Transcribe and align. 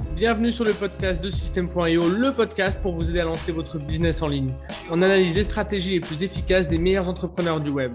Bienvenue 0.00 0.52
sur 0.52 0.64
le 0.64 0.72
podcast 0.72 1.22
de 1.22 1.30
System.io, 1.30 2.08
le 2.08 2.32
podcast 2.32 2.80
pour 2.80 2.94
vous 2.94 3.10
aider 3.10 3.20
à 3.20 3.24
lancer 3.24 3.52
votre 3.52 3.78
business 3.78 4.22
en 4.22 4.28
ligne. 4.28 4.54
On 4.90 5.02
analyse 5.02 5.36
les 5.36 5.44
stratégies 5.44 5.90
les 5.90 6.00
plus 6.00 6.22
efficaces 6.22 6.68
des 6.68 6.78
meilleurs 6.78 7.08
entrepreneurs 7.08 7.60
du 7.60 7.70
web. 7.70 7.92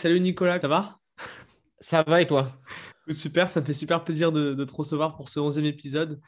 Salut 0.00 0.20
Nicolas, 0.20 0.60
ça 0.60 0.68
va? 0.68 0.98
Ça 1.78 2.02
va 2.02 2.22
et 2.22 2.26
toi? 2.26 2.52
Super, 3.12 3.50
ça 3.50 3.60
me 3.60 3.66
fait 3.66 3.74
super 3.74 4.04
plaisir 4.04 4.32
de, 4.32 4.64
te 4.64 4.72
recevoir 4.72 5.16
pour 5.16 5.28
ce 5.28 5.40
11e 5.40 5.64
épisode. 5.64 6.20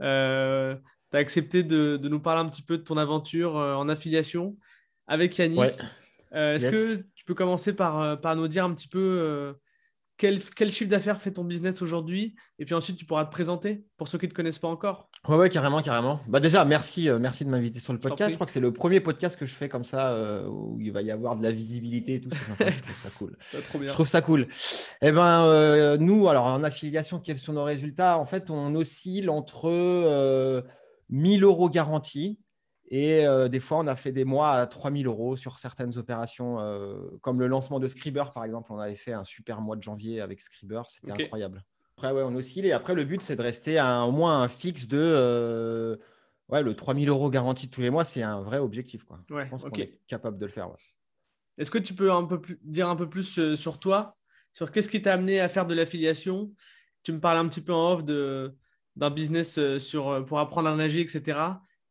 Euh, 0.00 0.74
tu 1.10 1.16
as 1.16 1.20
accepté 1.20 1.62
de, 1.62 1.98
nous 2.02 2.20
parler 2.20 2.40
un 2.42 2.48
petit 2.48 2.62
peu 2.62 2.76
de 2.76 2.82
ton 2.82 2.96
aventure 2.96 3.56
euh, 3.56 3.74
en 3.74 3.88
affiliation 3.88 4.56
avec 5.06 5.38
Yanis. 5.38 5.60
Euh, 6.34 6.56
est-ce 6.56 6.66
que 6.70 7.02
tu 7.14 7.24
peux 7.24 7.34
commencer 7.34 7.74
par, 7.74 8.20
par 8.20 8.36
nous 8.36 8.48
dire 8.48 8.64
un 8.64 8.74
petit 8.74 8.88
peu 8.88 9.54
quel, 10.16 10.70
chiffre 10.70 10.90
d'affaires 10.90 11.20
fait 11.20 11.32
ton 11.32 11.44
business 11.44 11.82
aujourd'hui? 11.82 12.36
Et 12.58 12.64
puis 12.64 12.74
ensuite, 12.74 12.96
tu 12.96 13.04
pourras 13.04 13.24
te 13.24 13.32
présenter 13.32 13.84
pour 13.96 14.06
ceux 14.06 14.18
qui 14.18 14.26
ne 14.26 14.30
te 14.30 14.34
connaissent 14.34 14.58
pas 14.60 14.68
encore. 14.68 15.10
Ouais, 15.28 15.36
ouais, 15.36 15.50
carrément, 15.50 15.82
carrément. 15.82 16.20
Bah 16.28 16.38
déjà, 16.38 16.64
merci, 16.64 17.08
euh, 17.08 17.18
merci 17.18 17.44
de 17.44 17.50
m'inviter 17.50 17.80
sur 17.80 17.92
le 17.92 17.98
podcast. 17.98 18.30
Je 18.30 18.36
crois 18.36 18.46
que 18.46 18.52
c'est 18.52 18.60
le 18.60 18.72
premier 18.72 19.00
podcast 19.00 19.36
que 19.36 19.46
je 19.46 19.54
fais 19.54 19.68
comme 19.68 19.84
ça 19.84 20.12
euh, 20.12 20.46
où 20.46 20.80
il 20.80 20.92
va 20.92 21.02
y 21.02 21.10
avoir 21.10 21.36
de 21.36 21.42
la 21.42 21.50
visibilité 21.50 22.14
et 22.14 22.20
tout. 22.20 22.30
je 22.30 22.82
trouve 22.82 22.96
ça 22.96 23.10
cool. 23.10 23.36
Je 23.86 23.92
trouve 23.92 24.06
ça 24.06 24.22
cool. 24.22 24.46
Eh 25.02 25.10
ben, 25.10 25.44
euh, 25.46 25.96
nous, 25.98 26.28
alors 26.28 26.46
en 26.46 26.62
affiliation, 26.62 27.18
quels 27.18 27.38
sont 27.38 27.54
nos 27.54 27.64
résultats? 27.64 28.18
En 28.18 28.26
fait, 28.26 28.50
on 28.50 28.74
oscille 28.76 29.28
entre 29.28 30.62
1000 31.10 31.42
euros 31.42 31.68
garantis 31.68 32.38
et 32.88 33.26
euh, 33.26 33.48
des 33.48 33.60
fois, 33.60 33.78
on 33.78 33.86
a 33.86 33.96
fait 33.96 34.12
des 34.12 34.24
mois 34.24 34.52
à 34.52 34.66
3000 34.66 35.06
euros 35.06 35.36
sur 35.36 35.58
certaines 35.58 35.96
opérations, 35.96 36.60
euh, 36.60 36.96
comme 37.22 37.40
le 37.40 37.46
lancement 37.46 37.80
de 37.80 37.88
Scriber, 37.88 38.24
par 38.34 38.44
exemple. 38.44 38.72
On 38.72 38.78
avait 38.78 38.96
fait 38.96 39.12
un 39.12 39.24
super 39.24 39.60
mois 39.60 39.76
de 39.76 39.82
janvier 39.82 40.20
avec 40.20 40.40
Scriber. 40.40 40.82
C'était 40.88 41.12
incroyable. 41.12 41.64
Après, 41.96 42.12
ouais, 42.12 42.22
on 42.22 42.34
oscille. 42.34 42.66
Et 42.66 42.72
après, 42.72 42.94
le 42.94 43.04
but, 43.04 43.22
c'est 43.22 43.36
de 43.36 43.42
rester 43.42 43.78
à 43.78 44.04
au 44.04 44.12
moins 44.12 44.42
un 44.42 44.48
fixe 44.48 44.86
de. 44.86 44.98
Euh, 45.00 45.96
ouais, 46.48 46.62
le 46.62 46.74
3000 46.74 47.08
euros 47.08 47.30
garanti 47.30 47.70
tous 47.70 47.80
les 47.80 47.90
mois, 47.90 48.04
c'est 48.04 48.22
un 48.22 48.42
vrai 48.42 48.58
objectif. 48.58 49.04
Quoi. 49.04 49.20
Je 49.30 49.48
pense 49.48 49.62
qu'on 49.62 49.70
est 49.76 49.98
capable 50.06 50.36
de 50.36 50.44
le 50.44 50.52
faire. 50.52 50.68
Est-ce 51.56 51.70
que 51.70 51.78
tu 51.78 51.94
peux 51.94 52.12
un 52.12 52.24
peu 52.24 52.40
plus, 52.40 52.58
dire 52.64 52.88
un 52.88 52.96
peu 52.96 53.08
plus 53.08 53.54
sur 53.54 53.78
toi 53.78 54.16
Sur 54.52 54.72
qu'est-ce 54.72 54.90
qui 54.90 55.00
t'a 55.00 55.14
amené 55.14 55.40
à 55.40 55.48
faire 55.48 55.66
de 55.66 55.74
l'affiliation? 55.74 56.52
Tu 57.02 57.12
me 57.12 57.20
parles 57.20 57.38
un 57.38 57.48
petit 57.48 57.60
peu 57.60 57.72
en 57.72 57.92
off 57.92 58.04
d'un 58.04 59.10
business 59.10 59.78
sur, 59.78 60.24
pour 60.26 60.38
apprendre 60.38 60.68
à 60.68 60.76
nager, 60.76 61.00
etc. 61.00 61.38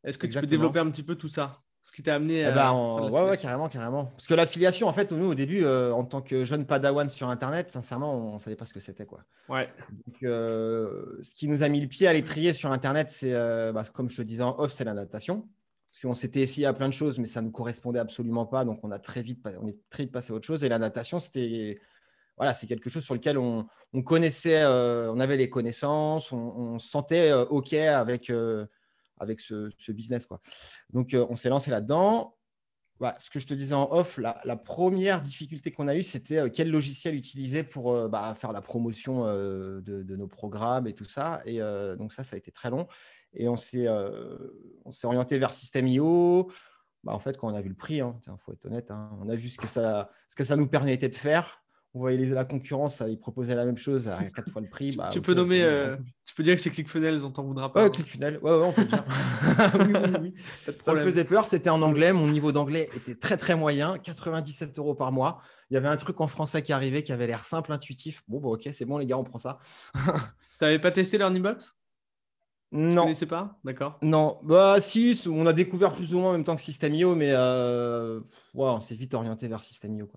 Est-ce 0.04 0.18
que 0.18 0.28
tu 0.28 0.40
peux 0.40 0.46
développer 0.46 0.80
un 0.80 0.90
petit 0.90 1.04
peu 1.04 1.16
tout 1.16 1.28
ça 1.28 1.64
ce 1.84 1.92
qui 1.92 2.02
t'a 2.02 2.16
amené 2.16 2.40
eh 2.40 2.46
à. 2.46 2.52
Ben, 2.52 3.10
ouais, 3.10 3.38
carrément, 3.38 3.68
carrément. 3.68 4.06
Parce 4.06 4.26
que 4.26 4.34
l'affiliation, 4.34 4.88
en 4.88 4.94
fait, 4.94 5.12
nous, 5.12 5.26
au 5.26 5.36
début, 5.36 5.66
euh, 5.66 5.92
en 5.92 6.06
tant 6.06 6.22
que 6.22 6.46
jeune 6.46 6.66
padawan 6.66 7.10
sur 7.10 7.28
Internet, 7.28 7.72
sincèrement, 7.72 8.16
on 8.16 8.36
ne 8.36 8.40
savait 8.40 8.56
pas 8.56 8.66
ce 8.66 8.74
que 8.74 8.80
c'était. 8.80 9.06
quoi. 9.06 9.26
Ouais. 9.50 9.70
Donc, 10.08 10.24
euh, 10.24 11.20
ce 11.22 11.36
qui 11.36 11.50
nous 11.50 11.62
a 11.62 11.68
mis 11.68 11.82
le 11.82 11.88
pied 11.88 12.08
à 12.08 12.14
l'étrier 12.14 12.54
sur 12.54 12.72
Internet, 12.72 13.10
c'est, 13.10 13.34
euh, 13.34 13.74
bah, 13.74 13.84
comme 13.94 14.10
je 14.10 14.16
te 14.16 14.22
disais 14.22 14.44
en 14.44 14.58
off, 14.58 14.72
c'est 14.72 14.86
la 14.86 14.94
natation. 14.94 15.50
Parce 15.92 16.02
qu'on 16.02 16.16
s'était 16.16 16.40
essayé 16.40 16.66
à 16.66 16.74
plein 16.74 16.88
de 16.88 16.94
choses, 16.94 17.20
mais 17.20 17.26
ça 17.26 17.42
ne 17.42 17.48
nous 17.48 17.52
correspondait 17.52 18.00
absolument 18.00 18.46
pas. 18.46 18.64
Donc, 18.64 18.80
on, 18.84 18.92
a 18.92 19.00
très 19.00 19.22
vite, 19.22 19.46
on 19.62 19.68
est 19.68 19.78
très 19.90 20.04
vite 20.04 20.14
passé 20.14 20.32
à 20.32 20.36
autre 20.38 20.46
chose. 20.46 20.64
Et 20.64 20.70
la 20.70 20.80
natation, 20.80 21.20
c'était. 21.20 21.80
Voilà, 22.38 22.54
c'est 22.54 22.66
quelque 22.66 22.90
chose 22.90 23.04
sur 23.04 23.14
lequel 23.14 23.38
on, 23.38 23.68
connaissait, 24.04 24.66
on 24.66 25.20
avait 25.20 25.38
les 25.38 25.52
connaissances, 25.52 26.32
on, 26.32 26.38
on 26.38 26.80
se 26.80 26.90
sentait 26.90 27.32
OK 27.32 27.74
avec 27.74 28.32
avec 29.18 29.42
ce, 29.42 29.92
business. 29.92 30.26
Quoi. 30.26 30.42
Donc, 30.92 31.14
euh, 31.14 31.26
on 31.30 31.36
s'est 31.36 31.50
lancé 31.50 31.72
là-dedans. 31.72 32.36
Bah, 33.00 33.16
ce 33.20 33.30
que 33.30 33.40
je 33.40 33.48
te 33.48 33.54
disais 33.54 33.74
en 33.74 33.92
off, 33.92 34.18
la, 34.18 34.56
première 34.56 35.22
difficulté 35.22 35.72
qu'on 35.72 35.88
a 35.88 35.96
eue, 35.96 36.04
c'était 36.04 36.38
euh, 36.38 36.50
quel 36.50 36.70
logiciel 36.70 37.16
utiliser 37.16 37.64
pour 37.64 37.92
euh, 37.92 38.08
bah, 38.08 38.36
faire 38.36 38.54
la 38.54 38.62
promotion 38.62 39.26
de, 39.26 40.16
nos 40.16 40.28
programmes 40.28 40.88
et 40.88 40.94
tout 40.94 41.06
ça. 41.06 41.42
Et 41.46 41.60
donc, 41.98 42.14
ça, 42.14 42.24
ça 42.24 42.36
a 42.36 42.38
été 42.38 42.52
très 42.52 42.70
long. 42.70 42.88
Et 43.34 43.48
on 43.48 43.58
s'est 43.58 43.88
orienté 45.04 45.38
vers 45.38 45.54
System.io. 45.54 46.52
Bah, 47.04 47.14
en 47.14 47.20
fait, 47.20 47.38
quand 47.38 47.52
on 47.52 47.56
a 47.56 47.62
vu 47.62 47.70
le 47.70 47.76
prix, 47.76 47.96
il 47.96 48.02
hein, 48.02 48.18
faut 48.46 48.54
être 48.54 48.66
honnête, 48.66 48.90
hein, 48.90 49.10
on 49.20 49.28
a 49.28 49.36
vu 49.36 49.50
ce 49.50 49.58
que, 49.58 49.68
ça, 49.68 50.10
ce 50.30 50.36
que 50.36 50.46
ça 50.46 50.56
nous 50.56 50.68
permettait 50.68 51.10
de 51.10 51.16
faire 51.16 51.63
on 51.96 52.00
voyait 52.00 52.26
la 52.26 52.44
concurrence, 52.44 53.04
ils 53.08 53.20
proposaient 53.20 53.54
la 53.54 53.66
même 53.66 53.78
chose 53.78 54.08
à 54.08 54.24
quatre 54.24 54.50
fois 54.50 54.62
le 54.62 54.70
prix. 54.70 54.96
Bah, 54.96 55.10
tu 55.12 55.22
peux 55.22 55.36
nommer, 55.36 55.62
euh, 55.62 55.96
tu 56.26 56.34
peux 56.34 56.42
dire 56.42 56.56
que 56.56 56.62
c'est 56.62 56.72
ClickFunnels, 56.72 57.24
on 57.24 57.30
t'en 57.30 57.44
voudra 57.44 57.72
pas. 57.72 57.84
Ouais, 57.84 57.92
ClickFunnels, 57.92 58.40
ouais, 58.42 58.52
ouais, 58.52 58.66
on 58.66 58.72
peut 58.72 58.86
dire. 58.86 59.06
oui, 59.80 59.94
oui, 60.22 60.34
Ça 60.82 60.94
me 60.94 61.02
faisait 61.02 61.24
peur, 61.24 61.46
c'était 61.46 61.70
en 61.70 61.84
anglais, 61.84 62.12
mon 62.12 62.28
niveau 62.28 62.52
d'anglais 62.52 62.90
était 62.96 63.16
très 63.16 63.38
très 63.38 63.56
moyen, 63.56 64.00
97 64.00 64.80
euros 64.80 64.96
par 64.96 65.12
mois. 65.12 65.42
Il 65.70 65.76
y 65.76 65.78
avait 65.78 65.88
un 65.88 65.98
truc 65.98 66.20
en 66.20 66.28
français 66.28 66.64
qui 66.64 66.74
arrivait 66.74 67.04
qui 67.04 67.12
avait 67.12 67.28
l'air 67.28 67.44
simple, 67.44 67.72
intuitif. 67.72 68.24
Bon, 68.28 68.40
bah, 68.40 68.50
ok, 68.50 68.70
c'est 68.72 68.86
bon 68.86 68.98
les 68.98 69.06
gars, 69.06 69.20
on 69.20 69.24
prend 69.24 69.40
ça. 69.40 69.60
tu 69.94 70.00
n'avais 70.62 70.80
pas 70.80 70.92
testé 70.92 71.20
Box 71.20 71.76
non. 72.74 72.90
Tu 72.90 73.00
connaissais 73.02 73.26
pas? 73.28 73.60
D'accord. 73.64 74.00
Non. 74.02 74.40
Bah 74.42 74.82
si, 74.82 75.22
on 75.28 75.46
a 75.46 75.54
découvert 75.54 75.94
plus 75.94 76.16
ou 76.16 76.20
moins 76.20 76.32
en 76.32 76.34
même 76.34 76.44
temps 76.44 76.56
que 76.56 76.62
System.io, 76.62 77.14
mais 77.14 77.30
euh... 77.30 78.20
on 78.56 78.80
s'est 78.80 78.96
vite 78.96 79.14
orienté 79.14 79.48
vers 79.48 79.62
System.io. 79.62 80.10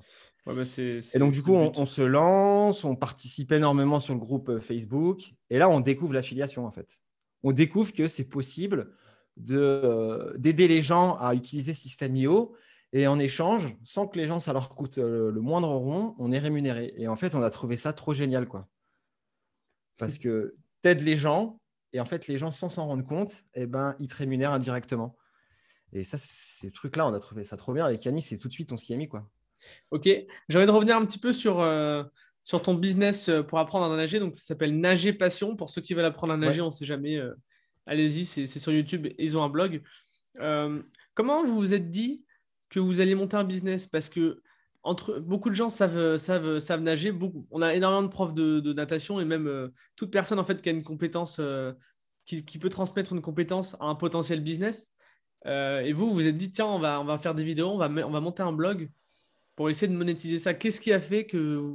Bah, 0.46 0.52
et 0.78 1.18
donc, 1.18 1.32
du 1.32 1.42
coup, 1.42 1.54
on, 1.54 1.86
se 1.86 2.02
lance, 2.02 2.84
on 2.84 2.94
participe 2.94 3.50
énormément 3.50 3.98
sur 3.98 4.14
le 4.14 4.20
groupe 4.20 4.48
euh, 4.48 4.60
Facebook. 4.60 5.34
Et 5.50 5.58
là, 5.58 5.68
on 5.68 5.80
découvre 5.80 6.12
l'affiliation, 6.12 6.66
en 6.66 6.70
fait. 6.70 7.00
On 7.42 7.50
découvre 7.50 7.92
que 7.92 8.06
c'est 8.06 8.28
possible 8.28 8.92
euh, 9.50 10.32
d'aider 10.38 10.68
les 10.68 10.82
gens 10.82 11.16
à 11.16 11.34
utiliser 11.34 11.74
System.io. 11.74 12.54
Et 12.92 13.08
en 13.08 13.18
échange, 13.18 13.76
sans 13.84 14.06
que 14.06 14.18
les 14.18 14.26
gens, 14.26 14.38
ça 14.38 14.52
leur 14.52 14.68
coûte 14.68 14.98
euh, 14.98 15.32
le 15.32 15.40
moindre 15.40 15.68
rond, 15.68 16.14
on 16.18 16.30
est 16.30 16.38
rémunéré. 16.38 16.94
Et 16.96 17.08
en 17.08 17.16
fait, 17.16 17.34
on 17.34 17.42
a 17.42 17.50
trouvé 17.50 17.76
ça 17.76 17.92
trop 17.92 18.14
génial, 18.14 18.46
quoi. 18.46 18.68
Parce 19.98 20.18
que 20.18 20.54
tu 20.84 20.88
aides 20.88 21.02
les 21.02 21.16
gens, 21.16 21.60
et 21.92 21.98
en 21.98 22.04
fait, 22.04 22.28
les 22.28 22.38
gens, 22.38 22.52
sans 22.52 22.68
s'en 22.68 22.86
rendre 22.86 23.04
compte, 23.04 23.44
eh 23.54 23.66
ben, 23.66 23.96
ils 23.98 24.06
te 24.06 24.14
rémunèrent 24.14 24.52
indirectement. 24.52 25.16
Et 25.92 26.04
ça, 26.04 26.18
ces 26.18 26.70
trucs-là, 26.70 27.08
on 27.08 27.14
a 27.14 27.18
trouvé 27.18 27.42
ça 27.42 27.56
trop 27.56 27.72
bien. 27.72 27.84
Avec 27.84 28.04
Yannis, 28.04 28.22
c'est 28.22 28.38
tout 28.38 28.46
de 28.46 28.52
suite, 28.52 28.70
on 28.70 28.76
s'y 28.76 28.92
est 28.92 28.96
mis, 28.96 29.08
quoi. 29.08 29.28
Ok, 29.90 30.08
j'ai 30.48 30.58
envie 30.58 30.66
de 30.66 30.72
revenir 30.72 30.96
un 30.96 31.04
petit 31.06 31.18
peu 31.18 31.32
sur, 31.32 31.60
euh, 31.60 32.02
sur 32.42 32.62
ton 32.62 32.74
business 32.74 33.28
euh, 33.28 33.42
pour 33.42 33.58
apprendre 33.58 33.90
à 33.90 33.96
nager. 33.96 34.18
Donc, 34.18 34.34
ça 34.34 34.42
s'appelle 34.42 34.78
Nager 34.78 35.12
Passion. 35.12 35.56
Pour 35.56 35.70
ceux 35.70 35.80
qui 35.80 35.94
veulent 35.94 36.04
apprendre 36.04 36.32
à 36.32 36.36
nager, 36.36 36.60
on 36.60 36.66
ne 36.66 36.70
sait 36.70 36.84
jamais. 36.84 37.16
Euh, 37.16 37.34
allez-y, 37.86 38.24
c'est 38.24 38.46
sur 38.46 38.72
YouTube 38.72 39.06
ils 39.18 39.36
ont 39.36 39.44
un 39.44 39.48
blog. 39.48 39.82
comment 41.14 41.44
vous 41.44 41.56
vous 41.56 41.72
êtes 41.72 41.90
dit 41.90 42.24
que 42.68 42.80
vous 42.80 43.00
alliez 43.00 43.14
monter 43.14 43.36
un 43.36 43.44
business? 43.44 43.86
Parce 43.86 44.08
que 44.08 44.42
entre, 44.82 45.18
beaucoup 45.18 45.50
de 45.50 45.54
gens 45.54 45.70
savent, 45.70 46.16
savent, 46.18 46.58
savent 46.58 46.80
nager. 46.80 47.12
Beaucoup, 47.12 47.42
on 47.50 47.62
a 47.62 47.74
énormément 47.74 48.02
de 48.02 48.08
profs 48.08 48.34
de, 48.34 48.72
natation 48.72 49.20
et 49.20 49.24
même 49.24 49.70
toute 49.94 50.10
personne 50.10 50.38
en 50.38 50.44
fait 50.44 50.60
qui 50.62 50.68
a 50.68 50.72
une 50.72 50.84
compétence, 50.84 51.40
qui, 52.24 52.44
qui, 52.44 52.58
peut 52.58 52.68
transmettre 52.68 53.12
une 53.12 53.22
compétence 53.22 53.74
à 53.80 53.86
un 53.86 53.94
potentiel 53.94 54.40
business. 54.40 54.94
et 55.44 55.92
vous, 55.92 56.08
vous 56.08 56.14
vous 56.14 56.26
êtes 56.26 56.36
dit, 56.36 56.52
tiens, 56.52 56.66
on 56.66 56.80
va, 56.80 57.00
on 57.00 57.04
va 57.04 57.18
faire 57.18 57.34
des 57.34 57.44
vidéos, 57.44 57.68
on 57.68 57.78
va, 57.78 57.88
on 57.88 58.10
va 58.10 58.20
monter 58.20 58.42
un 58.42 58.52
blog 58.52 58.90
pour 59.56 59.70
essayer 59.70 59.88
de 59.90 59.96
monétiser 59.96 60.38
ça 60.38 60.54
Qu'est-ce 60.54 60.80
qui 60.80 60.92
a 60.92 61.00
fait 61.00 61.24
que. 61.24 61.74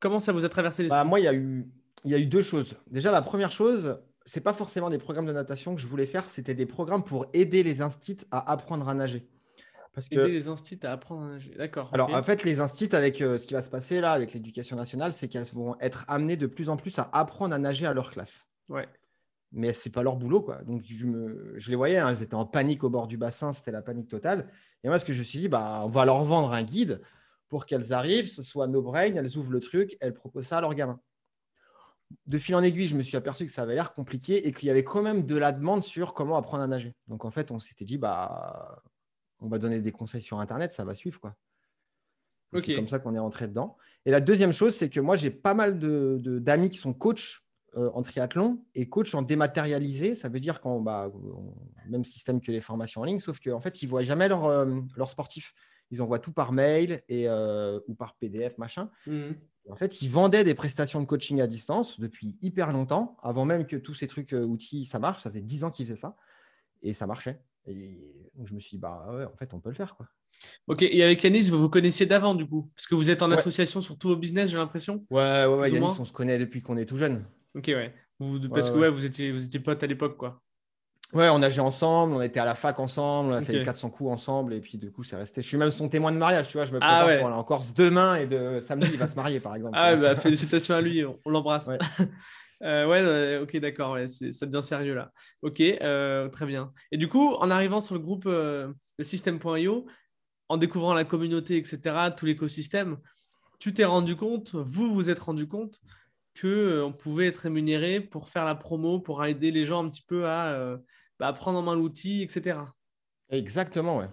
Comment 0.00 0.20
ça 0.20 0.32
vous 0.32 0.44
a 0.44 0.48
traversé 0.48 0.82
l'esprit? 0.82 0.98
Bah, 0.98 1.04
Moi, 1.04 1.20
il 1.20 1.24
y, 1.24 1.28
a 1.28 1.34
eu, 1.34 1.66
il 2.04 2.10
y 2.10 2.14
a 2.14 2.18
eu 2.18 2.26
deux 2.26 2.42
choses. 2.42 2.74
Déjà, 2.90 3.12
la 3.12 3.22
première 3.22 3.52
chose, 3.52 4.00
c'est 4.24 4.40
pas 4.40 4.52
forcément 4.52 4.90
des 4.90 4.98
programmes 4.98 5.26
de 5.26 5.32
natation 5.32 5.74
que 5.74 5.80
je 5.80 5.86
voulais 5.86 6.06
faire, 6.06 6.28
c'était 6.28 6.54
des 6.54 6.66
programmes 6.66 7.04
pour 7.04 7.26
aider 7.32 7.62
les 7.62 7.82
instits 7.82 8.18
à 8.30 8.50
apprendre 8.50 8.88
à 8.88 8.94
nager. 8.94 9.28
Parce 9.92 10.08
que... 10.08 10.14
Aider 10.14 10.32
les 10.32 10.48
instits 10.48 10.80
à 10.84 10.92
apprendre 10.92 11.22
à 11.22 11.28
nager. 11.28 11.54
D'accord. 11.56 11.90
Alors, 11.92 12.12
en 12.12 12.22
fait, 12.22 12.42
les 12.44 12.60
instits, 12.60 12.94
avec 12.96 13.20
euh, 13.20 13.38
ce 13.38 13.46
qui 13.46 13.54
va 13.54 13.62
se 13.62 13.70
passer 13.70 14.00
là, 14.00 14.12
avec 14.12 14.32
l'éducation 14.32 14.76
nationale, 14.76 15.12
c'est 15.12 15.28
qu'elles 15.28 15.46
vont 15.52 15.76
être 15.80 16.04
amenées 16.08 16.36
de 16.36 16.46
plus 16.46 16.68
en 16.68 16.76
plus 16.76 16.98
à 16.98 17.08
apprendre 17.12 17.54
à 17.54 17.58
nager 17.58 17.86
à 17.86 17.92
leur 17.92 18.10
classe. 18.10 18.46
Ouais. 18.68 18.88
Mais 19.52 19.72
c'est 19.72 19.90
pas 19.90 20.02
leur 20.02 20.16
boulot, 20.16 20.40
quoi. 20.40 20.62
Donc, 20.62 20.82
je, 20.88 21.06
me... 21.06 21.54
je 21.58 21.70
les 21.70 21.76
voyais, 21.76 21.98
hein, 21.98 22.08
elles 22.08 22.22
étaient 22.22 22.34
en 22.34 22.46
panique 22.46 22.84
au 22.84 22.90
bord 22.90 23.06
du 23.06 23.16
bassin, 23.18 23.52
c'était 23.52 23.70
la 23.70 23.82
panique 23.82 24.08
totale. 24.08 24.50
Et 24.82 24.88
moi, 24.88 24.98
ce 24.98 25.04
que 25.04 25.12
je 25.12 25.18
me 25.18 25.24
suis 25.24 25.38
dit, 25.38 25.48
bah, 25.48 25.82
on 25.84 25.88
va 25.88 26.04
leur 26.04 26.24
vendre 26.24 26.52
un 26.52 26.62
guide 26.62 27.00
pour 27.48 27.66
qu'elles 27.66 27.92
arrivent, 27.92 28.28
ce 28.28 28.42
soit 28.42 28.66
no 28.66 28.80
brain, 28.80 29.14
elles 29.14 29.36
ouvrent 29.36 29.52
le 29.52 29.60
truc, 29.60 29.96
elles 30.00 30.14
proposent 30.14 30.46
ça 30.46 30.58
à 30.58 30.60
leurs 30.62 30.74
gamins. 30.74 31.00
De 32.26 32.38
fil 32.38 32.54
en 32.54 32.62
aiguille, 32.62 32.88
je 32.88 32.96
me 32.96 33.02
suis 33.02 33.16
aperçu 33.16 33.44
que 33.44 33.52
ça 33.52 33.62
avait 33.62 33.74
l'air 33.74 33.92
compliqué 33.92 34.46
et 34.46 34.52
qu'il 34.52 34.68
y 34.68 34.70
avait 34.70 34.84
quand 34.84 35.02
même 35.02 35.26
de 35.26 35.36
la 35.36 35.52
demande 35.52 35.82
sur 35.82 36.14
comment 36.14 36.36
apprendre 36.36 36.62
à 36.62 36.66
nager. 36.66 36.94
Donc 37.08 37.24
en 37.26 37.30
fait, 37.30 37.50
on 37.50 37.58
s'était 37.58 37.84
dit, 37.84 37.98
bah, 37.98 38.82
on 39.40 39.48
va 39.48 39.58
donner 39.58 39.80
des 39.80 39.92
conseils 39.92 40.22
sur 40.22 40.40
Internet, 40.40 40.72
ça 40.72 40.84
va 40.84 40.94
suivre. 40.94 41.20
quoi. 41.20 41.36
C'est 42.58 42.74
comme 42.74 42.88
ça 42.88 42.98
qu'on 42.98 43.14
est 43.14 43.18
rentré 43.18 43.48
dedans. 43.48 43.76
Et 44.04 44.10
la 44.10 44.20
deuxième 44.20 44.52
chose, 44.52 44.74
c'est 44.74 44.88
que 44.88 45.00
moi, 45.00 45.16
j'ai 45.16 45.30
pas 45.30 45.54
mal 45.54 45.78
d'amis 45.78 46.22
de, 46.22 46.38
d'amis 46.38 46.70
qui 46.70 46.78
sont 46.78 46.92
coachs 46.92 47.41
euh, 47.76 47.90
en 47.94 48.02
triathlon 48.02 48.62
et 48.74 48.88
coach 48.88 49.14
en 49.14 49.22
dématérialisé. 49.22 50.14
Ça 50.14 50.28
veut 50.28 50.40
dire 50.40 50.60
qu'en 50.60 50.80
bah, 50.80 51.10
même 51.88 52.04
système 52.04 52.40
que 52.40 52.52
les 52.52 52.60
formations 52.60 53.00
en 53.00 53.04
ligne, 53.04 53.20
sauf 53.20 53.40
qu'en 53.40 53.60
fait, 53.60 53.82
ils 53.82 53.86
ne 53.86 53.90
voient 53.90 54.02
jamais 54.02 54.28
leurs 54.28 54.66
leur 54.96 55.08
euh, 55.08 55.10
sportifs. 55.10 55.54
Ils 55.90 56.02
envoient 56.02 56.18
tout 56.18 56.32
par 56.32 56.52
mail 56.52 57.02
et, 57.08 57.28
euh, 57.28 57.80
ou 57.86 57.94
par 57.94 58.16
PDF, 58.16 58.58
machin. 58.58 58.90
Mhm. 59.06 59.36
En 59.70 59.76
fait, 59.76 60.02
ils 60.02 60.10
vendaient 60.10 60.44
des 60.44 60.54
prestations 60.54 61.00
de 61.00 61.06
coaching 61.06 61.40
à 61.40 61.46
distance 61.46 61.98
depuis 61.98 62.36
hyper 62.42 62.72
longtemps, 62.72 63.16
avant 63.22 63.44
même 63.44 63.66
que 63.66 63.76
tous 63.76 63.94
ces 63.94 64.08
trucs 64.08 64.32
outils, 64.32 64.84
ça 64.84 64.98
marche. 64.98 65.22
Ça 65.22 65.30
fait 65.30 65.40
10 65.40 65.64
ans 65.64 65.70
qu'ils 65.70 65.86
faisaient 65.86 65.96
ça 65.96 66.16
et 66.82 66.92
ça 66.92 67.06
marchait. 67.06 67.40
Et 67.66 68.28
donc, 68.34 68.48
je 68.48 68.54
me 68.54 68.60
suis 68.60 68.76
dit, 68.76 68.80
bah 68.80 69.06
ouais, 69.12 69.24
en 69.24 69.36
fait, 69.36 69.54
on 69.54 69.60
peut 69.60 69.70
le 69.70 69.76
faire. 69.76 69.96
Quoi. 69.96 70.08
Ok, 70.66 70.82
et 70.82 71.02
avec 71.02 71.22
Yanis, 71.22 71.48
vous 71.48 71.58
vous 71.58 71.68
connaissiez 71.68 72.06
d'avant, 72.06 72.34
du 72.34 72.46
coup? 72.46 72.70
Parce 72.74 72.86
que 72.86 72.94
vous 72.94 73.08
êtes 73.08 73.22
en 73.22 73.30
association 73.30 73.80
sur 73.80 73.96
tous 73.96 74.08
vos 74.08 74.16
business, 74.16 74.50
j'ai 74.50 74.58
l'impression 74.58 75.04
Ouais, 75.10 75.46
ouais, 75.46 75.54
ouais 75.54 75.70
Yanis, 75.70 75.96
on 75.98 76.04
se 76.04 76.12
connaît 76.12 76.38
depuis 76.38 76.60
qu'on 76.60 76.76
est 76.76 76.86
tout 76.86 76.96
jeune. 76.96 77.24
Ok, 77.54 77.64
ouais. 77.68 77.94
parce 78.50 78.70
que 78.70 78.78
ouais, 78.78 78.90
vous 78.90 79.04
étiez, 79.04 79.32
vous 79.32 79.44
étiez 79.44 79.60
potes 79.60 79.82
à 79.82 79.86
l'époque, 79.86 80.16
quoi. 80.16 80.42
Ouais, 81.12 81.28
on 81.28 81.40
nageait 81.40 81.60
ensemble, 81.60 82.14
on 82.14 82.22
était 82.22 82.40
à 82.40 82.46
la 82.46 82.54
fac 82.54 82.80
ensemble, 82.80 83.32
on 83.32 83.36
a 83.36 83.42
fait 83.42 83.52
les 83.52 83.62
400 83.62 83.90
coups 83.90 84.10
ensemble, 84.10 84.54
et 84.54 84.60
puis 84.60 84.78
du 84.78 84.90
coup, 84.90 85.04
c'est 85.04 85.16
resté. 85.16 85.42
Je 85.42 85.48
suis 85.48 85.58
même 85.58 85.70
son 85.70 85.90
témoin 85.90 86.10
de 86.10 86.16
mariage, 86.16 86.48
tu 86.48 86.56
vois. 86.56 86.64
Je 86.64 86.72
me 86.72 86.78
ah 86.80 87.02
prépare 87.02 87.18
pour 87.18 87.26
aller 87.26 87.36
en 87.36 87.44
Corse 87.44 87.74
demain, 87.74 88.14
et 88.16 88.26
de 88.26 88.62
samedi, 88.66 88.88
il 88.90 88.98
va 88.98 89.08
se 89.08 89.14
marier, 89.14 89.38
par 89.38 89.54
exemple. 89.54 89.76
Ah, 89.78 89.94
bah, 89.94 90.16
félicitations 90.16 90.74
à 90.74 90.80
lui, 90.80 91.04
on, 91.04 91.30
l'embrasse. 91.30 91.66
Ouais, 91.66 91.78
euh, 92.62 93.42
ok, 93.42 93.58
d'accord, 93.58 93.98
ça 94.08 94.46
devient 94.46 94.64
sérieux 94.64 94.94
là. 94.94 95.12
Ok, 95.42 95.60
euh, 95.60 96.30
très 96.30 96.46
bien. 96.46 96.72
Et 96.92 96.96
du 96.96 97.08
coup, 97.08 97.34
en 97.34 97.50
arrivant 97.50 97.82
sur 97.82 97.94
le 97.94 98.00
groupe 98.00 98.24
euh, 98.26 98.72
le 98.96 99.04
système.io, 99.04 99.86
en 100.48 100.56
découvrant 100.56 100.94
la 100.94 101.04
communauté, 101.04 101.58
etc., 101.58 101.80
tout 102.16 102.24
l'écosystème, 102.24 102.96
tu 103.58 103.74
t'es 103.74 103.84
rendu 103.84 104.16
compte, 104.16 104.54
vous 104.54 104.94
vous 104.94 105.10
êtes 105.10 105.18
rendu 105.18 105.46
compte 105.46 105.78
que 106.34 106.82
on 106.82 106.92
pouvait 106.92 107.26
être 107.26 107.38
rémunéré 107.38 108.00
pour 108.00 108.28
faire 108.28 108.44
la 108.44 108.54
promo, 108.54 109.00
pour 109.00 109.24
aider 109.24 109.50
les 109.50 109.64
gens 109.64 109.84
un 109.84 109.88
petit 109.88 110.02
peu 110.02 110.26
à 110.26 110.78
bah, 111.18 111.32
prendre 111.32 111.58
en 111.58 111.62
main 111.62 111.76
l'outil, 111.76 112.22
etc. 112.22 112.58
Exactement, 113.28 113.98
ouais. 113.98 114.08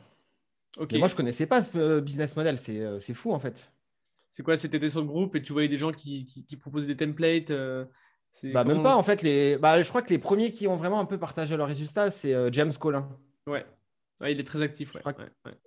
Ok. 0.78 0.94
moi, 0.94 1.08
je 1.08 1.16
connaissais 1.16 1.48
pas 1.48 1.64
ce 1.64 2.00
business 2.00 2.36
model. 2.36 2.58
C'est 2.58 3.14
fou, 3.14 3.32
en 3.32 3.40
fait. 3.40 3.72
C'est 4.30 4.44
quoi 4.44 4.56
C'était 4.58 4.90
sur 4.90 5.02
le 5.02 5.08
groupe 5.08 5.36
et 5.36 5.42
tu 5.42 5.54
voyais 5.54 5.68
des 5.68 5.78
gens 5.78 5.92
qui, 5.92 6.26
qui, 6.26 6.58
proposaient 6.58 6.88
des 6.88 6.98
templates 6.98 7.52
bah, 8.44 8.64
Même 8.64 8.84
pas, 8.84 8.96
en 8.96 9.04
fait. 9.04 9.22
Les... 9.22 9.58
Bah, 9.58 9.82
je 9.82 9.90
crois 9.90 10.02
que 10.02 10.10
les 10.10 10.20
premiers 10.20 10.52
qui 10.52 10.68
ont 10.68 10.78
vraiment 10.78 11.00
un 11.00 11.06
peu 11.06 11.18
partagé 11.18 11.58
leurs 11.58 11.68
résultats, 11.68 12.12
c'est 12.12 12.34
euh, 12.34 12.50
James 12.52 12.74
Collin. 12.74 13.10
Ouais. 13.48 13.66
Ouais. 14.22 14.34
il 14.34 14.40
est 14.40 14.44
très 14.44 14.62
actif. 14.62 14.96
Ouais, 14.96 15.02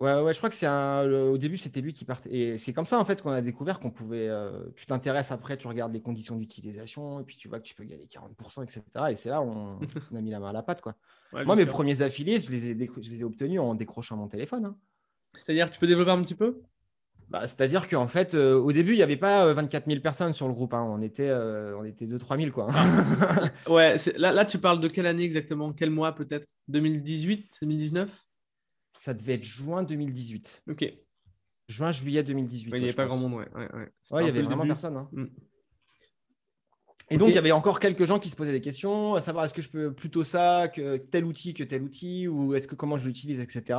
ouais, 0.01 0.21
ouais. 0.21 0.33
je 0.33 0.39
crois 0.39 0.51
que 0.51 0.55
c'est 0.55 0.67
un... 0.67 1.05
au 1.05 1.39
début, 1.39 1.57
c'était 1.57 1.81
lui 1.81 1.93
qui 1.93 2.05
partait. 2.05 2.31
Et 2.33 2.59
c'est 2.59 2.73
comme 2.73 2.87
ça, 2.87 2.99
en 2.99 3.05
fait, 3.05 3.23
qu'on 3.23 3.31
a 3.31 3.41
découvert 3.41 3.81
qu'on 3.81 3.91
pouvait. 3.91 4.29
Euh, 4.29 4.65
tu 4.77 4.87
t'intéresses 4.87 5.33
après, 5.33 5.57
tu 5.57 5.67
regardes 5.69 5.93
les 5.93 6.01
conditions 6.03 6.37
d'utilisation, 6.37 7.21
et 7.21 7.25
puis 7.25 7.37
tu 7.37 7.49
vois 7.49 7.59
que 7.59 7.65
tu 7.65 7.75
peux 7.75 7.85
gagner 7.85 8.07
40%, 8.07 8.63
etc. 8.63 8.83
Et 9.11 9.15
c'est 9.15 9.31
là 9.31 9.43
où 9.43 9.51
on... 10.13 10.17
a 10.17 10.21
mis 10.21 10.31
la 10.31 10.41
main 10.41 10.49
à 10.49 10.53
la 10.53 10.63
pâte. 10.63 10.81
Quoi. 10.81 10.95
Moi, 11.33 11.57
mes 11.57 11.67
premiers 11.67 12.03
affiliés, 12.03 12.39
je 12.39 12.51
les, 12.51 12.71
ai 12.71 12.91
je 13.01 13.11
les 13.11 13.21
ai 13.21 13.25
obtenus 13.25 13.61
en 13.61 13.75
décrochant 13.75 14.17
mon 14.17 14.29
téléphone. 14.29 14.67
Hein. 14.67 14.77
C'est-à-dire, 15.35 15.71
tu 15.71 15.79
peux 15.81 15.87
développer 15.87 16.11
un 16.11 16.23
petit 16.23 16.35
peu? 16.35 16.63
Bah, 17.33 17.47
c'est-à-dire 17.47 17.89
qu'en 17.89 18.09
fait, 18.09 18.35
euh, 18.35 18.59
au 18.59 18.73
début, 18.73 18.93
il 18.93 18.97
n'y 18.97 19.03
avait 19.03 19.17
pas 19.17 19.51
24 19.55 19.85
euh, 19.85 19.91
000 19.93 20.03
personnes 20.03 20.35
sur 20.35 20.49
le 20.49 20.53
groupe. 20.53 20.75
Hein. 20.75 20.87
On 20.87 21.01
était, 21.01 21.31
euh, 21.31 21.75
on 21.79 21.85
était 21.85 22.05
2-3 22.05 22.39
000. 22.39 22.53
Quoi. 22.53 22.67
ouais, 23.71 23.97
là, 24.19 24.33
là, 24.33 24.45
tu 24.45 24.59
parles 24.59 24.81
de 24.81 24.89
quelle 24.89 25.07
année 25.07 25.23
exactement? 25.23 25.73
Quel 25.73 25.89
mois 25.89 26.15
peut-être? 26.15 26.47
2018 26.69 27.57
2019 27.63 28.27
Ça 29.03 29.15
devait 29.15 29.35
être 29.35 29.45
juin 29.45 29.83
2018. 29.83 30.63
Ok. 30.71 30.85
Juin, 31.69 31.91
juillet 31.91 32.23
2018. 32.23 32.71
il 32.73 32.79
n'y 32.79 32.85
avait 32.85 32.93
pas 32.93 33.07
grand 33.07 33.17
monde, 33.17 33.35
ouais. 33.35 33.49
Ouais, 33.53 33.91
il 34.21 34.27
y 34.27 34.29
avait 34.29 34.43
vraiment 34.43 34.65
personne. 34.65 34.97
Hein. 34.97 35.09
Mm. 35.11 35.27
Et 37.11 37.17
donc, 37.17 37.29
il 37.29 37.35
y 37.35 37.39
avait 37.39 37.53
encore 37.53 37.81
quelques 37.81 38.05
gens 38.05 38.19
qui 38.19 38.31
se 38.31 38.37
posaient 38.37 38.53
des 38.53 38.61
questions, 38.61 39.17
à 39.17 39.21
savoir 39.21 39.45
est-ce 39.45 39.55
que 39.55 39.61
je 39.61 39.69
peux 39.69 39.93
plutôt 39.93 40.23
ça 40.23 40.69
que 40.69 40.97
tel 40.99 41.25
outil 41.25 41.53
que 41.53 41.65
tel 41.65 41.83
outil, 41.83 42.29
ou 42.29 42.55
est-ce 42.55 42.69
que 42.69 42.77
comment 42.77 42.97
je 42.97 43.07
l'utilise, 43.07 43.41
etc. 43.41 43.79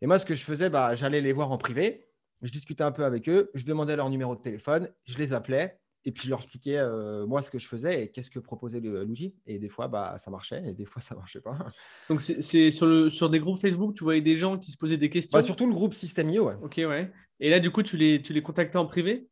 Et 0.00 0.06
moi, 0.06 0.18
ce 0.18 0.24
que 0.24 0.34
je 0.34 0.44
faisais, 0.44 0.70
bah, 0.70 0.94
j'allais 0.94 1.20
les 1.20 1.32
voir 1.32 1.50
en 1.50 1.58
privé 1.58 2.06
je 2.42 2.50
discutais 2.50 2.84
un 2.84 2.92
peu 2.92 3.04
avec 3.04 3.28
eux, 3.28 3.50
je 3.54 3.64
demandais 3.64 3.96
leur 3.96 4.08
numéro 4.10 4.34
de 4.34 4.40
téléphone, 4.40 4.88
je 5.04 5.18
les 5.18 5.32
appelais 5.32 5.79
et 6.04 6.12
puis 6.12 6.24
je 6.24 6.30
leur 6.30 6.38
expliquais 6.38 6.78
euh, 6.78 7.26
moi 7.26 7.42
ce 7.42 7.50
que 7.50 7.58
je 7.58 7.66
faisais 7.66 8.04
et 8.04 8.08
qu'est-ce 8.08 8.30
que 8.30 8.38
proposait 8.38 8.80
l'outil. 8.80 9.34
Et 9.46 9.58
des 9.58 9.68
fois, 9.68 9.88
bah, 9.88 10.16
ça 10.18 10.30
marchait 10.30 10.62
et 10.66 10.72
des 10.72 10.86
fois, 10.86 11.02
ça 11.02 11.14
marchait 11.14 11.40
pas. 11.40 11.56
Donc, 12.08 12.20
c'est 12.22 12.70
sur, 12.70 12.86
le, 12.86 13.10
sur 13.10 13.28
des 13.28 13.38
groupes 13.38 13.60
Facebook, 13.60 13.94
tu 13.94 14.04
voyais 14.04 14.22
des 14.22 14.36
gens 14.36 14.58
qui 14.58 14.70
se 14.70 14.78
posaient 14.78 14.96
des 14.96 15.10
questions? 15.10 15.36
Bah, 15.36 15.42
Surtout 15.42 15.66
le 15.66 15.74
groupe 15.74 15.94
System.io. 15.94 16.46
Ouais. 16.46 16.56
Ok, 16.62 16.74
ouais. 16.78 17.12
Et 17.38 17.50
là, 17.50 17.60
du 17.60 17.70
coup, 17.70 17.82
tu 17.82 17.96
les, 17.96 18.22
tu 18.22 18.32
les 18.32 18.42
contactais 18.42 18.78
en 18.78 18.86
privé? 18.86 19.28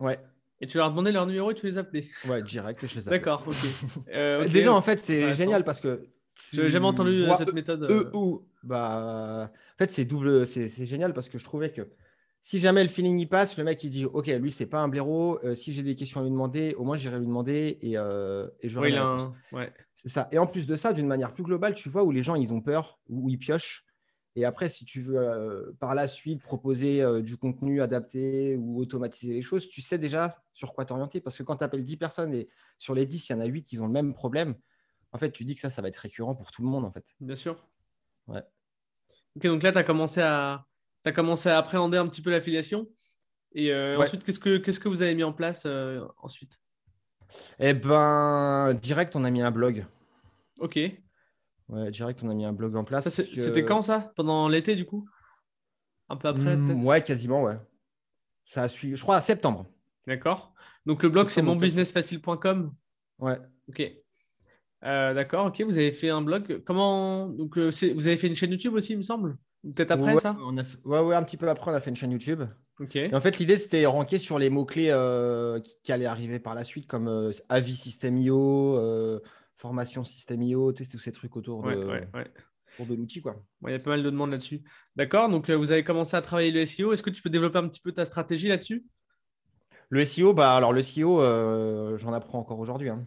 Ouais. 0.00 0.18
Et 0.60 0.66
tu 0.66 0.76
leur 0.76 0.90
demandais 0.90 1.12
leur 1.12 1.26
numéro 1.26 1.52
et 1.52 1.54
tu 1.54 1.66
les 1.66 1.78
appelais? 1.78 2.08
Ouais, 2.28 2.42
direct, 2.42 2.84
je 2.84 2.96
les 2.96 3.00
appelais. 3.02 3.18
D'accord, 3.18 3.44
ok. 3.46 3.54
Euh, 4.12 4.48
Déjà, 4.48 4.72
en 4.74 4.82
fait, 4.82 4.98
c'est 4.98 5.34
génial 5.34 5.64
parce 5.64 5.80
que. 5.80 6.08
Je 6.52 6.62
n'ai 6.62 6.68
jamais 6.70 6.86
entendu 6.86 7.24
cette 7.36 7.52
méthode. 7.52 7.86
Eux 7.90 8.10
ou. 8.14 8.44
Bah, 8.64 9.50
en 9.52 9.78
fait, 9.78 9.90
c'est 9.90 10.04
double. 10.04 10.46
C'est 10.46 10.86
génial 10.86 11.14
parce 11.14 11.28
que 11.28 11.38
je 11.38 11.44
trouvais 11.44 11.70
que 11.70 11.82
si 12.40 12.60
jamais 12.60 12.82
le 12.82 12.88
feeling 12.88 13.18
y 13.18 13.26
passe, 13.26 13.58
le 13.58 13.64
mec 13.64 13.82
il 13.82 13.90
dit 13.90 14.04
Ok, 14.06 14.26
lui 14.28 14.52
c'est 14.52 14.66
pas 14.66 14.80
un 14.80 14.88
blaireau. 14.88 15.40
Euh, 15.44 15.54
si 15.54 15.72
j'ai 15.72 15.82
des 15.82 15.96
questions 15.96 16.20
à 16.20 16.22
lui 16.22 16.30
demander, 16.30 16.74
au 16.74 16.84
moins 16.84 16.96
j'irai 16.96 17.18
lui 17.18 17.26
demander 17.26 17.78
et, 17.82 17.98
euh, 17.98 18.48
et 18.60 18.68
j'aurai 18.68 18.92
ouais. 19.52 19.72
C'est 19.94 20.08
ça. 20.08 20.28
Et 20.30 20.38
en 20.38 20.46
plus 20.46 20.66
de 20.66 20.76
ça, 20.76 20.92
d'une 20.92 21.06
manière 21.06 21.34
plus 21.34 21.42
globale, 21.42 21.74
tu 21.74 21.88
vois 21.88 22.04
où 22.04 22.10
les 22.10 22.22
gens 22.22 22.36
ils 22.36 22.52
ont 22.52 22.60
peur, 22.60 23.00
où 23.08 23.28
ils 23.28 23.38
piochent. 23.38 23.84
Et 24.36 24.44
après, 24.44 24.68
si 24.68 24.84
tu 24.84 25.00
veux 25.00 25.18
euh, 25.18 25.72
par 25.80 25.96
la 25.96 26.06
suite 26.06 26.40
proposer 26.40 27.02
du 27.22 27.36
contenu 27.36 27.82
adapté 27.82 28.56
ou 28.56 28.80
automatiser 28.80 29.34
les 29.34 29.42
choses, 29.42 29.68
tu 29.68 29.82
sais 29.82 29.98
déjà 29.98 30.40
sur 30.52 30.74
quoi 30.74 30.84
t'orienter. 30.84 31.20
Parce 31.20 31.36
que 31.36 31.42
quand 31.42 31.56
tu 31.56 31.64
appelles 31.64 31.82
10 31.82 31.96
personnes 31.96 32.32
et 32.32 32.48
sur 32.78 32.94
les 32.94 33.04
10, 33.04 33.28
il 33.28 33.32
y 33.32 33.34
en 33.34 33.40
a 33.40 33.46
8 33.46 33.64
qui 33.64 33.80
ont 33.80 33.86
le 33.86 33.92
même 33.92 34.14
problème, 34.14 34.54
en 35.10 35.18
fait, 35.18 35.32
tu 35.32 35.44
dis 35.44 35.56
que 35.56 35.60
ça, 35.60 35.70
ça 35.70 35.82
va 35.82 35.88
être 35.88 35.96
récurrent 35.96 36.36
pour 36.36 36.52
tout 36.52 36.62
le 36.62 36.68
monde. 36.68 36.84
en 36.84 36.92
fait. 36.92 37.04
Bien 37.18 37.34
sûr. 37.34 37.66
Ouais. 38.28 38.42
Ok, 39.36 39.42
donc 39.42 39.62
là, 39.62 39.72
tu 39.72 39.78
as 39.78 39.84
commencé 39.84 40.20
à, 40.20 40.67
as 41.08 41.12
commencé 41.12 41.48
à 41.48 41.58
appréhender 41.58 41.98
un 41.98 42.06
petit 42.06 42.22
peu 42.22 42.30
l'affiliation. 42.30 42.88
Et 43.52 43.72
euh, 43.72 43.98
ensuite, 43.98 44.24
qu'est-ce 44.24 44.38
que, 44.38 44.58
qu'est-ce 44.58 44.80
que 44.80 44.88
vous 44.88 45.02
avez 45.02 45.14
mis 45.14 45.24
en 45.24 45.32
place 45.32 45.64
euh, 45.66 46.06
ensuite? 46.18 46.58
Eh 47.58 47.74
ben, 47.74 48.74
direct, 48.74 49.16
on 49.16 49.24
a 49.24 49.30
mis 49.30 49.42
un 49.42 49.50
blog. 49.50 49.86
Ok. 50.60 50.76
Ouais, 51.68 51.90
direct, 51.90 52.22
on 52.22 52.30
a 52.30 52.34
mis 52.34 52.44
un 52.44 52.52
blog 52.52 52.76
en 52.76 52.84
place. 52.84 53.08
C'était 53.08 53.64
quand 53.64 53.82
ça? 53.82 54.12
Pendant 54.16 54.48
l'été, 54.48 54.76
du 54.76 54.86
coup? 54.86 55.08
Un 56.08 56.16
peu 56.16 56.28
après, 56.28 56.56
hmm, 56.56 56.66
peut-être? 56.66 56.84
Ouais, 56.84 57.02
quasiment, 57.02 57.42
ouais. 57.42 57.58
Ça 58.44 58.62
a 58.62 58.68
suivi, 58.68 58.96
je 58.96 59.02
crois, 59.02 59.16
à 59.16 59.20
septembre. 59.20 59.66
D'accord. 60.06 60.54
Donc, 60.86 61.02
le 61.02 61.10
blog, 61.10 61.28
c'est 61.28 61.42
monbusinessfacile.com 61.42 62.74
Ouais. 63.18 63.38
Ok. 63.68 63.82
Euh, 64.84 65.12
d'accord, 65.12 65.46
ok. 65.46 65.60
Vous 65.62 65.76
avez 65.76 65.92
fait 65.92 66.08
un 66.08 66.22
blog. 66.22 66.62
Comment 66.64 67.28
Donc, 67.28 67.58
vous 67.58 68.06
avez 68.06 68.16
fait 68.16 68.28
une 68.28 68.36
chaîne 68.36 68.52
YouTube 68.52 68.74
aussi, 68.74 68.92
il 68.94 68.98
me 68.98 69.02
semble? 69.02 69.36
Peut-être 69.64 69.90
après 69.90 70.14
ouais, 70.14 70.20
ça 70.20 70.36
on 70.40 70.56
a 70.56 70.62
ouais, 70.84 71.00
ouais, 71.00 71.16
un 71.16 71.22
petit 71.24 71.36
peu 71.36 71.48
après, 71.48 71.70
on 71.70 71.74
a 71.74 71.80
fait 71.80 71.90
une 71.90 71.96
chaîne 71.96 72.12
YouTube. 72.12 72.42
Ok. 72.78 72.94
Et 72.96 73.14
en 73.14 73.20
fait, 73.20 73.38
l'idée, 73.38 73.56
c'était 73.56 73.84
ranker 73.86 74.18
sur 74.18 74.38
les 74.38 74.50
mots-clés 74.50 74.90
euh, 74.90 75.60
qui, 75.82 75.90
allaient 75.90 76.06
arriver 76.06 76.38
par 76.38 76.54
la 76.54 76.62
suite, 76.62 76.86
comme 76.86 77.08
euh, 77.08 77.32
avis 77.48 77.74
System.io, 77.74 78.76
euh, 78.76 79.20
formation 79.56 80.04
System.io, 80.04 80.72
tous 80.72 80.98
ces 80.98 81.12
trucs 81.12 81.36
autour 81.36 81.64
de, 81.64 81.74
de 81.74 82.94
l'outil. 82.94 83.22
Il 83.66 83.70
y 83.72 83.74
a 83.74 83.78
pas 83.80 83.90
mal 83.90 84.04
de 84.04 84.10
demandes 84.10 84.30
là-dessus. 84.30 84.62
D'accord, 84.94 85.28
donc 85.28 85.50
vous 85.50 85.72
avez 85.72 85.82
commencé 85.82 86.16
à 86.16 86.22
travailler 86.22 86.52
le 86.52 86.64
SEO. 86.64 86.92
Est-ce 86.92 87.02
que 87.02 87.10
tu 87.10 87.20
peux 87.20 87.30
développer 87.30 87.58
un 87.58 87.68
petit 87.68 87.80
peu 87.80 87.90
ta 87.90 88.04
stratégie 88.04 88.48
là-dessus? 88.48 88.86
Le 89.90 90.04
SEO, 90.04 90.34
bah, 90.34 90.54
alors 90.54 90.72
le 90.72 90.82
SEO, 90.82 91.18
j'en 91.98 92.12
apprends 92.12 92.38
encore 92.38 92.60
aujourd'hui. 92.60 92.90
Hein. 92.90 93.04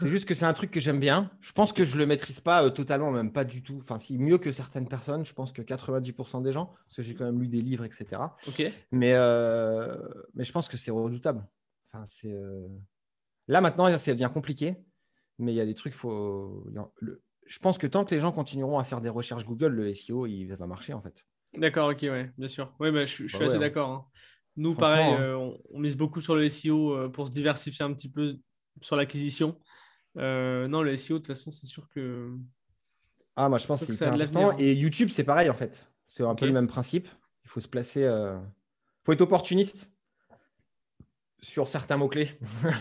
C'est 0.00 0.08
juste 0.08 0.26
que 0.26 0.34
c'est 0.34 0.44
un 0.44 0.52
truc 0.52 0.70
que 0.70 0.80
j'aime 0.80 1.00
bien. 1.00 1.30
Je 1.40 1.52
pense 1.52 1.72
que 1.72 1.84
je 1.84 1.96
le 1.96 2.06
maîtrise 2.06 2.40
pas 2.40 2.64
euh, 2.64 2.70
totalement, 2.70 3.10
même 3.10 3.32
pas 3.32 3.44
du 3.44 3.62
tout. 3.62 3.78
Enfin, 3.80 3.98
si 3.98 4.18
mieux 4.18 4.38
que 4.38 4.52
certaines 4.52 4.88
personnes, 4.88 5.26
je 5.26 5.32
pense 5.32 5.52
que 5.52 5.62
90% 5.62 6.42
des 6.42 6.52
gens, 6.52 6.74
parce 6.86 6.96
que 6.96 7.02
j'ai 7.02 7.14
quand 7.14 7.24
même 7.24 7.40
lu 7.40 7.48
des 7.48 7.60
livres, 7.60 7.84
etc. 7.84 8.22
Mais, 8.92 9.12
euh, 9.14 9.96
mais 10.34 10.44
je 10.44 10.52
pense 10.52 10.68
que 10.68 10.76
c'est 10.76 10.90
redoutable. 10.90 11.46
Enfin, 11.92 12.04
c'est 12.06 12.32
euh, 12.32 12.66
là 13.48 13.60
maintenant, 13.60 13.96
ça 13.98 14.12
devient 14.12 14.30
compliqué, 14.32 14.76
mais 15.38 15.52
il 15.52 15.56
y 15.56 15.60
a 15.60 15.66
des 15.66 15.74
trucs. 15.74 15.94
Faut. 15.94 16.66
Je 17.46 17.58
pense 17.58 17.76
que 17.76 17.86
tant 17.86 18.04
que 18.04 18.14
les 18.14 18.20
gens 18.20 18.32
continueront 18.32 18.78
à 18.78 18.84
faire 18.84 19.00
des 19.00 19.10
recherches 19.10 19.44
Google, 19.44 19.68
le 19.68 19.92
SEO, 19.92 20.26
il 20.26 20.46
va 20.46 20.66
marcher 20.66 20.94
en 20.94 21.02
fait. 21.02 21.24
D'accord, 21.56 21.90
ok, 21.90 22.00
ouais, 22.02 22.32
bien 22.36 22.48
sûr. 22.48 22.74
Oui, 22.80 22.90
bah, 22.90 23.04
je, 23.04 23.26
suis 23.28 23.38
bah 23.38 23.44
assez 23.44 23.56
hein. 23.56 23.60
d'accord. 23.60 23.90
Hein. 23.90 24.06
Nous, 24.56 24.74
pareil, 24.74 25.12
hein. 25.12 25.36
on, 25.36 25.58
on, 25.72 25.78
mise 25.78 25.96
beaucoup 25.96 26.20
sur 26.20 26.34
le 26.34 26.48
SEO 26.48 27.10
pour 27.10 27.28
se 27.28 27.32
diversifier 27.32 27.84
un 27.84 27.92
petit 27.92 28.08
peu 28.08 28.38
sur 28.80 28.96
l'acquisition. 28.96 29.58
Euh, 30.16 30.68
non, 30.68 30.82
le 30.82 30.96
SEO, 30.96 31.14
de 31.14 31.18
toute 31.18 31.26
façon, 31.28 31.50
c'est 31.50 31.66
sûr 31.66 31.88
que. 31.88 32.32
Ah, 33.36 33.48
moi, 33.48 33.58
je 33.58 33.66
pense 33.66 33.84
que 33.84 33.92
c'est 33.92 34.06
important. 34.06 34.50
Hein. 34.50 34.56
Et 34.58 34.72
YouTube, 34.74 35.08
c'est 35.10 35.24
pareil, 35.24 35.50
en 35.50 35.54
fait. 35.54 35.86
C'est 36.08 36.22
un 36.22 36.34
peu 36.34 36.46
le 36.46 36.52
même 36.52 36.68
principe. 36.68 37.08
Il 37.44 37.50
faut 37.50 37.60
se 37.60 37.68
placer. 37.68 38.00
Il 38.00 38.04
euh, 38.04 38.38
faut 39.04 39.12
être 39.12 39.20
opportuniste 39.20 39.90
sur 41.40 41.68
certains 41.68 41.96
mots-clés. 41.96 42.38
Il 42.40 42.66
ne 42.68 42.72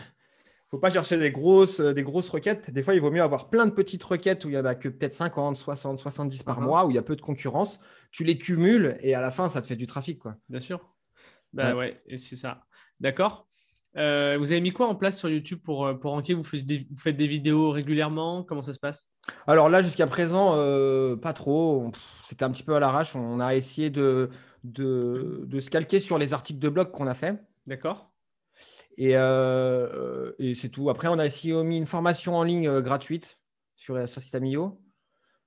faut 0.69 0.77
pas 0.77 0.91
chercher 0.91 1.17
des 1.17 1.31
grosses, 1.31 1.79
euh, 1.79 1.93
des 1.93 2.03
grosses 2.03 2.29
requêtes. 2.29 2.69
Des 2.69 2.83
fois, 2.83 2.93
il 2.93 3.01
vaut 3.01 3.11
mieux 3.11 3.23
avoir 3.23 3.49
plein 3.49 3.65
de 3.65 3.71
petites 3.71 4.03
requêtes 4.03 4.45
où 4.45 4.49
il 4.49 4.51
n'y 4.51 4.57
en 4.57 4.65
a 4.65 4.75
que 4.75 4.89
peut-être 4.89 5.13
50, 5.13 5.57
60, 5.57 5.97
70 5.97 6.43
par 6.43 6.59
uh-huh. 6.59 6.63
mois, 6.63 6.85
où 6.85 6.91
il 6.91 6.95
y 6.95 6.99
a 6.99 7.03
peu 7.03 7.15
de 7.15 7.21
concurrence. 7.21 7.79
Tu 8.11 8.23
les 8.23 8.37
cumules 8.37 8.97
et 9.01 9.15
à 9.15 9.21
la 9.21 9.31
fin, 9.31 9.49
ça 9.49 9.61
te 9.61 9.65
fait 9.65 9.75
du 9.75 9.87
trafic. 9.87 10.19
Quoi. 10.19 10.35
Bien 10.49 10.59
sûr. 10.59 10.93
Bah 11.51 11.75
ouais, 11.75 12.01
et 12.07 12.17
c'est 12.17 12.35
ça. 12.35 12.65
D'accord. 12.99 13.47
Euh, 13.95 14.37
vous 14.39 14.51
avez 14.51 14.61
mis 14.61 14.71
quoi 14.71 14.87
en 14.87 14.95
place 14.95 15.19
sur 15.19 15.29
YouTube 15.29 15.59
pour, 15.63 15.85
euh, 15.85 15.93
pour 15.93 16.11
ranker? 16.11 16.33
Vous, 16.33 16.43
faites 16.43 16.65
des, 16.65 17.27
vidéos 17.27 17.71
régulièrement? 17.71 18.43
Comment 18.43 18.61
ça 18.61 18.73
se 18.73 18.79
passe? 18.79 19.07
Alors 19.45 19.69
là, 19.69 19.81
jusqu'à 19.81 20.07
présent, 20.07 20.53
euh, 20.55 21.15
pas 21.15 21.33
trop. 21.33 21.91
C'était 22.21 22.43
un 22.43 22.51
petit 22.51 22.63
peu 22.63 22.75
à 22.75 22.79
l'arrache. 22.79 23.15
On 23.15 23.39
a 23.39 23.55
essayé 23.55 23.89
de, 23.89 24.29
de, 24.63 25.43
de, 25.45 25.59
se 25.59 25.69
calquer 25.69 25.99
sur 25.99 26.17
les 26.17 26.33
articles 26.33 26.59
de 26.59 26.69
blog 26.69 26.91
qu'on 26.91 27.07
a 27.07 27.13
fait. 27.13 27.39
D'accord. 27.67 28.11
Et, 28.97 29.11
et 29.11 30.55
c'est 30.55 30.69
tout. 30.69 30.89
Après, 30.89 31.07
on 31.07 31.19
a 31.19 31.25
essayé 31.25 31.53
mis 31.63 31.77
une 31.77 31.87
formation 31.87 32.35
en 32.35 32.43
ligne 32.43 32.79
gratuite 32.81 33.39
sur, 33.75 34.07
sur. 34.07 34.21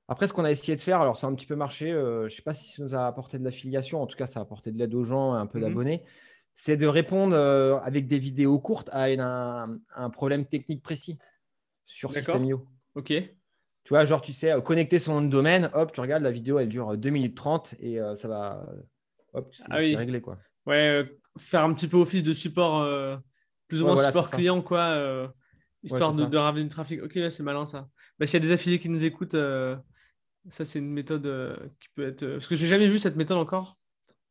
Après, 0.08 0.28
ce 0.28 0.32
qu'on 0.32 0.44
a 0.44 0.50
essayé 0.52 0.76
de 0.76 0.80
faire, 0.80 1.00
alors 1.00 1.16
ça 1.16 1.26
a 1.26 1.30
un 1.30 1.34
petit 1.34 1.46
peu 1.46 1.56
marché. 1.56 1.90
je 1.90 2.24
ne 2.24 2.28
sais 2.28 2.42
pas 2.42 2.54
si 2.54 2.72
ça 2.72 2.84
nous 2.84 2.94
a 2.94 3.06
apporté 3.06 3.38
de 3.38 3.44
l'affiliation. 3.44 4.02
En 4.02 4.06
tout 4.06 4.16
cas, 4.16 4.26
ça 4.26 4.40
a 4.40 4.42
apporté 4.42 4.70
de 4.70 4.78
l'aide 4.78 4.94
aux 4.94 5.04
gens, 5.04 5.32
un 5.32 5.46
peu 5.46 5.58
mhm. 5.58 5.64
d'abonnés 5.64 6.04
c'est 6.56 6.76
de 6.76 6.86
répondre 6.86 7.36
euh, 7.36 7.76
avec 7.78 8.06
des 8.08 8.18
vidéos 8.18 8.58
courtes 8.58 8.88
à 8.92 9.04
un, 9.04 10.10
problème 10.10 10.46
technique 10.46 10.82
précis. 10.82 11.18
sur. 11.84 12.12
System.io. 12.12 12.66
Ok. 12.96 13.08
Tu 13.08 13.90
vois, 13.90 14.04
genre, 14.04 14.20
tu 14.22 14.32
sais, 14.32 14.50
euh, 14.50 14.60
connecter 14.60 14.98
son 14.98 15.20
nom 15.20 15.22
de 15.22 15.30
domaine, 15.30 15.70
hop, 15.74 15.92
tu 15.92 16.00
regardes, 16.00 16.24
la 16.24 16.32
vidéo, 16.32 16.58
elle 16.58 16.68
dure 16.68 16.96
2 16.96 17.10
minutes 17.10 17.36
30 17.36 17.74
et 17.78 18.00
euh, 18.00 18.16
ça 18.16 18.26
va. 18.26 18.66
Hop, 19.34 19.48
c'est 19.52 19.64
Ah 19.70 19.76
oui. 19.78 19.90
c'est 19.90 19.96
réglé, 19.96 20.20
quoi. 20.20 20.38
Ouais, 20.64 20.88
euh, 20.88 21.04
faire 21.38 21.62
un 21.62 21.72
petit 21.72 21.86
peu 21.86 21.98
office 21.98 22.24
de 22.24 22.32
support, 22.32 22.80
euh, 22.82 23.16
plus 23.68 23.78
ou 23.78 23.80
Ouais, 23.82 23.86
moins 23.88 23.94
voilà, 23.94 24.08
support 24.10 24.26
ça. 24.26 24.36
client, 24.36 24.60
quoi, 24.62 24.80
euh, 24.80 25.28
histoire 25.84 26.12
de, 26.14 26.24
de 26.24 26.36
ramener 26.36 26.64
du 26.64 26.68
trafic. 26.70 27.02
Ok, 27.02 27.12
c'est 27.30 27.42
malin 27.44 27.66
ça. 27.66 27.88
Bah, 28.18 28.26
S'il 28.26 28.34
y 28.34 28.42
a 28.42 28.48
des 28.48 28.52
affiliés 28.52 28.80
qui 28.80 28.88
nous 28.88 29.04
écoutent, 29.04 29.34
euh, 29.34 29.76
ça 30.48 30.64
c'est 30.64 30.78
une 30.80 30.90
méthode 30.92 31.26
euh, 31.26 31.54
qui 31.80 31.88
peut 31.94 32.08
être. 32.08 32.22
euh, 32.22 32.32
Parce 32.34 32.48
que 32.48 32.56
j'ai 32.56 32.66
jamais 32.66 32.88
vu 32.88 32.98
cette 32.98 33.14
méthode 33.16 33.36
encore. 33.36 33.78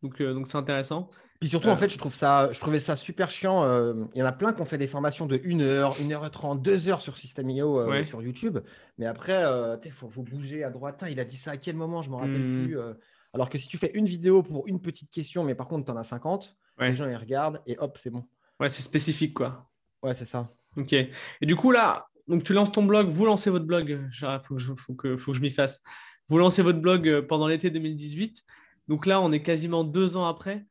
Donc 0.01 0.19
euh, 0.21 0.33
donc 0.33 0.47
c'est 0.47 0.57
intéressant. 0.57 1.09
Puis 1.39 1.49
surtout, 1.49 1.67
Euh. 1.67 1.71
en 1.73 1.77
fait, 1.77 1.91
je, 1.91 1.97
trouve 1.97 2.13
ça, 2.15 2.49
je 2.51 2.59
trouvais 2.59 2.79
ça 2.79 2.95
super 2.95 3.29
chiant. 3.29 3.63
euh, 3.63 3.93
Il 4.13 4.19
y 4.19 4.23
en 4.23 4.25
a 4.25 4.31
plein 4.31 4.53
qui 4.53 4.61
ont 4.61 4.65
fait 4.65 4.77
des 4.77 4.87
formations 4.87 5.25
de 5.25 5.39
1 5.45 5.61
heure, 5.61 5.95
1 6.01 6.11
heure 6.11 6.29
30, 6.31 6.61
2 6.61 6.87
heures 6.87 7.01
sur 7.01 7.17
System.io 7.17 7.79
euh, 7.81 7.87
Ouais. 7.89 8.05
sur 8.05 8.21
YouTube. 8.21 8.59
Mais 8.97 9.05
après, 9.05 9.43
il 9.83 9.91
faut, 9.91 10.09
faut 10.09 10.23
bouger 10.23 10.63
à 10.63 10.69
droite. 10.69 11.03
Il 11.09 11.19
a 11.19 11.25
dit 11.25 11.37
ça 11.37 11.51
à 11.51 11.57
quel 11.57 11.75
moment? 11.75 12.01
Je 12.01 12.09
ne 12.09 12.15
me 12.15 12.19
rappelle 12.19 12.41
Hmm. 12.41 12.65
plus. 12.65 12.79
euh. 12.79 12.93
Alors 13.33 13.49
que 13.49 13.57
si 13.57 13.67
tu 13.67 13.77
fais 13.77 13.91
une 13.93 14.05
vidéo 14.05 14.43
pour 14.43 14.65
une 14.67 14.79
petite 14.79 15.09
question, 15.11 15.43
mais 15.43 15.55
par 15.55 15.67
contre, 15.67 15.85
tu 15.85 15.91
en 15.91 15.97
as 15.97 16.03
50, 16.03 16.55
Ouais. 16.79 16.89
les 16.89 16.95
gens 16.95 17.07
ils 17.09 17.15
regardent 17.17 17.61
et 17.67 17.77
hop, 17.79 17.97
c'est 18.01 18.09
bon. 18.09 18.23
Ouais, 18.61 18.69
c'est 18.69 18.81
spécifique, 18.81 19.33
quoi. 19.33 19.69
Ouais, 20.01 20.13
c'est 20.13 20.23
ça. 20.25 20.47
Ok. 20.77 20.93
Et 20.93 21.09
du 21.41 21.55
coup, 21.57 21.71
là, 21.71 22.07
donc 22.29 22.43
tu 22.43 22.53
lances 22.53 22.71
ton 22.71 22.83
blog, 22.83 23.09
vous 23.09 23.25
lancez 23.25 23.49
votre 23.49 23.65
blog. 23.65 23.89
Il 24.21 24.39
faut 24.41 24.55
que 24.55 24.61
je, 24.61 24.73
faut 24.73 24.93
que, 24.93 25.17
faut 25.17 25.31
que 25.33 25.37
je 25.37 25.41
m'y 25.41 25.49
fasse. 25.51 25.81
Vous 26.29 26.37
lancez 26.37 26.61
votre 26.61 26.79
blog 26.79 27.07
euh, 27.09 27.21
pendant 27.21 27.47
l'été 27.47 27.69
2018. 27.69 28.41
Donc 28.87 29.05
là, 29.05 29.19
on 29.21 29.31
est 29.33 29.43
quasiment 29.43 29.83
deux 29.83 30.15
ans 30.15 30.25
après. 30.27 30.65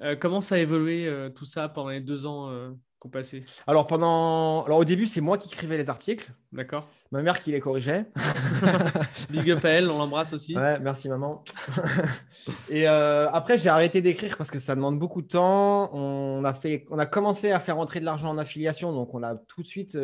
Euh, 0.00 0.16
comment 0.16 0.40
ça 0.40 0.56
a 0.56 0.58
évolué 0.58 1.06
euh, 1.06 1.30
tout 1.30 1.44
ça 1.44 1.68
pendant 1.68 1.90
les 1.90 2.00
deux 2.00 2.26
ans 2.26 2.50
euh, 2.50 2.70
qu'on 2.98 3.08
passait? 3.08 3.44
Alors, 3.66 3.86
pendant... 3.86 4.64
Alors, 4.64 4.78
au 4.78 4.84
début, 4.84 5.06
c'est 5.06 5.20
moi 5.20 5.38
qui 5.38 5.48
écrivais 5.48 5.76
les 5.76 5.88
articles. 5.90 6.32
D'accord 6.50 6.88
Ma 7.12 7.22
mère 7.22 7.40
qui 7.40 7.52
les 7.52 7.60
corrigeait. 7.60 8.06
Big 9.30 9.50
up 9.50 9.64
à 9.64 9.68
elle, 9.68 9.88
on 9.90 9.98
l'embrasse 9.98 10.32
aussi. 10.32 10.56
Ouais, 10.56 10.80
merci 10.80 11.08
maman. 11.08 11.44
et 12.70 12.86
après, 12.86 13.58
j'ai 13.58 13.68
arrêté 13.68 14.02
d'écrire 14.02 14.36
parce 14.36 14.50
que 14.50 14.58
ça 14.58 14.74
demande 14.74 14.98
beaucoup 14.98 15.22
de 15.22 15.28
temps. 15.28 15.94
On 15.94 16.44
a, 16.44 16.54
fait, 16.54 16.84
on 16.90 16.98
a 16.98 17.06
commencé 17.06 17.52
à 17.52 17.60
faire 17.60 17.76
rentrer 17.76 18.00
de 18.00 18.04
l'argent 18.04 18.30
en 18.30 18.38
affiliation, 18.38 18.92
donc 18.92 19.14
on 19.14 19.22
a 19.22 19.36
tout 19.36 19.62
de 19.62 19.66
suite 19.68 19.96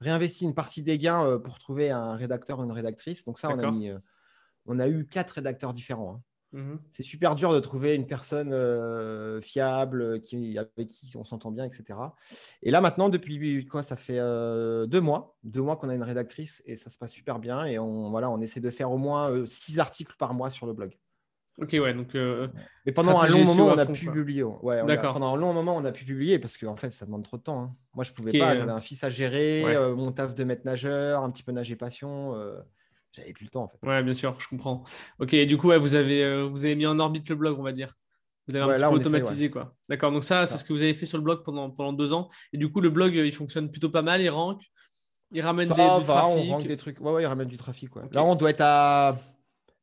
réinvesti 0.00 0.44
une 0.44 0.54
partie 0.54 0.82
des 0.82 0.98
gains 0.98 1.38
pour 1.38 1.58
trouver 1.58 1.90
un 1.90 2.14
rédacteur 2.14 2.58
ou 2.58 2.64
une 2.64 2.72
rédactrice. 2.72 3.24
Donc 3.24 3.38
ça, 3.38 3.48
on 3.48 3.52
a, 3.52 3.56
D'accord. 3.56 3.72
mis, 3.72 3.90
on 4.66 4.78
a 4.78 4.86
eu 4.88 5.06
quatre 5.06 5.30
rédacteurs 5.32 5.72
différents. 5.72 6.16
hein. 6.16 6.22
Mhm. 6.52 6.80
C'est 6.90 7.04
super 7.04 7.36
dur 7.36 7.52
de 7.52 7.60
trouver 7.60 7.94
une 7.94 8.06
personne 8.06 8.52
euh, 8.52 9.40
fiable, 9.40 10.20
qui, 10.20 10.58
avec 10.58 10.88
qui 10.88 11.16
on 11.16 11.22
s'entend 11.22 11.52
bien, 11.52 11.64
etc. 11.64 11.98
Et 12.62 12.70
là, 12.72 12.80
maintenant, 12.80 13.08
depuis 13.08 13.66
quoi 13.66 13.82
Ça 13.84 13.96
fait 13.96 14.18
euh, 14.18 14.86
deux 14.86 15.00
mois, 15.00 15.36
deux 15.44 15.62
mois 15.62 15.76
qu'on 15.76 15.88
a 15.90 15.94
une 15.94 16.02
rédactrice 16.02 16.62
et 16.66 16.74
ça 16.74 16.90
se 16.90 16.98
passe 16.98 17.12
super 17.12 17.38
bien. 17.38 17.64
Et 17.66 17.78
on, 17.78 18.10
voilà, 18.10 18.30
on 18.30 18.40
essaie 18.40 18.60
de 18.60 18.70
faire 18.70 18.90
au 18.90 18.98
moins 18.98 19.30
euh, 19.30 19.46
six 19.46 19.78
articles 19.78 20.14
par 20.18 20.34
mois 20.34 20.50
sur 20.50 20.66
le 20.66 20.72
blog. 20.72 20.96
Ok, 21.60 21.70
ouais, 21.74 21.92
donc 21.92 22.14
Mais 22.86 22.92
pendant 22.92 23.20
un 23.20 23.26
long 23.26 23.44
moment, 23.44 23.70
à 23.70 23.74
on 23.74 23.78
a 23.78 23.84
fond, 23.86 23.92
pu 23.92 24.06
quoi. 24.06 24.14
publier. 24.14 24.42
Ouais, 24.42 24.82
D'accord. 24.86 25.12
pendant 25.12 25.34
un 25.34 25.36
long 25.36 25.52
moment, 25.52 25.76
on 25.76 25.84
a 25.84 25.92
pu 25.92 26.04
publier 26.06 26.38
parce 26.38 26.56
qu'en 26.56 26.76
fait, 26.76 26.90
ça 26.90 27.04
demande 27.04 27.22
trop 27.22 27.36
de 27.36 27.42
temps. 27.42 27.60
hein. 27.60 27.76
Moi, 27.94 28.02
je 28.02 28.12
pouvais 28.12 28.36
pas. 28.38 28.56
J'avais 28.56 28.70
un 28.72 28.80
fils 28.80 29.04
à 29.04 29.10
gérer, 29.10 29.62
ouais. 29.64 29.94
mon 29.94 30.10
taf 30.10 30.34
de 30.34 30.42
maître 30.44 30.62
nageur, 30.64 31.22
un 31.22 31.30
petit 31.30 31.42
peu 31.42 31.52
nager 31.52 31.76
passion. 31.76 32.34
J'avais 33.12 33.32
plus 33.32 33.44
le 33.44 33.50
temps 33.50 33.64
en 33.64 33.68
fait. 33.68 33.78
ouais, 33.86 34.02
bien 34.02 34.12
sûr, 34.14 34.38
je 34.40 34.46
comprends. 34.48 34.84
Ok, 35.18 35.34
et 35.34 35.46
du 35.46 35.56
coup, 35.58 35.68
ouais, 35.68 35.78
vous, 35.78 35.94
avez, 35.94 36.22
euh, 36.24 36.44
vous 36.44 36.64
avez 36.64 36.76
mis 36.76 36.86
en 36.86 36.98
orbite 36.98 37.28
le 37.28 37.34
blog, 37.36 37.58
on 37.58 37.62
va 37.62 37.72
dire. 37.72 37.94
Vous 38.46 38.54
avez 38.54 38.64
un 38.64 38.68
Ouais, 38.68 38.74
petit 38.74 38.80
là, 38.82 38.88
peu 38.90 38.94
automatisé, 38.96 39.50
quoi. 39.50 39.74
D'accord, 39.88 40.12
donc 40.12 40.24
ça, 40.24 40.46
c'est 40.46 40.56
ce 40.58 40.64
que 40.64 40.72
vous 40.72 40.82
avez 40.82 40.94
fait 40.94 41.06
sur 41.06 41.18
le 41.18 41.24
blog 41.24 41.42
pendant, 41.44 41.70
pendant 41.70 41.92
deux 41.92 42.12
ans. 42.12 42.28
Et 42.52 42.58
du 42.58 42.70
coup, 42.70 42.80
le 42.80 42.90
blog, 42.90 43.16
euh, 43.16 43.26
il 43.26 43.32
fonctionne 43.32 43.70
plutôt 43.70 43.90
pas 43.90 44.02
mal, 44.02 44.20
il 44.20 44.28
rank, 44.30 44.60
il 45.32 45.40
ramène 45.40 45.68
Ça 45.68 45.74
des, 45.74 45.82
du 46.00 46.06
va, 46.06 46.26
on 46.28 46.46
trafic. 46.48 46.68
des 46.68 46.76
trucs. 46.76 47.00
Ouais, 47.00 47.12
ouais, 47.12 47.22
ils 47.22 47.26
ramènent 47.26 47.48
du 47.48 47.56
trafic. 47.56 47.94
ouais. 47.96 48.02
Ok. 48.04 48.14
Là, 48.14 48.24
on 48.24 48.34
doit 48.34 48.50
être 48.50 48.62
à 48.62 49.18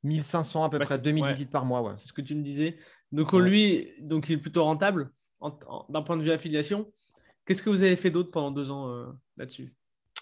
1500 0.04 0.64
à 0.64 0.70
peu 0.70 0.78
Bah, 0.80 0.86
près, 0.86 0.96
c'est- 0.96 1.02
2000 1.02 1.24
ouais. 1.24 1.32
visites 1.32 1.50
par 1.52 1.66
mois. 1.66 1.94
C'est 1.98 2.08
ce 2.08 2.14
que 2.14 2.22
tu 2.22 2.36
me 2.36 2.44
disais. 2.44 2.78
Donc, 3.12 3.32
lui, 3.34 3.90
donc, 4.02 4.30
il 4.30 4.34
est 4.34 4.38
plutôt 4.38 4.64
rentable 4.64 5.12
en- 5.40 5.58
en- 5.68 5.86
d'un 5.90 6.02
point 6.02 6.18
de 6.18 6.24
vue 6.24 6.32
affiliation. 6.32 6.92
Qu'est-ce 7.46 7.64
que 7.64 7.70
vous 7.70 7.84
avez 7.84 7.96
fait 7.96 8.12
d'autre 8.12 8.32
pendant 8.32 8.52
deux 8.52 8.70
ans 8.72 8.90
euh, 8.90 9.06
là-dessus? 9.38 9.74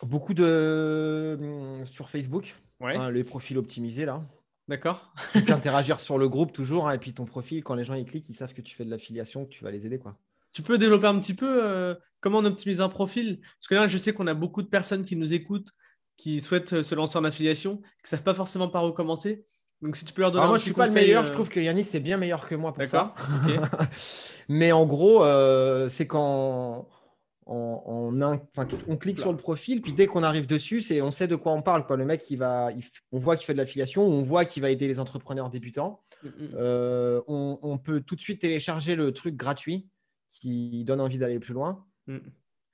Beaucoup 0.03 0.33
de 0.33 1.37
hum, 1.39 1.85
sur 1.85 2.09
Facebook, 2.09 2.55
Ouais, 2.81 2.95
hein, 2.97 3.09
les 3.09 3.23
profils 3.23 3.57
optimisés 3.57 4.05
là. 4.05 4.21
d'accord. 4.67 5.13
Interagir 5.47 5.99
sur 6.01 6.17
le 6.17 6.27
groupe 6.27 6.51
toujours, 6.51 6.87
hein, 6.89 6.93
et 6.93 6.97
puis 6.97 7.13
ton 7.13 7.25
profil, 7.25 7.63
quand 7.63 7.75
les 7.75 7.83
gens 7.85 7.93
y 7.95 8.03
cliquent, 8.05 8.27
ils 8.29 8.35
savent 8.35 8.53
que 8.53 8.61
tu 8.61 8.75
fais 8.75 8.83
de 8.85 8.89
l'affiliation, 8.91 9.45
que 9.45 9.49
tu 9.49 9.63
vas 9.63 9.71
les 9.71 9.85
aider 9.85 9.97
quoi. 9.99 10.17
Tu 10.51 10.61
peux 10.61 10.77
développer 10.77 11.07
un 11.07 11.19
petit 11.19 11.33
peu 11.33 11.63
euh, 11.65 11.95
comment 12.21 12.39
on 12.39 12.45
optimise 12.45 12.81
un 12.81 12.89
profil? 12.89 13.39
Parce 13.41 13.67
que 13.67 13.75
là, 13.75 13.87
je 13.87 13.97
sais 13.97 14.13
qu'on 14.13 14.27
a 14.27 14.33
beaucoup 14.33 14.61
de 14.61 14.67
personnes 14.67 15.03
qui 15.03 15.15
nous 15.15 15.33
écoutent, 15.33 15.69
qui 16.17 16.39
souhaitent 16.41 16.73
euh, 16.73 16.83
se 16.83 16.95
lancer 16.95 17.17
en 17.17 17.23
affiliation, 17.25 17.77
qui 17.77 18.03
ne 18.03 18.07
savent 18.07 18.23
pas 18.23 18.33
forcément 18.33 18.69
par 18.69 18.85
où 18.85 18.91
commencer. 18.93 19.43
Donc, 19.81 19.97
si 19.97 20.05
tu 20.05 20.13
peux 20.13 20.21
leur 20.21 20.31
donner 20.31 20.43
Alors 20.43 20.47
un 20.47 20.51
moi, 20.51 20.57
je 20.57 20.63
petit 20.63 20.69
suis 20.69 20.75
pas 20.77 20.87
le 20.87 20.93
meilleur. 20.93 21.23
euh, 21.23 21.27
Je 21.27 21.33
trouve 21.33 21.49
que 21.49 21.59
Yannis 21.59 21.83
c'est 21.83 21.99
bien 21.99 22.15
meilleur 22.17 22.47
que 22.47 22.55
moi 22.55 22.73
pour 22.73 22.87
ça. 22.87 23.13
Mais 24.49 24.71
en 24.71 24.85
gros, 24.85 25.23
euh, 25.23 25.89
c'est 25.89 26.07
quand 26.07 26.87
in- 27.47 28.41
enfin, 28.55 28.65
tu- 28.65 28.75
on 28.87 28.97
clique 28.97 29.19
sur 29.19 29.31
le 29.31 29.37
profil, 29.37 29.81
puis 29.81 29.93
dès 29.93 30.07
qu'on 30.07 30.23
arrive 30.23 30.47
dessus, 30.47 30.81
c'est 30.81 31.01
on 31.01 31.11
sait 31.11 31.27
de 31.27 31.35
quoi 31.35 31.53
on 31.53 31.61
parle. 31.61 31.85
Quoi. 31.85 31.97
Le 31.97 32.05
mec, 32.05 32.29
il 32.31 32.37
va, 32.37 32.71
il 32.71 32.83
on 33.11 33.17
voit 33.19 33.35
qu'il 33.37 33.45
fait 33.45 33.53
de 33.53 33.57
l'affiliation, 33.59 34.03
on 34.03 34.21
voit 34.23 34.45
qu'il 34.45 34.61
va 34.61 34.69
aider 34.69 34.87
les 34.87 34.99
entrepreneurs 34.99 35.49
débutants. 35.49 36.01
Mm, 36.23 36.27
mm. 36.27 36.31
Euh, 36.55 37.21
on, 37.27 37.59
on 37.61 37.77
peut 37.77 38.01
tout 38.01 38.15
de 38.15 38.21
suite 38.21 38.41
télécharger 38.41 38.95
le 38.95 39.11
truc 39.11 39.35
gratuit 39.35 39.87
qui 40.29 40.83
donne 40.85 41.01
envie 41.01 41.17
d'aller 41.19 41.39
plus 41.39 41.53
loin. 41.53 41.85
Mm. 42.07 42.17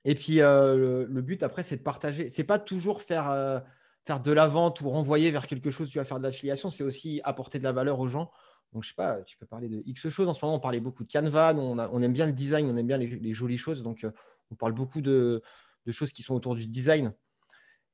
Et 0.04 0.14
puis 0.14 0.40
euh, 0.40 0.76
le, 0.76 1.04
le 1.04 1.22
but 1.22 1.42
après, 1.42 1.62
c'est 1.62 1.76
de 1.76 1.82
partager. 1.82 2.30
C'est 2.30 2.44
pas 2.44 2.58
toujours 2.58 3.02
faire, 3.02 3.30
euh, 3.30 3.60
faire 4.06 4.20
de 4.20 4.32
la 4.32 4.48
vente 4.48 4.80
ou 4.80 4.90
renvoyer 4.90 5.30
vers 5.30 5.46
quelque 5.46 5.70
chose. 5.70 5.90
Tu 5.90 5.98
vas 5.98 6.04
faire 6.04 6.18
de 6.18 6.24
l'affiliation, 6.24 6.70
c'est 6.70 6.82
aussi 6.82 7.20
apporter 7.24 7.58
de 7.58 7.64
la 7.64 7.72
valeur 7.72 8.00
aux 8.00 8.08
gens. 8.08 8.30
Donc 8.72 8.84
je 8.84 8.88
sais 8.88 8.94
pas, 8.94 9.20
tu 9.22 9.36
peux 9.36 9.44
parler 9.44 9.68
de 9.68 9.82
X 9.84 10.08
choses. 10.08 10.26
En 10.28 10.32
ce 10.32 10.42
moment, 10.44 10.56
on 10.56 10.60
parlait 10.60 10.80
beaucoup 10.80 11.04
de 11.04 11.12
Canva. 11.12 11.54
On, 11.54 11.78
a- 11.78 11.90
on 11.92 12.00
aime 12.00 12.14
bien 12.14 12.24
le 12.26 12.32
design, 12.32 12.68
on 12.70 12.76
aime 12.78 12.86
bien 12.86 12.96
les, 12.96 13.06
les 13.06 13.34
jolies 13.34 13.58
choses. 13.58 13.82
Donc 13.82 14.06
on 14.52 14.54
parle 14.54 14.72
beaucoup 14.72 15.00
de, 15.00 15.42
de 15.86 15.92
choses 15.92 16.12
qui 16.12 16.22
sont 16.22 16.34
autour 16.34 16.54
du 16.54 16.66
design. 16.66 17.12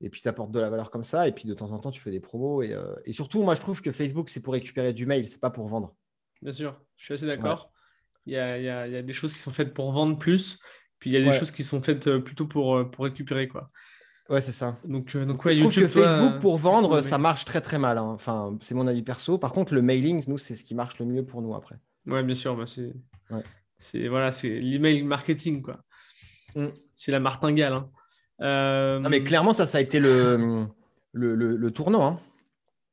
Et 0.00 0.10
puis 0.10 0.20
ça 0.20 0.30
apporte 0.30 0.52
de 0.52 0.60
la 0.60 0.70
valeur 0.70 0.90
comme 0.90 1.04
ça. 1.04 1.26
Et 1.26 1.32
puis 1.32 1.48
de 1.48 1.54
temps 1.54 1.72
en 1.72 1.78
temps, 1.78 1.90
tu 1.90 2.00
fais 2.00 2.10
des 2.10 2.20
promos. 2.20 2.62
Et, 2.62 2.72
euh, 2.72 2.94
et 3.04 3.12
surtout, 3.12 3.42
moi, 3.42 3.54
je 3.54 3.60
trouve 3.60 3.80
que 3.82 3.90
Facebook, 3.92 4.28
c'est 4.28 4.40
pour 4.42 4.52
récupérer 4.52 4.92
du 4.92 5.06
mail, 5.06 5.26
c'est 5.28 5.40
pas 5.40 5.50
pour 5.50 5.66
vendre. 5.68 5.94
Bien 6.42 6.52
sûr, 6.52 6.80
je 6.96 7.04
suis 7.06 7.14
assez 7.14 7.26
d'accord. 7.26 7.72
Il, 8.26 8.34
y 8.34 8.36
a, 8.36 8.58
il 8.58 8.64
y 8.64 8.68
a- 8.68 8.86
il 8.86 8.92
y 8.92 8.96
a 8.96 9.02
des 9.02 9.12
choses 9.12 9.32
qui 9.32 9.38
sont 9.40 9.50
faites 9.50 9.74
pour 9.74 9.90
vendre 9.90 10.18
plus, 10.18 10.58
puis 10.98 11.10
il 11.10 11.14
y 11.14 11.16
a 11.16 11.20
des 11.20 11.28
Ouais. 11.28 11.38
choses 11.38 11.50
qui 11.50 11.64
sont 11.64 11.82
faites 11.82 12.06
euh, 12.06 12.20
plutôt 12.20 12.46
pour, 12.46 12.76
euh, 12.76 12.84
pour 12.84 13.04
récupérer. 13.06 13.48
Quoi. 13.48 13.70
Ouais, 14.28 14.40
c'est 14.42 14.52
ça. 14.52 14.76
Donc, 14.84 15.16
euh, 15.16 15.24
donc 15.24 15.44
ouais, 15.44 15.52
je 15.52 15.60
trouve 15.60 15.72
YouTube, 15.74 15.90
que 15.90 16.00
Facebook, 16.00 16.38
pour 16.40 16.58
vendre, 16.58 17.00
ça 17.02 17.16
marche 17.18 17.44
très 17.44 17.60
très 17.62 17.78
mal. 17.78 17.96
hein. 17.98 18.10
Enfin, 18.14 18.56
c'est 18.60 18.74
mon 18.74 18.86
avis 18.86 19.02
perso. 19.02 19.38
Par 19.38 19.52
contre, 19.52 19.74
le 19.74 19.82
mailing, 19.82 20.22
nous, 20.28 20.38
c'est 20.38 20.54
ce 20.54 20.62
qui 20.62 20.74
marche 20.74 20.98
le 21.00 21.06
mieux 21.06 21.24
pour 21.24 21.40
nous 21.42 21.54
après. 21.54 21.76
Ouais, 22.06 22.22
bien 22.22 22.34
sûr, 22.34 22.54
bah, 22.56 22.66
c'est 22.66 22.92
Ouais. 23.30 24.08
voilà, 24.08 24.30
c'est 24.30 24.60
l'email 24.60 25.02
marketing. 25.02 25.62
quoi. 25.62 25.80
Mm. 26.54 26.66
C'est 26.94 27.12
la 27.12 27.20
martingale. 27.20 27.72
hein. 27.72 27.90
Euh, 28.40 28.98
Non, 29.00 29.08
mais 29.10 29.22
clairement, 29.22 29.52
ça, 29.52 29.66
ça 29.66 29.78
a 29.78 29.80
été 29.80 29.98
le, 30.00 30.66
le, 31.12 31.34
le- 31.34 31.56
le 31.56 31.70
tournant. 31.70 32.06
hein. 32.06 32.18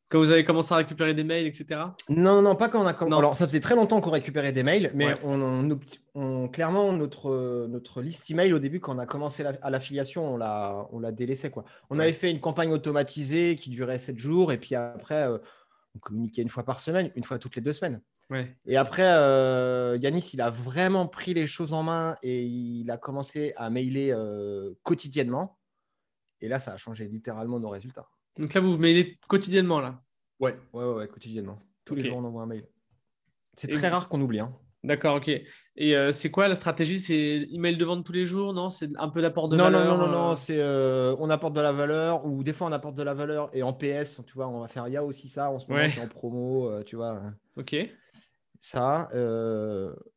Quand 0.09 0.19
vous 0.19 0.29
avez 0.29 0.43
commencé 0.45 0.71
à 0.71 0.77
récupérer 0.77 1.15
des 1.15 1.23
mails, 1.23 1.47
etc. 1.47 1.81
Non, 2.09 2.43
non, 2.43 2.55
pas 2.55 2.69
quand 2.69 2.79
on 2.81 2.85
a 2.85 2.93
commencé. 2.93 3.09
Non. 3.11 3.17
Alors, 3.17 3.35
ça 3.35 3.45
faisait 3.47 3.59
très 3.59 3.75
longtemps 3.75 4.01
qu'on 4.01 4.11
récupérait 4.11 4.51
des 4.51 4.61
mails, 4.63 4.91
mais 4.93 5.07
Ouais. 5.07 5.19
on, 5.23 5.41
on- 5.41 5.79
on- 6.13 6.47
clairement, 6.47 6.93
notre, 6.93 7.65
notre 7.67 8.01
liste 8.01 8.29
email, 8.29 8.53
au 8.53 8.59
début, 8.59 8.79
quand 8.79 8.95
on 8.95 8.99
a 8.99 9.07
commencé 9.07 9.41
la- 9.41 9.53
à 9.63 9.71
l'affiliation, 9.71 10.35
on 10.35 10.37
l'a, 10.37 10.87
on 10.91 10.99
l'a 10.99 11.11
délaissé. 11.11 11.49
Quoi. 11.49 11.65
On 11.89 11.97
Ouais. 11.97 12.03
avait 12.03 12.13
fait 12.13 12.29
une 12.29 12.39
campagne 12.39 12.71
automatisée 12.71 13.55
qui 13.55 13.71
durait 13.71 13.97
7 13.97 14.19
jours, 14.19 14.51
et 14.51 14.57
puis 14.59 14.75
après, 14.75 15.27
euh, 15.27 15.39
on 15.95 15.99
communiquait 15.99 16.41
une 16.41 16.49
fois 16.49 16.63
par 16.63 16.79
semaine, 16.79 17.11
une 17.15 17.23
fois 17.23 17.39
toutes 17.39 17.55
les 17.55 17.61
deux 17.61 17.73
semaines. 17.73 18.01
Ouais. 18.29 18.55
Et 18.65 18.75
après, 18.75 19.05
euh, 19.05 19.97
Yanis, 20.01 20.31
il 20.33 20.41
a 20.41 20.49
vraiment 20.49 21.07
pris 21.07 21.33
les 21.33 21.47
choses 21.47 21.73
en 21.73 21.83
main 21.83 22.15
et 22.23 22.43
il 22.43 22.89
a 22.91 22.97
commencé 22.97 23.53
à 23.55 23.69
mailer 23.69 24.11
euh, 24.11 24.73
quotidiennement. 24.83 25.57
Et 26.41 26.47
là, 26.47 26.59
ça 26.59 26.73
a 26.73 26.77
changé 26.77 27.07
littéralement 27.07 27.59
nos 27.59 27.69
résultats. 27.69 28.07
Donc 28.37 28.53
là, 28.53 28.61
vous 28.61 28.77
mailez 28.77 29.17
quotidiennement 29.27 29.79
là? 29.79 30.03
Ouais, 30.39 30.57
ouais, 30.73 30.83
ouais, 30.83 30.93
ouais, 30.95 31.07
quotidiennement. 31.07 31.57
Tous 31.85 31.95
les 31.95 32.03
jours, 32.03 32.17
on 32.17 32.23
envoie 32.25 32.43
un 32.43 32.47
mail. 32.47 32.67
C'est 33.55 33.67
très 33.67 33.89
vous- 33.89 33.95
rare 33.95 34.09
qu'on 34.09 34.19
oublie. 34.21 34.39
hein. 34.41 34.53
D'accord, 34.85 35.15
ok. 35.17 35.29
Et 35.77 35.95
euh, 35.95 36.11
c'est 36.11 36.31
quoi 36.31 36.47
la 36.47 36.55
stratégie? 36.55 36.99
C'est 36.99 37.47
email 37.51 37.75
de 37.75 37.83
vente 37.85 38.05
tous 38.05 38.11
les 38.13 38.25
jours? 38.25 38.53
Non 38.53 38.69
C'est 38.69 38.89
un 38.97 39.09
peu 39.09 39.21
d'apport 39.21 39.49
de 39.49 39.57
Non, 39.57 39.65
non, 39.65 39.79
valeur 39.79 39.97
non, 39.97 40.05
non, 40.05 40.11
non, 40.11 40.31
euh, 40.31 40.35
c'est 40.35 40.59
euh, 40.59 41.15
on 41.19 41.29
apporte 41.29 41.53
de 41.53 41.61
la 41.61 41.71
valeur 41.73 42.25
ou 42.25 42.43
des 42.43 42.53
fois 42.53 42.67
on 42.67 42.71
apporte 42.71 42.95
de 42.95 43.03
la 43.03 43.13
valeur 43.13 43.49
et 43.53 43.63
en 43.63 43.73
PS, 43.73 44.21
tu 44.25 44.33
vois, 44.35 44.47
on 44.47 44.59
va 44.61 44.67
faire 44.67 44.87
il 44.87 44.93
y 44.93 44.97
a 44.97 45.03
aussi 45.03 45.27
ça 45.27 45.49
en 45.51 45.59
ce 45.59 45.67
moment, 45.67 45.81
Ouais. 45.81 45.89
c'est 45.89 45.99
en 46.01 46.07
promo, 46.07 46.69
euh, 46.69 46.83
tu 46.83 46.95
vois, 46.95 47.19
Ok. 47.57 47.75
ça 48.59 49.09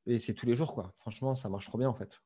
et 0.07 0.19
c'est 0.19 0.35
tous 0.35 0.47
les 0.47 0.55
jours 0.55 0.75
quoi. 0.75 0.93
Franchement, 0.99 1.35
ça 1.35 1.49
marche 1.49 1.67
trop 1.67 1.79
bien 1.79 1.89
en 1.89 1.95
fait. 1.95 2.21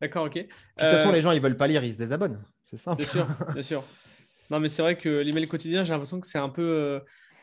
D'accord, 0.00 0.24
ok. 0.26 0.34
De 0.34 0.42
toute 0.42 0.50
façon, 0.76 1.12
les 1.12 1.20
gens 1.20 1.32
ils 1.32 1.40
veulent 1.40 1.56
pas 1.56 1.66
lire, 1.66 1.84
ils 1.84 1.92
se 1.92 1.98
désabonnent. 1.98 2.42
C'est 2.64 2.76
simple. 2.76 2.98
Bien 2.98 3.06
sûr, 3.06 3.26
bien 3.52 3.62
sûr. 3.62 3.84
Non, 4.50 4.58
mais 4.60 4.68
c'est 4.68 4.82
vrai 4.82 4.96
que 4.98 5.08
l'email 5.20 5.46
quotidien, 5.46 5.84
j'ai 5.84 5.92
l'impression 5.92 6.20
que 6.20 6.26
c'est 6.26 6.38
un 6.38 6.48
peu 6.48 7.00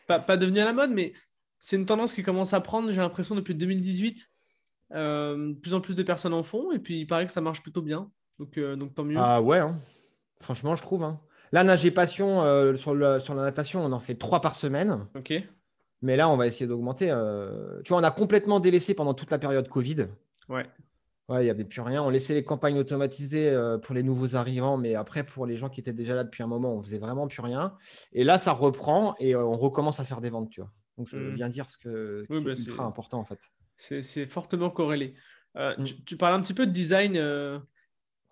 pas, 0.08 0.20
pas 0.20 0.38
devenu 0.38 0.60
à 0.60 0.66
la 0.66 0.74
mode, 0.74 0.92
mais 0.92 1.14
c'est 1.60 1.76
une 1.76 1.86
tendance 1.86 2.14
qui 2.14 2.24
commence 2.24 2.54
à 2.54 2.62
prendre, 2.62 2.90
j'ai 2.92 2.98
l'impression, 3.02 3.36
depuis 3.36 3.56
2018. 3.56 4.30
Euh, 4.94 5.50
de 5.50 5.54
plus 5.60 5.74
en 5.74 5.82
plus 5.82 5.96
de 5.96 6.04
personnes 6.04 6.34
en 6.34 6.44
font, 6.44 6.72
et 6.72 6.80
puis 6.80 7.02
il 7.02 7.08
paraît 7.08 7.26
que 7.26 7.32
ça 7.34 7.42
marche 7.42 7.62
plutôt 7.62 7.82
bien. 7.82 8.10
Donc, 8.40 8.58
euh, 8.58 8.78
donc 8.78 8.94
tant 8.96 9.04
mieux. 9.04 9.18
Ah 9.20 9.42
ouais, 9.42 9.58
hein. 9.60 9.78
franchement, 10.40 10.76
je 10.78 10.82
trouve. 10.82 11.04
hein. 11.04 11.20
Là, 11.52 11.64
nager 11.66 11.92
passion, 11.92 12.42
euh, 12.44 12.76
sur, 12.78 12.94
le- 12.94 13.20
sur 13.20 13.34
la 13.36 13.44
natation, 13.44 13.84
on 13.84 13.92
en 13.92 14.00
fait 14.00 14.16
trois 14.16 14.40
par 14.40 14.56
semaine. 14.56 15.06
Ok. 15.16 15.34
Mais 16.02 16.16
là, 16.16 16.30
on 16.30 16.38
va 16.38 16.48
essayer 16.48 16.68
d'augmenter. 16.68 17.08
Tu 17.84 17.90
vois, 17.90 18.00
on 18.00 18.04
a 18.04 18.12
complètement 18.12 18.60
délaissé 18.62 18.94
pendant 18.94 19.14
toute 19.14 19.32
la 19.32 19.40
période 19.40 19.68
Covid. 19.68 20.08
Ouais. 20.48 20.66
Ouais, 21.28 21.42
il 21.42 21.44
n'y 21.46 21.50
avait 21.50 21.66
plus 21.66 21.82
rien. 21.82 22.02
On 22.04 22.10
laissait 22.10 22.34
les 22.36 22.44
campagnes 22.46 22.78
automatisées 22.78 23.54
pour 23.82 23.94
les 23.96 24.04
nouveaux 24.04 24.36
arrivants, 24.36 24.78
mais 24.78 24.96
après, 24.96 25.24
pour 25.26 25.46
les 25.46 25.58
gens 25.58 25.68
qui 25.70 25.80
étaient 25.82 25.92
déjà 25.94 26.16
là 26.16 26.24
depuis 26.24 26.44
un 26.44 26.48
moment, 26.48 26.74
on 26.76 26.82
faisait 26.84 27.00
vraiment 27.00 27.28
plus 27.28 27.42
rien. 27.42 27.76
Et 28.14 28.24
là, 28.24 28.38
ça 28.38 28.54
reprend 28.54 29.16
et 29.20 29.36
on 29.36 29.52
recommence 29.54 30.00
à 30.00 30.06
faire 30.06 30.22
des 30.22 30.30
ventes, 30.30 30.50
tu 30.50 30.62
vois. 30.62 30.72
Donc, 30.98 31.10
ça 31.10 31.18
veut 31.18 31.32
Mm. 31.32 31.36
bien 31.36 31.50
dire 31.50 31.70
ce 31.70 31.78
que, 31.78 32.26
que 32.28 32.34
Oui, 32.34 32.40
c'est 32.40 32.46
bah, 32.46 32.54
ultra 32.72 32.84
important, 32.86 33.20
en 33.20 33.26
fait. 33.26 33.40
C'est 33.76 34.26
fortement 34.28 34.70
corrélé. 34.70 35.14
Euh, 35.58 35.76
Mm. 35.78 35.84
tu, 35.84 36.04
tu 36.04 36.18
parles 36.18 36.34
un 36.34 36.42
petit 36.42 36.54
peu 36.54 36.66
de 36.66 36.72
design 36.72 37.14
euh, 37.18 37.60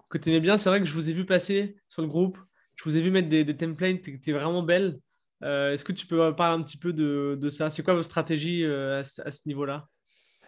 que 0.10 0.17
tu 0.17 0.29
aimais 0.29 0.39
bien. 0.39 0.57
C'est 0.57 0.69
vrai 0.69 0.79
que 0.79 0.86
je 0.86 0.93
vous 0.93 1.10
ai 1.10 1.13
vu 1.13 1.25
passer 1.25 1.77
sur 1.88 2.01
le 2.01 2.07
groupe. 2.07 2.38
Je 2.75 2.84
vous 2.84 2.95
ai 2.98 3.01
vu 3.01 3.12
mettre 3.12 3.29
des, 3.29 3.43
des 3.45 3.55
templates 3.55 4.01
qui 4.01 4.12
étaient 4.12 4.31
vraiment 4.34 4.63
belles. 4.63 5.00
Euh, 5.43 5.72
Est-ce 5.74 5.86
que 5.86 5.93
tu 5.93 6.07
peux 6.07 6.36
parler 6.36 6.60
un 6.60 6.63
petit 6.63 6.77
peu 6.77 6.93
de, 6.93 7.38
de 7.39 7.50
ça? 7.50 7.69
C'est 7.69 7.84
quoi 7.84 7.93
votre 7.93 8.05
stratégie 8.05 8.63
euh, 8.63 9.00
à, 9.00 9.03
ce- 9.03 9.22
à 9.22 9.31
ce 9.31 9.48
niveau-là? 9.48 9.88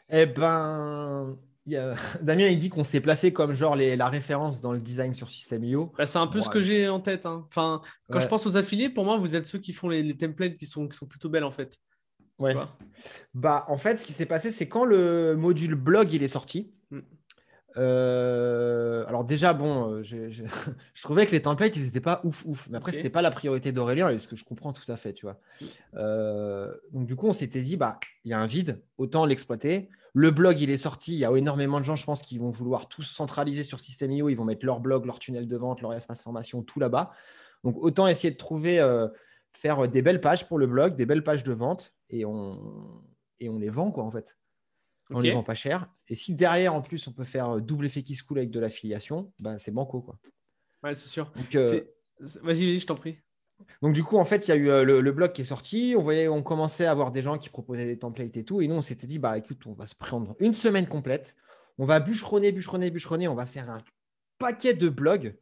Eh 0.09 0.25
ben, 0.25 1.37
il 1.65 1.73
y 1.73 1.77
a- 1.77 1.93
Damien, 2.23 2.47
il 2.47 2.57
dit 2.59 2.69
qu'on 2.69 2.83
s'est 2.83 3.01
placé 3.01 3.33
comme 3.33 3.53
genre 3.53 3.75
les- 3.75 3.95
la 3.95 4.07
référence 4.09 4.61
dans 4.61 4.71
le 4.71 4.79
design 4.79 5.13
sur 5.13 5.29
System.io. 5.29 5.93
Bah, 5.97 6.05
c'est 6.05 6.17
un 6.17 6.27
peu 6.27 6.41
ce 6.41 6.49
que 6.49 6.61
j'ai 6.61 6.87
en 6.89 6.99
tête. 6.99 7.25
hein. 7.25 7.43
Enfin, 7.47 7.81
quand 8.09 8.17
Ouais. 8.19 8.23
je 8.23 8.27
pense 8.29 8.45
aux 8.47 8.55
affiliés, 8.57 8.89
pour 8.89 9.05
moi, 9.05 9.17
vous 9.17 9.35
êtes 9.35 9.45
ceux 9.45 9.59
qui 9.59 9.73
font 9.73 9.89
les, 9.89 10.01
les 10.03 10.15
templates 10.17 10.55
qui 10.55 10.65
sont, 10.65 10.87
qui 10.87 10.97
sont 10.97 11.07
plutôt 11.07 11.29
belles 11.29 11.43
en 11.43 11.51
fait. 11.51 11.75
Ouais. 12.39 12.55
Bah, 13.33 13.65
en 13.67 13.77
fait, 13.77 13.97
ce 13.99 14.05
qui 14.05 14.13
s'est 14.13 14.25
passé, 14.25 14.51
c'est 14.51 14.67
quand 14.67 14.85
le 14.85 15.35
module 15.35 15.75
blog 15.75 16.11
il 16.13 16.23
est 16.23 16.27
sorti. 16.27 16.71
Mm. 16.91 16.99
euh, 17.77 19.05
alors 19.07 19.23
déjà, 19.23 19.53
bon, 19.53 19.89
euh, 19.91 20.03
je, 20.03 20.29
je- 20.29 20.43
je 20.93 21.01
trouvais 21.03 21.25
que 21.25 21.31
les 21.31 21.41
templates, 21.41 21.75
ils 21.75 21.83
n'étaient 21.83 22.01
pas 22.01 22.21
ouf 22.23 22.43
ouf. 22.45 22.67
Mais 22.69 22.77
après, 22.77 22.91
Ok. 22.91 22.95
c'était 22.97 23.09
pas 23.09 23.21
la 23.21 23.31
priorité 23.31 23.71
d'Aurélien, 23.71 24.09
et 24.09 24.19
ce 24.19 24.27
que 24.27 24.35
je 24.35 24.43
comprends 24.45 24.73
tout 24.73 24.89
à 24.91 24.97
fait, 24.97 25.13
tu 25.13 25.25
vois. 25.25 25.39
Euh, 25.95 26.73
donc 26.91 27.05
du 27.07 27.15
coup, 27.15 27.27
on 27.27 27.33
s'était 27.33 27.61
dit, 27.61 27.77
bah, 27.77 27.99
il 28.23 28.31
y 28.31 28.33
a 28.33 28.39
un 28.39 28.47
vide, 28.47 28.81
autant 28.97 29.25
l'exploiter. 29.25 29.89
Le 30.13 30.31
blog, 30.31 30.59
il 30.59 30.69
est 30.71 30.77
sorti. 30.77 31.13
Il 31.13 31.19
y 31.19 31.25
a 31.25 31.31
énormément 31.37 31.79
de 31.79 31.85
gens, 31.85 31.95
je 31.95 32.05
pense, 32.05 32.23
qui 32.23 32.39
vont 32.39 32.49
vouloir 32.49 32.87
tous 32.87 33.03
centraliser 33.03 33.61
sur 33.63 33.79
System.io. 33.79 34.29
Ils 34.29 34.35
vont 34.35 34.45
mettre 34.45 34.65
leur 34.65 34.79
blog, 34.79 35.05
leur 35.05 35.19
tunnel 35.19 35.47
de 35.47 35.57
vente, 35.57 35.81
leur 35.81 35.93
espace 35.93 36.23
formation, 36.23 36.63
tout 36.63 36.79
là-bas. 36.79 37.11
Donc 37.63 37.75
autant 37.77 38.07
essayer 38.07 38.31
de 38.31 38.37
trouver, 38.37 38.79
euh, 38.79 39.07
faire 39.51 39.87
des 39.87 40.01
belles 40.01 40.21
pages 40.21 40.47
pour 40.47 40.57
le 40.57 40.65
blog, 40.65 40.95
des 40.95 41.05
belles 41.05 41.23
pages 41.23 41.43
de 41.43 41.53
vente, 41.53 41.93
et 42.09 42.25
on, 42.25 43.03
et 43.39 43.49
on 43.49 43.57
les 43.59 43.69
vend, 43.69 43.91
quoi, 43.91 44.03
en 44.03 44.11
fait. 44.11 44.37
On 45.09 45.19
les 45.21 45.31
vend 45.31 45.43
pas 45.43 45.55
cher. 45.55 45.89
Et 46.09 46.15
si 46.15 46.35
derrière, 46.35 46.73
en 46.73 46.81
plus, 46.81 47.07
on 47.07 47.13
peut 47.13 47.23
faire 47.23 47.61
double 47.61 47.85
effet 47.85 48.03
qui 48.03 48.13
se 48.15 48.23
coule 48.23 48.39
avec 48.39 48.51
de 48.51 48.59
l'affiliation, 48.59 49.31
ben, 49.39 49.57
c'est 49.57 49.71
banco. 49.71 50.01
Quoi. 50.01 50.19
Ouais, 50.83 50.93
c'est 50.95 51.07
sûr. 51.07 51.31
Euh, 51.55 51.81
Vas-y, 52.19 52.65
vas-y, 52.65 52.79
je 52.79 52.85
t'en 52.87 52.95
prie. 52.95 53.17
donc, 53.81 53.93
du 53.93 54.03
coup, 54.03 54.17
en 54.17 54.25
fait, 54.25 54.47
il 54.47 54.49
y 54.49 54.51
a 54.51 54.57
eu 54.57 54.69
euh, 54.69 54.83
le, 54.83 54.99
le 55.01 55.11
blog 55.13 55.31
qui 55.31 55.43
est 55.43 55.45
sorti. 55.45 55.95
On 55.97 56.01
voyait, 56.01 56.27
on 56.27 56.43
commençait 56.43 56.85
à 56.85 56.91
avoir 56.91 57.11
des 57.13 57.21
gens 57.21 57.37
qui 57.37 57.47
proposaient 57.49 57.85
des 57.85 57.97
templates 57.99 58.35
et 58.35 58.43
tout. 58.43 58.61
Et 58.61 58.67
nous, 58.67 58.75
on 58.75 58.81
s'était 58.81 59.07
dit, 59.07 59.17
bah 59.19 59.37
écoute, 59.37 59.65
on 59.65 59.73
va 59.73 59.87
se 59.87 59.95
prendre 59.95 60.35
une 60.39 60.53
semaine 60.55 60.87
complète. 60.87 61.35
On 61.77 61.85
va 61.85 61.99
bûcheronner, 62.01 62.51
bûcheronner, 62.51 62.91
bûcheronner. 62.91 63.27
On 63.29 63.35
va 63.35 63.45
faire 63.45 63.69
un 63.69 63.81
paquet 64.39 64.73
de 64.73 64.89
blogs. 64.89 65.37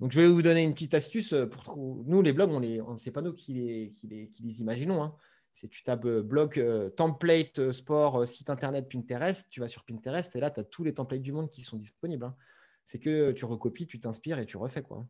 Donc, 0.00 0.12
je 0.12 0.20
vais 0.20 0.28
vous 0.28 0.42
donner 0.42 0.64
une 0.64 0.74
petite 0.74 0.92
astuce. 0.94 1.32
euh, 1.32 1.46
Pour 1.46 1.76
Nous, 1.78 2.20
les 2.20 2.32
blogs, 2.34 2.50
on 2.50 2.60
les, 2.60 2.80
on 2.82 2.96
sait 2.98 3.10
pas 3.10 3.22
nous 3.22 3.32
qui 3.32 3.54
les, 3.54 3.94
qui 3.96 4.06
les, 4.06 4.28
qui 4.28 4.42
les 4.42 4.60
imaginons. 4.60 5.02
hein. 5.02 5.14
C'est 5.52 5.68
tu 5.68 5.82
tapes 5.82 6.04
euh, 6.04 6.22
blog, 6.22 6.58
euh, 6.58 6.88
template, 6.90 7.58
euh, 7.58 7.72
sport, 7.72 8.26
site 8.26 8.50
internet, 8.50 8.88
Pinterest. 8.88 9.48
Tu 9.50 9.60
vas 9.60 9.68
sur 9.68 9.84
Pinterest 9.84 10.34
et 10.36 10.40
là, 10.40 10.50
tu 10.50 10.60
as 10.60 10.64
tous 10.64 10.84
les 10.84 10.94
templates 10.94 11.22
du 11.22 11.32
monde 11.32 11.50
qui 11.50 11.62
sont 11.62 11.76
disponibles. 11.76 12.24
hein. 12.24 12.36
C'est 12.84 12.98
que 13.00 13.32
tu 13.32 13.44
recopies, 13.44 13.86
tu 13.86 14.00
t'inspires 14.00 14.38
et 14.38 14.46
tu 14.46 14.56
refais. 14.56 14.82
quoi. 14.82 15.06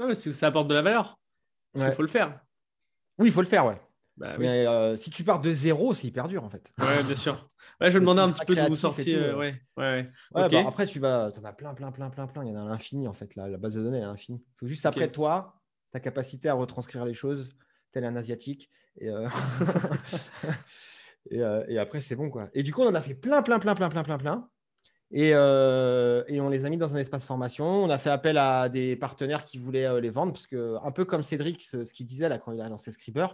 Non, 0.00 0.08
mais 0.08 0.14
ça 0.14 0.46
apporte 0.46 0.68
de 0.68 0.74
la 0.74 0.82
valeur. 0.82 1.18
Ouais. 1.74 1.84
qu'il 1.84 1.92
faut 1.94 2.02
le 2.02 2.08
faire. 2.08 2.40
Oui, 3.18 3.28
il 3.28 3.32
faut 3.32 3.42
le 3.42 3.46
faire, 3.46 3.66
ouais. 3.66 3.80
Bah, 4.16 4.34
oui. 4.36 4.46
Mais 4.46 4.66
euh, 4.66 4.96
si 4.96 5.10
tu 5.10 5.22
pars 5.22 5.40
de 5.40 5.52
zéro, 5.52 5.94
c'est 5.94 6.08
hyper 6.08 6.26
dur 6.26 6.42
en 6.42 6.50
fait. 6.50 6.72
Ouais, 6.80 7.04
bien 7.04 7.14
sûr. 7.14 7.48
Ouais, 7.80 7.88
je 7.88 7.98
me 7.98 8.00
Le 8.00 8.00
demandais 8.00 8.22
un 8.22 8.32
petit 8.32 8.44
peu 8.46 8.56
d'où 8.56 8.74
vous 8.74 8.86
euh, 8.86 9.36
ouais, 9.36 9.62
ouais, 9.76 10.10
ouais. 10.34 10.44
Ok. 10.44 10.50
bah, 10.50 10.64
après, 10.66 10.86
tu 10.86 10.98
vas, 10.98 11.30
en 11.38 11.44
as 11.44 11.52
plein, 11.52 11.72
plein, 11.74 11.92
plein, 11.92 12.10
plein, 12.10 12.26
plein, 12.26 12.44
il 12.44 12.48
y 12.48 12.50
en 12.50 12.56
a 12.56 12.62
à 12.62 12.68
l'infini 12.68 13.06
en 13.06 13.12
fait. 13.12 13.36
La, 13.36 13.48
la 13.48 13.58
base 13.58 13.74
de 13.74 13.82
données 13.82 13.98
est 13.98 14.02
à 14.02 14.08
l'infini. 14.08 14.42
Il 14.44 14.58
faut 14.58 14.66
juste 14.66 14.86
après 14.86 15.12
toi, 15.12 15.60
ta 15.92 16.00
capacité 16.00 16.48
à 16.48 16.54
retranscrire 16.54 17.04
les 17.04 17.14
choses, 17.14 17.50
tel 17.92 18.04
un 18.04 18.16
asiatique. 18.16 18.70
Et, 19.00 19.08
euh, 19.08 19.28
et, 21.30 21.42
euh, 21.42 21.64
et 21.68 21.78
après, 21.78 22.00
c'est 22.00 22.16
bon 22.16 22.30
quoi. 22.30 22.48
Et 22.54 22.62
du 22.62 22.72
coup, 22.72 22.82
on 22.82 22.88
en 22.88 22.94
a 22.94 23.00
fait 23.00 23.14
plein, 23.14 23.42
plein, 23.42 23.58
plein, 23.58 23.74
plein, 23.74 23.88
plein, 23.88 24.02
plein, 24.02 24.18
plein. 24.18 24.48
Et, 25.10 25.30
euh, 25.34 26.22
et 26.28 26.38
on 26.40 26.50
les 26.50 26.64
a 26.66 26.70
mis 26.70 26.76
dans 26.76 26.94
un 26.94 26.98
espace 26.98 27.24
formation. 27.24 27.64
On 27.66 27.88
a 27.88 27.98
fait 27.98 28.10
appel 28.10 28.36
à 28.36 28.68
des 28.68 28.94
partenaires 28.94 29.42
qui 29.42 29.56
voulaient 29.56 29.86
euh, 29.86 30.00
les 30.00 30.10
vendre 30.10 30.32
parce 30.32 30.46
que, 30.46 30.76
un 30.82 30.92
peu 30.92 31.06
comme 31.06 31.22
Cédric, 31.22 31.62
ce, 31.62 31.84
ce 31.86 31.94
qu'il 31.94 32.04
disait 32.04 32.28
là 32.28 32.38
quand 32.38 32.52
il 32.52 32.60
a 32.60 32.68
lancé 32.68 32.92
Scriber, 32.92 33.26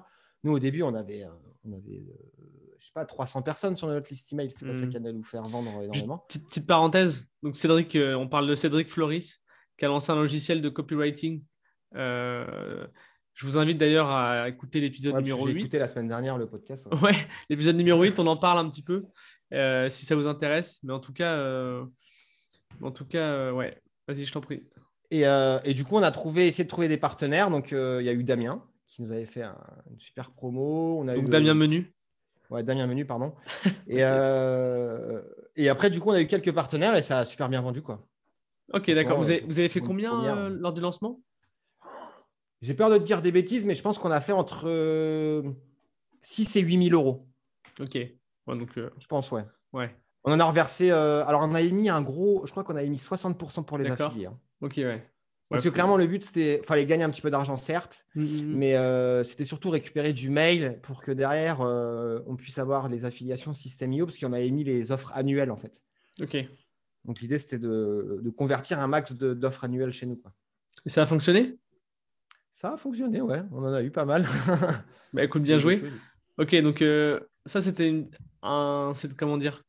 nous 0.44 0.52
au 0.52 0.58
début, 0.60 0.82
on 0.82 0.94
avait, 0.94 1.24
euh, 1.24 1.30
on 1.64 1.72
avait 1.72 2.04
je 2.78 2.86
sais 2.86 2.92
pas, 2.94 3.04
300 3.04 3.42
personnes 3.42 3.74
sur 3.74 3.88
notre 3.88 4.08
liste 4.10 4.32
email. 4.32 4.50
C'est 4.50 4.66
pas 4.66 4.74
ça 4.74 4.82
Mhm. 4.82 4.88
qui 4.90 4.96
allait 4.98 5.12
nous 5.12 5.24
faire 5.24 5.42
vendre 5.42 5.68
énormément. 5.82 6.18
petite, 6.28 6.46
petite 6.46 6.66
parenthèse. 6.66 7.26
Donc, 7.42 7.56
Cédric, 7.56 7.96
on 8.00 8.28
parle 8.28 8.46
de 8.46 8.54
Cédric 8.54 8.88
Floris, 8.88 9.42
qui 9.76 9.84
a 9.84 9.88
lancé 9.88 10.12
un 10.12 10.16
logiciel 10.16 10.60
de 10.60 10.68
copywriting. 10.68 11.42
Je 13.34 13.46
vous 13.46 13.58
invite 13.58 13.78
d'ailleurs 13.78 14.08
à 14.10 14.48
écouter 14.48 14.78
l'épisode 14.80 15.14
Ouais, 15.14 15.20
numéro 15.22 15.46
J'ai 15.48 15.54
8. 15.54 15.60
écouté 15.60 15.78
la 15.78 15.88
semaine 15.88 16.06
dernière 16.08 16.38
le 16.38 16.46
podcast. 16.46 16.86
ouais. 16.86 17.00
Ouais, 17.02 17.14
l'épisode 17.50 17.76
numéro 17.76 18.02
8, 18.02 18.18
on 18.20 18.26
en 18.28 18.36
parle 18.36 18.58
un 18.58 18.68
petit 18.70 18.82
peu 18.82 19.04
euh, 19.52 19.88
si 19.90 20.06
ça 20.06 20.14
vous 20.14 20.26
intéresse. 20.26 20.78
Mais 20.84 20.92
en 20.92 21.00
tout 21.00 21.12
cas, 21.12 21.32
euh, 21.34 21.84
en 22.80 22.92
tout 22.92 23.04
cas 23.04 23.18
euh, 23.22 23.50
ouais, 23.52 23.80
vas-y, 24.06 24.24
je 24.24 24.32
t'en 24.32 24.40
prie. 24.40 24.62
Et, 25.10 25.22
et 25.64 25.74
du 25.74 25.84
coup, 25.84 25.96
on 25.96 26.02
a 26.02 26.10
trouvé, 26.10 26.46
essayé 26.48 26.64
de 26.64 26.68
trouver 26.68 26.88
des 26.88 26.96
partenaires. 26.96 27.48
Donc, 27.50 27.70
il 27.70 27.76
y 28.04 28.08
a 28.08 28.12
eu 28.12 28.24
Damien 28.24 28.64
qui 28.86 29.02
nous 29.02 29.12
avait 29.12 29.26
fait 29.26 29.42
un- 29.42 29.58
une 29.90 30.00
super 30.00 30.30
promo. 30.32 30.98
On 31.00 31.06
a 31.08 31.14
Donc, 31.14 31.26
eu, 31.26 31.28
Damien 31.30 31.54
Menu. 31.54 31.94
Ouais, 32.50 32.62
Damien 32.64 32.86
Menu, 32.88 33.04
pardon. 33.06 33.32
et, 33.88 34.00
et 35.56 35.68
après, 35.68 35.90
du 35.90 36.00
coup, 36.00 36.10
on 36.10 36.14
a 36.14 36.20
eu 36.20 36.26
quelques 36.26 36.52
partenaires 36.52 36.96
et 36.96 37.02
ça 37.02 37.20
a 37.20 37.24
super 37.24 37.48
bien 37.48 37.60
vendu. 37.60 37.80
quoi. 37.82 38.04
Ok, 38.72 38.90
d'accord. 38.92 39.18
Vous 39.18 39.30
avez, 39.30 39.40
vous 39.46 39.58
avez 39.58 39.68
fait 39.68 39.80
combien 39.80 40.48
lors 40.48 40.72
du 40.72 40.80
lancement? 40.80 41.20
J'ai 42.64 42.74
peur 42.74 42.90
de 42.90 42.98
te 42.98 43.02
dire 43.04 43.20
des 43.22 43.30
bêtises, 43.32 43.66
mais 43.66 43.74
je 43.74 43.82
pense 43.82 43.98
qu'on 43.98 44.10
a 44.10 44.20
fait 44.20 44.32
entre 44.32 44.64
euh, 44.66 45.42
6 46.22 46.56
et 46.56 46.60
8 46.60 46.88
000 46.88 47.00
euros. 47.00 47.26
Ok. 47.80 47.94
Ouais, 47.94 48.58
donc, 48.58 48.76
euh, 48.78 48.90
Je 48.98 49.06
pense, 49.06 49.30
ouais. 49.32 49.44
ouais. 49.72 49.94
On 50.24 50.32
en 50.32 50.40
a 50.40 50.44
reversé. 50.44 50.90
euh, 50.90 51.24
alors, 51.26 51.42
on 51.44 51.54
a 51.54 51.60
émis 51.60 51.88
un 51.90 52.00
gros. 52.02 52.44
Je 52.46 52.50
crois 52.50 52.64
qu'on 52.64 52.76
a 52.76 52.82
émis 52.82 52.96
60% 52.98 53.64
pour 53.64 53.78
les 53.78 53.84
affiliés. 54.06 54.26
hein. 54.26 54.38
Ok, 54.60 54.74
ouais. 54.78 55.06
Parce 55.50 55.62
que 55.62 55.68
clairement, 55.68 55.96
le 55.98 56.06
but, 56.06 56.24
c'était. 56.24 56.62
fallait 56.64 56.86
gagner 56.86 57.04
un 57.04 57.10
petit 57.10 57.20
peu 57.20 57.30
d'argent, 57.30 57.56
certes. 57.56 58.04
Mm, 58.14 58.22
mm, 58.22 58.26
mm. 58.26 58.56
Mais 58.56 58.76
euh, 58.76 59.22
c'était 59.22 59.44
surtout 59.44 59.70
récupérer 59.70 60.12
du 60.12 60.30
mail 60.30 60.80
pour 60.82 61.02
que 61.02 61.12
derrière, 61.12 61.60
euh, 61.60 62.20
on 62.26 62.34
puisse 62.36 62.58
avoir 62.58 62.88
les 62.88 63.04
affiliations 63.04 63.52
System.io 63.54 64.06
parce 64.06 64.18
qu'on 64.18 64.32
a 64.32 64.40
émis 64.40 64.64
les 64.64 64.90
offres 64.90 65.12
annuelles 65.14 65.50
en 65.50 65.56
fait. 65.56 65.84
Ok. 66.22 66.34
Et 66.36 66.48
Donc 67.04 67.20
l'idée, 67.20 67.38
c'était 67.38 67.58
de, 67.58 68.20
de 68.22 68.30
convertir 68.30 68.80
un 68.80 68.86
max 68.88 69.12
de- 69.12 69.34
d'offres 69.34 69.64
annuelles 69.64 69.92
chez 69.92 70.06
nous. 70.06 70.16
quoi. 70.16 70.32
ça 70.86 71.02
a 71.02 71.06
fonctionné? 71.06 71.58
Ça 72.54 72.72
a 72.72 72.76
fonctionné, 72.76 73.20
ouais. 73.20 73.42
On 73.50 73.64
en 73.64 73.72
a 73.74 73.82
eu 73.82 73.90
pas 73.90 74.04
mal. 74.04 74.24
Bah 75.12 75.22
écoute, 75.22 75.42
bien 75.42 75.58
joué. 75.58 75.80
Ok, 76.38 76.56
donc 76.56 76.82
euh, 76.82 77.20
ça, 77.46 77.60
c'était 77.60 77.88
une, 77.88 78.08
un, 78.42 78.90
c'est 78.96 79.16
comment 79.16 79.36
dire 79.36 79.62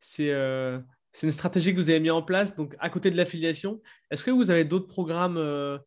C'est 0.00 0.30
euh, 0.30 0.80
c'est 1.12 1.28
une 1.28 1.32
stratégie 1.32 1.72
que 1.72 1.78
vous 1.78 1.90
avez 1.90 2.00
mis 2.00 2.10
en 2.10 2.22
place. 2.22 2.56
Donc, 2.56 2.74
à 2.80 2.90
côté 2.90 3.12
de 3.12 3.16
l'affiliation, 3.16 3.80
est-ce 4.10 4.24
que 4.24 4.32
vous 4.32 4.50
avez 4.50 4.64
d'autres 4.64 4.88
programmes 4.88 5.36
euh, 5.36 5.78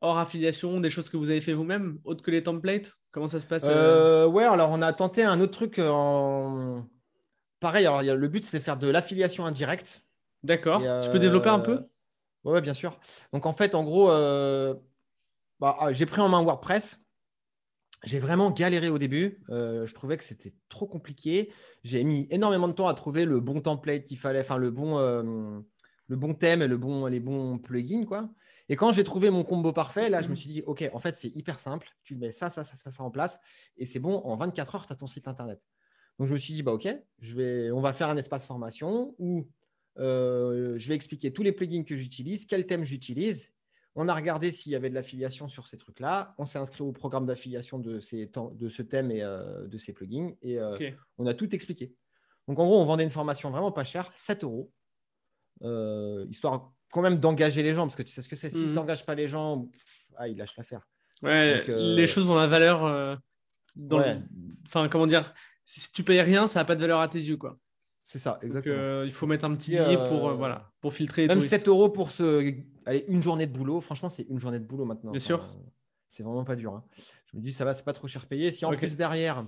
hors 0.00 0.18
affiliation, 0.18 0.78
des 0.80 0.90
choses 0.90 1.08
que 1.08 1.16
vous 1.16 1.30
avez 1.30 1.40
fait 1.40 1.52
vous-même, 1.52 1.98
autres 2.04 2.22
que 2.22 2.30
les 2.30 2.44
templates? 2.44 2.92
Comment 3.10 3.26
ça 3.26 3.40
se 3.40 3.46
passe 3.46 3.64
ouais, 3.64 4.44
alors 4.44 4.70
on 4.70 4.82
a 4.82 4.92
tenté 4.92 5.24
un 5.24 5.40
autre 5.40 5.52
truc 5.52 5.80
en. 5.80 6.86
Pareil, 7.58 7.86
alors 7.86 8.02
le 8.02 8.28
but, 8.28 8.44
c'est 8.44 8.58
de 8.58 8.62
faire 8.62 8.76
de 8.76 8.86
l'affiliation 8.86 9.46
indirecte. 9.46 10.04
D'accord. 10.44 10.80
Tu 11.02 11.10
peux 11.10 11.18
développer 11.18 11.48
un 11.48 11.60
peu? 11.60 11.80
Ouais, 12.44 12.60
bien 12.60 12.74
sûr. 12.74 12.98
Donc 13.32 13.46
en 13.46 13.54
fait, 13.54 13.74
en 13.74 13.82
gros, 13.82 14.10
bah, 15.60 15.76
ah, 15.80 15.92
j'ai 15.92 16.06
pris 16.06 16.20
en 16.20 16.28
main 16.28 16.42
WordPress. 16.42 17.02
J'ai 18.04 18.18
vraiment 18.18 18.50
galéré 18.50 18.88
au 18.88 18.98
début. 18.98 19.42
Euh, 19.48 19.86
je 19.86 19.94
trouvais 19.94 20.16
que 20.16 20.24
c'était 20.24 20.54
trop 20.68 20.86
compliqué. 20.86 21.52
J'ai 21.82 22.04
mis 22.04 22.26
énormément 22.30 22.68
de 22.68 22.72
temps 22.72 22.86
à 22.86 22.94
trouver 22.94 23.24
le 23.24 23.40
bon 23.40 23.60
template 23.60 24.04
qu'il 24.04 24.18
fallait, 24.18 24.40
enfin 24.40 24.58
le 24.58 24.70
bon, 24.70 24.98
euh, 24.98 25.58
le 26.08 26.16
bon 26.16 26.34
thème 26.34 26.62
et 26.62 26.68
le 26.68 26.76
bon, 26.76 27.06
les 27.06 27.20
bons 27.20 27.58
plugins. 27.58 28.04
Quoi. 28.04 28.30
Et 28.68 28.76
quand 28.76 28.92
j'ai 28.92 29.04
trouvé 29.04 29.30
mon 29.30 29.44
combo 29.44 29.72
parfait, 29.72 30.10
là, 30.10 30.22
je 30.22 30.28
me 30.28 30.34
suis 30.34 30.50
dit, 30.50 30.62
OK, 30.66 30.88
en 30.92 31.00
fait, 31.00 31.14
c'est 31.14 31.34
hyper 31.34 31.58
simple. 31.58 31.88
Tu 32.02 32.16
mets 32.16 32.32
ça, 32.32 32.50
ça, 32.50 32.64
ça, 32.64 32.76
ça, 32.76 32.92
ça 32.92 33.02
en 33.02 33.10
place 33.10 33.40
et 33.76 33.86
c'est 33.86 34.00
bon. 34.00 34.18
En 34.18 34.36
24 34.36 34.74
heures, 34.74 34.86
tu 34.86 34.92
as 34.92 34.96
ton 34.96 35.06
site 35.06 35.26
internet. 35.26 35.60
Donc, 36.18 36.28
je 36.28 36.32
me 36.32 36.38
suis 36.38 36.54
dit, 36.54 36.62
bah, 36.62 36.72
OK, 36.72 36.88
je 37.20 37.34
vais, 37.34 37.70
on 37.70 37.80
va 37.80 37.92
faire 37.92 38.08
un 38.08 38.16
espace 38.16 38.46
formation 38.46 39.14
où 39.18 39.48
euh, 39.98 40.76
je 40.78 40.88
vais 40.88 40.94
expliquer 40.94 41.32
tous 41.32 41.42
les 41.42 41.52
plugins 41.52 41.84
que 41.84 41.96
j'utilise, 41.96 42.46
quel 42.46 42.66
thème 42.66 42.84
j'utilise. 42.84 43.52
On 43.98 44.08
a 44.08 44.14
regardé 44.14 44.52
s'il 44.52 44.72
y 44.72 44.74
avait 44.76 44.90
de 44.90 44.94
l'affiliation 44.94 45.48
sur 45.48 45.66
ces 45.66 45.76
trucs-là. 45.78 46.34
On 46.38 46.44
s'est 46.44 46.58
inscrit 46.58 46.82
au 46.82 46.92
programme 46.92 47.24
d'affiliation 47.26 47.78
de, 47.78 47.98
ces 47.98 48.28
temps- 48.28 48.50
de 48.54 48.68
ce 48.68 48.82
thème 48.82 49.10
et 49.10 49.22
euh, 49.22 49.66
de 49.66 49.78
ces 49.78 49.92
plugins. 49.94 50.32
Et 50.42 50.58
euh, 50.60 50.76
on 51.18 51.26
a 51.26 51.32
tout 51.34 51.54
expliqué. 51.54 51.94
Donc, 52.46 52.58
en 52.58 52.66
gros, 52.66 52.80
on 52.80 52.84
vendait 52.84 53.04
une 53.04 53.10
formation 53.10 53.50
vraiment 53.50 53.72
pas 53.72 53.84
chère, 53.84 54.10
7 54.14 54.44
euros, 54.44 54.70
euh, 55.62 56.26
histoire 56.30 56.72
quand 56.92 57.00
même 57.02 57.18
d'engager 57.18 57.62
les 57.62 57.74
gens, 57.74 57.84
parce 57.86 57.96
que 57.96 58.02
tu 58.02 58.12
sais 58.12 58.22
ce 58.22 58.28
que 58.28 58.36
c'est. 58.36 58.50
Si 58.50 58.58
Mhm. 58.58 58.68
tu 58.68 58.74
n'engages 58.74 59.04
pas 59.06 59.14
les 59.14 59.26
gens, 59.28 59.62
pff, 59.62 60.06
ah, 60.16 60.28
il 60.28 60.36
lâche 60.36 60.56
l'affaire. 60.56 60.86
Ouais, 61.22 61.64
les 61.66 62.06
choses 62.06 62.28
ont 62.30 62.36
la 62.36 62.46
valeur. 62.46 63.18
dans 63.74 63.98
Enfin, 64.66 64.88
comment 64.88 65.06
dire 65.06 65.34
si 65.64 65.90
tu 65.92 66.04
payes 66.04 66.20
rien, 66.20 66.46
ça 66.46 66.60
n'a 66.60 66.64
pas 66.64 66.76
de 66.76 66.80
valeur 66.80 67.00
à 67.00 67.08
tes 67.08 67.18
yeux, 67.18 67.36
quoi. 67.38 67.58
C'est 68.04 68.20
ça, 68.20 68.38
exactement. 68.42 69.02
il 69.02 69.10
faut 69.10 69.26
mettre 69.26 69.44
un 69.46 69.56
petit 69.56 69.72
billet 69.72 69.96
pour, 70.08 70.32
voilà, 70.36 70.70
pour 70.80 70.92
filtrer. 70.92 71.26
Même 71.26 71.40
7 71.40 71.66
euros 71.66 71.88
pour 71.88 72.12
ce... 72.12 72.54
Allez, 72.86 73.04
une 73.08 73.22
journée 73.22 73.46
de 73.46 73.52
boulot. 73.52 73.80
Franchement, 73.80 74.08
c'est 74.08 74.22
une 74.28 74.38
journée 74.38 74.58
de 74.58 74.64
boulot 74.64 74.84
maintenant. 74.84 75.10
Bien 75.10 75.20
sûr. 75.20 75.44
C'est 76.08 76.22
vraiment 76.22 76.44
pas 76.44 76.56
dur. 76.56 76.72
Hein. 76.72 76.84
Je 77.26 77.36
me 77.36 77.42
dis, 77.42 77.52
ça 77.52 77.64
va, 77.64 77.74
c'est 77.74 77.84
pas 77.84 77.92
trop 77.92 78.06
cher 78.06 78.26
payé. 78.26 78.50
Si 78.52 78.64
en 78.64 78.72
plus 78.72 78.96
derrière, 78.96 79.44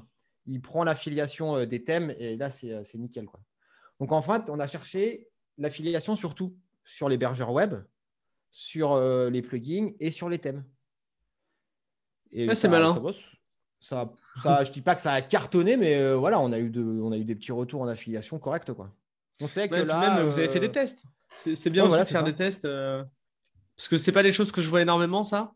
il 0.47 0.61
prend 0.61 0.85
l'affiliation 0.85 1.65
des 1.65 1.85
thèmes, 1.85 2.15
et 2.19 2.37
là, 2.37 2.51
c'est 2.51 2.95
nickel. 2.97 3.27
Quoi. 3.27 3.41
Donc 4.01 4.13
en 4.13 4.23
fait, 4.23 4.51
on 4.51 4.59
a 4.59 4.67
cherché 4.67 5.29
l'affiliation 5.57 6.17
surtout 6.17 6.57
sur 6.85 7.09
l'hébergeur 7.09 7.53
web, 7.53 7.75
sur 8.51 8.93
euh, 8.93 9.31
les 9.31 9.43
plugins 9.43 9.91
et 10.01 10.11
sur 10.11 10.29
les 10.29 10.39
thèmes. 10.39 10.65
Et 12.31 12.55
c'est 12.55 12.69
malin. 12.69 13.01
Ça, 13.81 14.13
ça, 14.43 14.65
je 14.65 14.73
dis 14.73 14.83
pas 14.83 14.97
que 14.97 15.01
ça 15.01 15.13
a 15.13 15.23
cartonné, 15.23 15.77
mais 15.77 15.95
euh, 15.97 16.17
voilà, 16.17 16.41
on 16.41 16.51
a, 16.53 16.59
eu 16.59 16.69
de, 16.69 16.83
on 16.83 17.13
a 17.13 17.17
eu 17.17 17.25
des 17.25 17.37
petits 17.37 17.53
retours 17.53 17.83
en 17.83 17.87
affiliation 17.87 18.39
corrects. 18.39 18.73
Quoi. 18.73 18.93
On 19.41 19.47
sait 19.47 19.69
que 19.69 19.77
là. 19.77 20.25
vous 20.25 20.39
avez 20.39 20.49
fait 20.49 20.59
des 20.59 20.67
euh, 20.67 20.73
tests. 20.73 21.05
C'est 21.33 21.71
bien 21.71 21.85
aussi 21.85 22.01
de 22.01 22.05
faire 22.05 22.25
des 22.25 22.35
tests. 22.35 22.67
Parce 23.79 23.89
que 23.89 23.97
c'est 23.97 24.13
pas 24.13 24.23
des 24.23 24.33
choses 24.33 24.53
que 24.53 24.61
je 24.61 24.69
vois 24.69 24.83
énormément, 24.83 25.23
ça. 25.23 25.55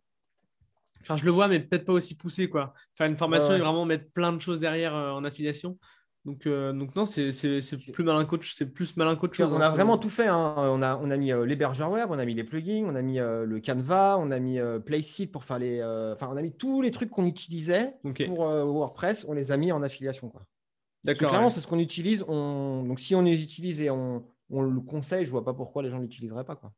Enfin, 1.02 1.18
je 1.18 1.24
le 1.24 1.32
vois, 1.32 1.48
mais 1.48 1.61
peut-être 1.61 1.85
pas 1.85 1.92
aussi 1.92 2.16
poussé. 2.16 2.48
Quoi. 2.48 2.72
Faire 2.94 3.08
une 3.08 3.16
formation 3.16 3.52
et 3.52 3.58
vraiment 3.58 3.85
mettre 3.85 4.11
plein 4.12 4.32
de 4.32 4.40
choses 4.40 4.61
derrière 4.61 4.94
en 4.94 5.24
affiliation. 5.24 5.76
Donc, 6.24 6.46
euh, 6.46 6.72
donc 6.72 6.94
non, 6.94 7.04
c'est 7.04 7.32
plus 7.92 8.04
malin 8.04 8.24
coach, 8.24 8.54
c'est 8.54 8.72
plus 8.72 8.96
malin 8.96 9.16
coach. 9.16 9.40
On 9.40 9.61
a 9.61 9.70
vraiment 9.70 9.98
tout 9.98 10.08
fait. 10.08 10.28
Hein. 10.28 10.54
On, 10.56 10.80
a, 10.80 10.96
on 10.98 11.11
a 11.11 11.16
mis 11.16 11.32
euh, 11.32 11.44
l'hébergeur 11.44 11.90
web, 11.90 12.08
on 12.12 12.18
a 12.20 12.24
mis 12.24 12.35
les 12.35 12.44
plugins, 12.44 12.85
on 12.87 12.94
a 12.94 13.02
mis 13.02 13.18
euh, 13.18 13.44
le 13.44 13.61
Canva, 13.61 14.18
on 14.20 14.30
a 14.30 14.38
mis 14.38 14.61
Playseat 14.87 15.32
pour 15.32 15.42
faire 15.42 15.58
les. 15.58 15.82
Enfin, 15.82 16.28
on 16.30 16.37
a 16.37 16.42
mis 16.42 16.52
tous 16.52 16.80
les 16.80 16.92
trucs 16.92 17.11
qu'on 17.11 17.26
utilisait 17.26 17.94
pour 18.26 18.38
WordPress, 18.38 19.26
on 19.28 19.32
les 19.32 19.50
a 19.50 19.56
mis 19.56 19.72
en 19.72 19.82
affiliation. 19.82 20.32
D'accord. 21.02 21.30
Clairement, 21.30 21.50
c'est 21.50 21.61
ce 21.61 21.66
qu'on 21.66 21.80
utilise. 21.80 22.24
On... 22.28 22.85
Donc, 22.85 23.00
si 23.00 23.16
on 23.16 23.22
les 23.22 23.42
utilise 23.42 23.80
et 23.80 23.90
on, 23.90 24.24
on 24.48 24.62
le 24.62 24.80
conseille, 24.80 25.24
je 25.24 25.30
vois 25.32 25.44
pas 25.44 25.54
pourquoi 25.54 25.82
les 25.82 25.90
gens 25.90 25.96
ne 25.96 26.02
l'utiliseraient 26.02 26.44
pas. 26.44 26.54
Quoi. 26.54 26.72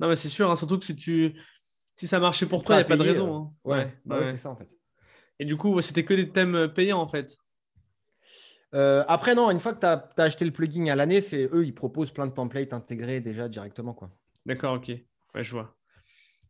Non, 0.00 0.08
mais 0.08 0.16
c'est 0.16 0.28
sûr, 0.28 0.50
hein, 0.50 0.56
surtout 0.56 0.78
que 0.78 0.84
si, 0.84 0.96
tu... 0.96 1.34
si 1.94 2.06
ça 2.06 2.18
marchait 2.18 2.46
pour 2.46 2.64
toi, 2.64 2.76
il 2.76 2.78
n'y 2.78 2.84
a 2.84 2.88
pas 2.88 2.96
de 2.96 3.02
raison. 3.02 3.34
Hein. 3.34 3.52
Ouais, 3.64 3.98
bah 4.04 4.18
ouais, 4.18 4.26
c'est 4.26 4.36
ça 4.36 4.50
en 4.50 4.56
fait. 4.56 4.68
Et 5.38 5.44
du 5.44 5.56
coup, 5.56 5.80
c'était 5.80 6.04
que 6.04 6.14
des 6.14 6.30
thèmes 6.30 6.72
payants 6.74 7.00
en 7.00 7.08
fait. 7.08 7.36
Euh, 8.74 9.04
après, 9.06 9.34
non, 9.34 9.50
une 9.50 9.60
fois 9.60 9.74
que 9.74 9.80
tu 9.80 9.86
as, 9.86 10.24
acheté 10.24 10.44
le 10.44 10.50
plugin 10.50 10.86
à 10.86 10.96
l'année, 10.96 11.20
c'est 11.20 11.48
eux, 11.52 11.64
ils 11.64 11.74
proposent 11.74 12.10
plein 12.10 12.26
de 12.26 12.32
templates 12.32 12.72
intégrés 12.72 13.20
déjà 13.20 13.48
directement. 13.48 13.92
quoi. 13.92 14.10
D'accord, 14.46 14.74
ok. 14.74 14.88
Ouais, 14.88 15.44
je 15.44 15.50
vois. 15.50 15.76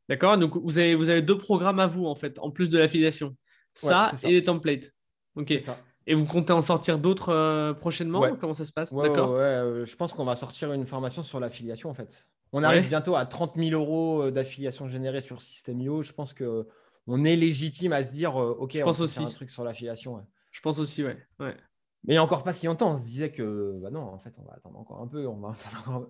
D'accord, 0.08 0.38
donc 0.38 0.56
vous 0.56 0.78
avez, 0.78 0.94
vous 0.94 1.08
avez 1.08 1.22
deux 1.22 1.38
programmes 1.38 1.80
à 1.80 1.86
vous, 1.86 2.06
en 2.06 2.14
fait, 2.14 2.38
en 2.38 2.50
plus 2.50 2.70
de 2.70 2.78
l'affiliation. 2.78 3.36
Ça, 3.74 4.12
et 4.24 4.30
les 4.30 4.42
templates. 4.42 4.92
Ok. 5.34 5.54
Ça. 5.60 5.78
Et 6.06 6.14
vous 6.14 6.24
comptez 6.24 6.52
en 6.52 6.62
sortir 6.62 6.98
d'autres 6.98 7.30
euh, 7.30 7.72
prochainement 7.74 8.22
Comment 8.40 8.54
ça 8.54 8.64
se 8.64 8.72
passe 8.72 8.94
D'accord. 8.94 9.32
Ouais, 9.32 9.40
euh, 9.40 9.84
je 9.84 9.96
pense 9.96 10.12
qu'on 10.12 10.24
va 10.24 10.36
sortir 10.36 10.72
une 10.72 10.86
formation 10.86 11.22
sur 11.22 11.40
l'affiliation, 11.40 11.90
en 11.90 11.94
fait. 11.94 12.26
On 12.52 12.62
arrive 12.62 12.88
bientôt 12.88 13.16
à 13.16 13.24
30 13.24 13.56
000 13.56 13.70
euros 13.70 14.30
d'affiliation 14.30 14.86
générée 14.88 15.22
sur 15.22 15.40
System.io. 15.40 16.02
Je 16.02 16.12
pense 16.12 16.34
que 16.34 16.66
on 17.06 17.24
est 17.24 17.34
légitime 17.34 17.92
à 17.92 18.04
se 18.04 18.12
dire, 18.12 18.36
OK, 18.36 18.72
je 18.74 18.82
on 18.82 18.84
pense 18.84 19.00
aussi. 19.00 19.18
faire 19.18 19.28
un 19.28 19.30
truc 19.30 19.50
sur 19.50 19.64
l'affiliation. 19.64 20.24
Je 20.50 20.60
pense 20.60 20.78
aussi, 20.78 21.02
ouais. 21.02 21.16
ouais. 21.40 21.56
Mais 22.04 22.18
encore 22.18 22.42
pas 22.42 22.52
si 22.52 22.66
longtemps, 22.66 22.94
on 22.94 22.98
se 22.98 23.04
disait 23.04 23.30
que 23.30 23.78
bah 23.80 23.90
non, 23.90 24.00
en 24.00 24.18
fait, 24.18 24.34
on 24.38 24.44
va 24.44 24.54
attendre 24.54 24.78
encore 24.78 25.00
un 25.00 25.06
peu. 25.06 25.26
On 25.26 25.36
va 25.36 25.52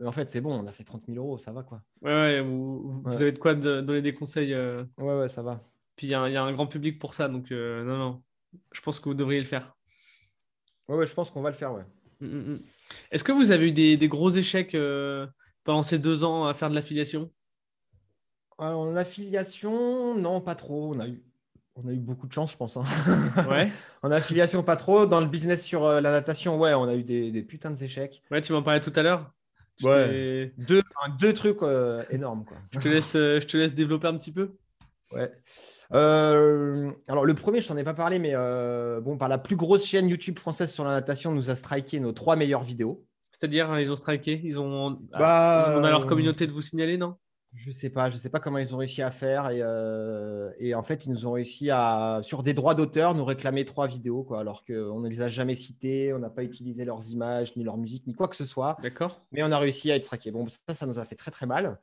En 0.05 0.12
fait, 0.12 0.31
c'est 0.31 0.40
bon, 0.40 0.55
on 0.55 0.66
a 0.66 0.72
fait 0.72 0.85
30 0.85 1.05
000 1.07 1.18
euros, 1.18 1.37
ça 1.38 1.52
va 1.52 1.62
quoi. 1.62 1.83
Ouais, 2.00 2.12
ouais 2.12 2.40
vous, 2.40 3.02
avez 3.07 3.33
de 3.33 3.38
quoi 3.38 3.55
donner 3.55 4.00
des 4.00 4.14
conseils. 4.14 4.55
Euh. 4.55 4.85
Ouais, 4.98 5.18
ouais, 5.18 5.28
ça 5.28 5.42
va. 5.42 5.61
Puis 5.96 6.07
il 6.07 6.11
y, 6.11 6.14
a 6.14 6.20
un 6.20 6.52
grand 6.52 6.66
public 6.66 6.98
pour 6.98 7.12
ça, 7.12 7.28
donc 7.28 7.52
euh, 7.52 7.85
non, 7.85 7.98
non, 7.98 8.22
je 8.72 8.81
pense 8.81 8.98
que 8.98 9.09
vous 9.11 9.14
devriez 9.14 9.40
le 9.40 9.46
faire. 9.46 9.76
Ouais, 10.88 10.96
ouais 10.96 11.06
je 11.06 11.14
pense 11.14 11.30
qu'on 11.30 11.42
va 11.42 11.50
le 11.50 11.56
faire, 11.56 11.74
ouais. 11.74 11.84
Mmh, 12.20 12.26
mmh, 12.26 12.52
mmh. 12.52 12.60
Est-ce 13.10 13.24
que 13.24 13.32
vous 13.32 13.50
avez 13.50 13.68
eu 13.68 13.72
des, 13.72 14.08
gros 14.08 14.30
échecs 14.30 14.74
euh, 14.74 15.26
pendant 15.64 15.82
ces 15.82 15.98
deux 15.98 16.24
ans 16.24 16.46
à 16.46 16.54
faire 16.54 16.70
de 16.70 16.74
l'affiliation? 16.74 17.30
Alors, 18.58 18.90
l'affiliation, 18.90 20.14
non, 20.14 20.40
pas 20.40 20.54
trop. 20.54 20.94
On 20.94 21.00
a 21.00 21.08
eu 21.08 21.22
on 21.74 21.88
a 21.88 21.92
eu 21.92 21.96
beaucoup 21.96 22.26
de 22.26 22.32
chance, 22.32 22.52
je 22.52 22.56
pense. 22.58 22.76
Hein. 22.76 22.84
Ouais. 23.48 23.72
en 24.02 24.10
affiliation, 24.10 24.62
pas 24.62 24.76
trop. 24.76 25.06
Dans 25.06 25.20
le 25.20 25.26
business 25.26 25.64
sur 25.64 25.86
euh, 25.86 26.00
la 26.02 26.10
natation, 26.10 26.58
ouais, 26.58 26.74
on 26.74 26.84
a 26.84 26.94
eu 26.94 27.02
des, 27.02 27.42
putains 27.42 27.70
d'échecs. 27.70 28.22
Ouais, 28.30 28.42
tu 28.42 28.52
m'en 28.52 28.62
parlais 28.62 28.80
tout 28.80 28.92
à 28.94 29.02
l'heure. 29.02 29.32
Ouais. 29.82 30.52
Deux, 30.58 30.82
deux 31.18 31.32
trucs 31.32 31.62
euh, 31.62 32.04
énormes. 32.10 32.44
Quoi. 32.44 32.58
je, 32.72 32.78
te 32.78 32.88
laisse, 32.88 33.14
je 33.14 33.46
te 33.46 33.56
laisse 33.56 33.72
développer 33.72 34.06
un 34.06 34.18
petit 34.18 34.32
peu. 34.32 34.50
Ouais. 35.12 35.32
Alors, 35.92 37.24
le 37.24 37.35
premier, 37.35 37.61
je 37.61 37.68
t'en 37.68 37.76
ai 37.76 37.85
pas 37.85 37.94
parlé, 37.94 38.18
mais 38.18 38.35
bon, 39.00 39.16
par 39.16 39.28
la 39.28 39.38
plus 39.38 39.57
grosse 39.57 39.87
chaîne 39.87 40.09
YouTube 40.09 40.38
française 40.38 40.72
sur 40.72 40.85
la 40.85 40.90
natation, 40.90 41.33
nous 41.33 41.50
a 41.50 41.57
striké 41.57 42.00
nos 42.00 42.12
trois 42.12 42.37
meilleures 42.37 42.64
vidéos. 42.64 43.05
C'est-à-dire, 43.31 43.78
ils 43.81 43.90
ont 43.90 43.96
striké 43.96 44.40
Ils 44.44 44.61
ont, 44.61 44.98
bah, 45.12 45.66
ils 45.68 45.76
ont 45.76 45.81
leur 45.81 46.07
communauté 46.07 46.46
de 46.46 46.52
vous 46.52 46.62
signaler, 46.62 46.96
non? 46.96 47.16
je 47.55 47.70
sais 47.70 47.90
pas, 47.90 48.09
je 48.09 48.16
sais 48.16 48.31
pas 48.31 48.40
comment 48.40 48.59
ils 48.59 48.74
ont 48.74 48.78
réussi 48.78 49.02
à 49.02 49.11
faire 49.11 49.50
euh, 49.52 50.50
et, 50.59 50.74
en 50.74 50.83
fait 50.83 51.05
ils 51.05 51.11
nous 51.11 51.26
ont 51.26 51.33
réussi 51.33 51.70
à 51.70 52.20
sur 52.22 52.42
des 52.42 52.55
droits 52.55 52.74
d'auteur 52.74 53.14
nous 53.14 53.24
réclamer 53.24 53.64
trois 53.64 53.87
vidéos 53.87 54.22
quoi, 54.22 54.40
alors 54.40 54.64
qu'on 54.64 55.00
ne 55.00 55.09
les 55.09 55.20
a 55.20 55.28
jamais 55.28 55.55
citées, 55.55 56.12
on 56.14 56.18
n'a 56.18 56.31
pas 56.31 56.44
utilisé 56.44 56.85
leurs 56.85 57.11
images 57.11 57.55
ni 57.57 57.64
leur 57.64 57.76
musique 57.76 58.07
ni 58.07 58.14
quoi 58.14 58.28
que 58.28 58.37
ce 58.37 58.46
soit. 58.46 58.76
D'accord. 58.83 59.20
Mais 59.33 59.42
on 59.42 59.52
a 59.52 59.59
réussi 59.59 59.92
à 59.92 59.96
être 59.96 60.05
traqué. 60.05 60.31
Bon 60.31 60.46
ça 60.48 60.74
ça 60.74 60.87
nous 60.87 60.98
a 60.98 61.05
fait 61.05 61.14
très 61.14 61.31
très 61.31 61.46
mal. 61.46 61.78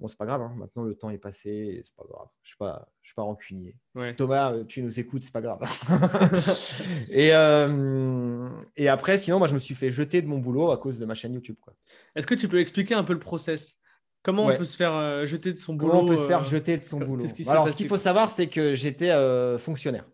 Bon 0.00 0.08
c'est 0.08 0.16
pas 0.16 0.24
grave, 0.24 0.40
hein. 0.40 0.54
maintenant 0.56 0.82
le 0.82 0.94
temps 0.94 1.10
est 1.10 1.18
passé, 1.18 1.82
c'est 1.84 1.94
pas 1.94 2.04
grave. 2.10 2.26
Je 2.42 2.48
suis 2.48 2.56
pas 2.56 2.88
je 3.02 3.08
suis 3.08 3.14
pas 3.14 3.22
rancunier. 3.22 3.76
Si 3.94 4.14
Thomas 4.16 4.52
euh, 4.52 4.64
tu 4.64 4.82
nous 4.82 4.98
écoutes 4.98 5.22
c'est 5.22 5.32
pas 5.32 5.42
grave. 5.42 5.60
et 7.10 7.34
euh, 7.34 8.48
et 8.76 8.88
après 8.88 9.18
sinon 9.18 9.38
moi 9.38 9.46
je 9.46 9.52
me 9.52 9.58
suis 9.58 9.74
fait 9.74 9.90
jeter 9.90 10.22
de 10.22 10.26
mon 10.26 10.38
boulot 10.38 10.70
à 10.70 10.78
cause 10.78 10.98
de 10.98 11.04
ma 11.04 11.12
chaîne 11.12 11.34
YouTube 11.34 11.56
quoi. 11.60 11.74
Est-ce 12.16 12.26
que 12.26 12.34
tu 12.34 12.48
peux 12.48 12.60
expliquer 12.60 12.94
un 12.94 13.04
peu 13.04 13.12
le 13.12 13.18
process? 13.18 13.76
Comment 14.22 14.46
on 14.46 14.56
peut 14.56 14.64
se 14.64 14.76
faire 14.76 14.94
euh, 14.94 15.26
jeter 15.26 15.52
de 15.52 15.58
son 15.58 15.74
boulot 15.74 15.90
Comment 15.90 16.04
on 16.04 16.08
peut 16.08 16.16
se 16.16 16.26
faire 16.26 16.44
jeter 16.44 16.78
de 16.78 16.84
son 16.84 16.98
boulot? 16.98 17.26
Alors, 17.48 17.68
ce 17.68 17.76
qu'il 17.76 17.88
faut 17.88 17.98
savoir, 17.98 18.30
c'est 18.30 18.48
que 18.48 18.74
j'étais 18.74 19.10
fonctionnaire. 19.58 20.06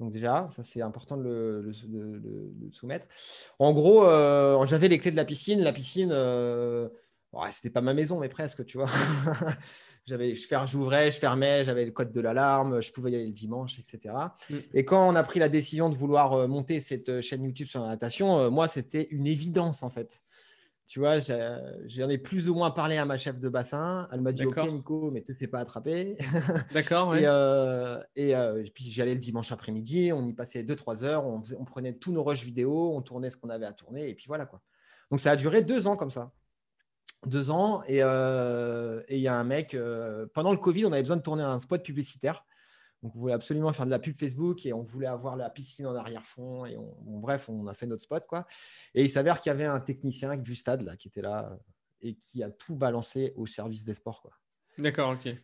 Donc 0.00 0.12
déjà, 0.12 0.48
ça 0.50 0.64
c'est 0.64 0.82
important 0.82 1.16
de 1.16 1.22
le, 1.22 1.72
soumettre. 2.72 3.06
En 3.60 3.72
gros, 3.72 4.04
j'avais 4.66 4.88
les 4.88 4.98
clés 4.98 5.12
de 5.12 5.16
la 5.16 5.24
piscine. 5.24 5.60
La 5.62 5.72
piscine, 5.72 6.12
ouais, 7.34 7.50
c'était 7.50 7.70
pas 7.70 7.80
ma 7.80 7.94
maison, 7.94 8.18
mais 8.20 8.28
presque, 8.28 8.64
tu 8.64 8.78
vois. 8.78 8.88
j'avais, 10.06 10.34
j'ouvrais, 10.66 11.10
je 11.10 11.18
fermais, 11.18 11.64
j'avais 11.64 11.84
le 11.84 11.90
code 11.90 12.12
de 12.12 12.20
l'alarme, 12.20 12.80
je 12.80 12.92
pouvais 12.92 13.12
y 13.12 13.16
aller 13.16 13.26
le 13.26 13.32
dimanche, 13.32 13.78
etc. 13.78 14.14
Mm. 14.50 14.54
Et 14.74 14.84
quand 14.84 15.08
on 15.08 15.14
a 15.14 15.22
pris 15.22 15.40
la 15.40 15.48
décision 15.48 15.88
de 15.88 15.94
vouloir 15.94 16.48
monter 16.48 16.80
cette 16.80 17.20
chaîne 17.20 17.44
YouTube 17.44 17.68
sur 17.68 17.82
la 17.82 17.88
natation, 17.88 18.50
moi 18.50 18.68
c'était 18.68 19.08
une 19.10 19.26
évidence 19.26 19.82
en 19.82 19.90
fait. 19.90 20.22
Tu 20.86 20.98
vois, 20.98 21.18
j'en 21.18 22.08
ai 22.10 22.18
plus 22.18 22.50
ou 22.50 22.54
moins 22.54 22.70
parlé 22.70 22.98
à 22.98 23.06
ma 23.06 23.16
chef 23.16 23.38
de 23.38 23.48
bassin. 23.48 24.06
Elle 24.12 24.20
m'a 24.20 24.32
dit 24.32 24.44
Ok, 24.44 24.58
Nico, 24.70 25.10
mais 25.10 25.22
te 25.22 25.32
fais 25.32 25.46
pas 25.46 25.60
attraper. 25.60 26.16
D'accord. 26.74 27.16
et, 27.16 27.22
euh, 27.24 27.98
euh, 28.18 28.62
et, 28.62 28.70
puis 28.70 28.90
j'allais 28.90 29.14
le 29.14 29.20
dimanche 29.20 29.50
après-midi. 29.50 30.12
On 30.12 30.26
y 30.26 30.34
passait 30.34 30.62
2-3 30.62 31.04
heures. 31.04 31.24
On, 31.24 31.42
on, 31.58 31.64
prenait 31.64 31.94
tous 31.94 32.12
nos 32.12 32.22
rushs 32.22 32.44
vidéo. 32.44 32.92
On 32.94 33.00
tournait 33.00 33.30
ce 33.30 33.38
qu'on 33.38 33.48
avait 33.48 33.64
à 33.64 33.72
tourner. 33.72 34.10
Et 34.10 34.14
puis 34.14 34.26
voilà 34.28 34.44
quoi. 34.44 34.60
Donc 35.10 35.20
ça 35.20 35.30
a 35.30 35.36
duré 35.36 35.62
deux 35.62 35.86
ans 35.86 35.96
comme 35.96 36.10
ça. 36.10 36.32
Deux 37.26 37.50
ans. 37.50 37.82
Et 37.86 38.02
euh, 38.02 39.02
il 39.08 39.18
y 39.18 39.28
a 39.28 39.38
un 39.38 39.44
mec. 39.44 39.76
pendant 40.34 40.52
le 40.52 40.58
Covid, 40.58 40.86
on 40.86 40.92
avait 40.92 41.02
besoin 41.02 41.16
de 41.16 41.22
tourner 41.22 41.42
un 41.42 41.58
spot 41.58 41.82
publicitaire. 41.82 42.44
Donc, 43.02 43.14
on 43.16 43.18
voulait 43.18 43.34
absolument 43.34 43.72
faire 43.74 43.84
de 43.84 43.90
la 43.90 43.98
pub 43.98 44.18
Facebook 44.18 44.64
et 44.64 44.72
on 44.72 44.82
voulait 44.82 45.06
avoir 45.06 45.36
la 45.36 45.50
piscine 45.50 45.86
en 45.86 45.94
arrière-fond. 45.94 46.64
Et 46.64 46.78
bref, 47.02 47.50
on 47.50 47.66
a 47.66 47.74
fait 47.74 47.86
notre 47.86 48.02
spot. 48.02 48.24
quoi. 48.26 48.46
Et 48.94 49.04
il 49.04 49.10
s'avère 49.10 49.40
qu'il 49.42 49.50
y 49.50 49.52
avait 49.52 49.66
un 49.66 49.80
technicien 49.80 50.36
du 50.36 50.54
stade 50.54 50.82
là, 50.82 50.96
qui 50.96 51.08
était 51.08 51.20
là 51.20 51.58
et 52.00 52.14
qui 52.14 52.42
a 52.42 52.50
tout 52.50 52.74
balancé 52.74 53.32
au 53.36 53.44
service 53.44 53.84
des 53.84 53.94
sports. 53.94 54.22
quoi. 54.22 54.32
D'accord, 54.78 55.10
ok. 55.10 55.36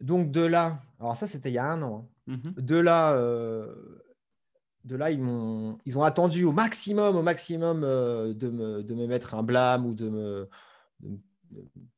Donc, 0.00 0.30
de 0.30 0.42
là, 0.42 0.82
alors 1.00 1.16
ça, 1.16 1.26
c'était 1.26 1.50
il 1.50 1.54
y 1.54 1.58
a 1.58 1.70
un 1.70 1.80
an. 1.82 2.10
Hein. 2.28 2.40
Mhm. 2.44 2.54
De 2.56 2.76
là, 2.76 3.14
euh, 3.14 4.02
de 4.84 4.96
là 4.96 5.10
ils, 5.10 5.20
m'ont, 5.20 5.78
ils 5.86 5.98
ont 5.98 6.02
attendu 6.02 6.44
au 6.44 6.52
maximum, 6.52 7.16
au 7.16 7.22
maximum 7.22 7.82
euh, 7.84 8.34
de, 8.34 8.48
me, 8.50 8.82
de 8.82 8.94
me 8.94 9.06
mettre 9.06 9.34
un 9.34 9.42
blâme 9.42 9.86
ou 9.86 9.94
de 9.94 10.08
me, 10.08 10.48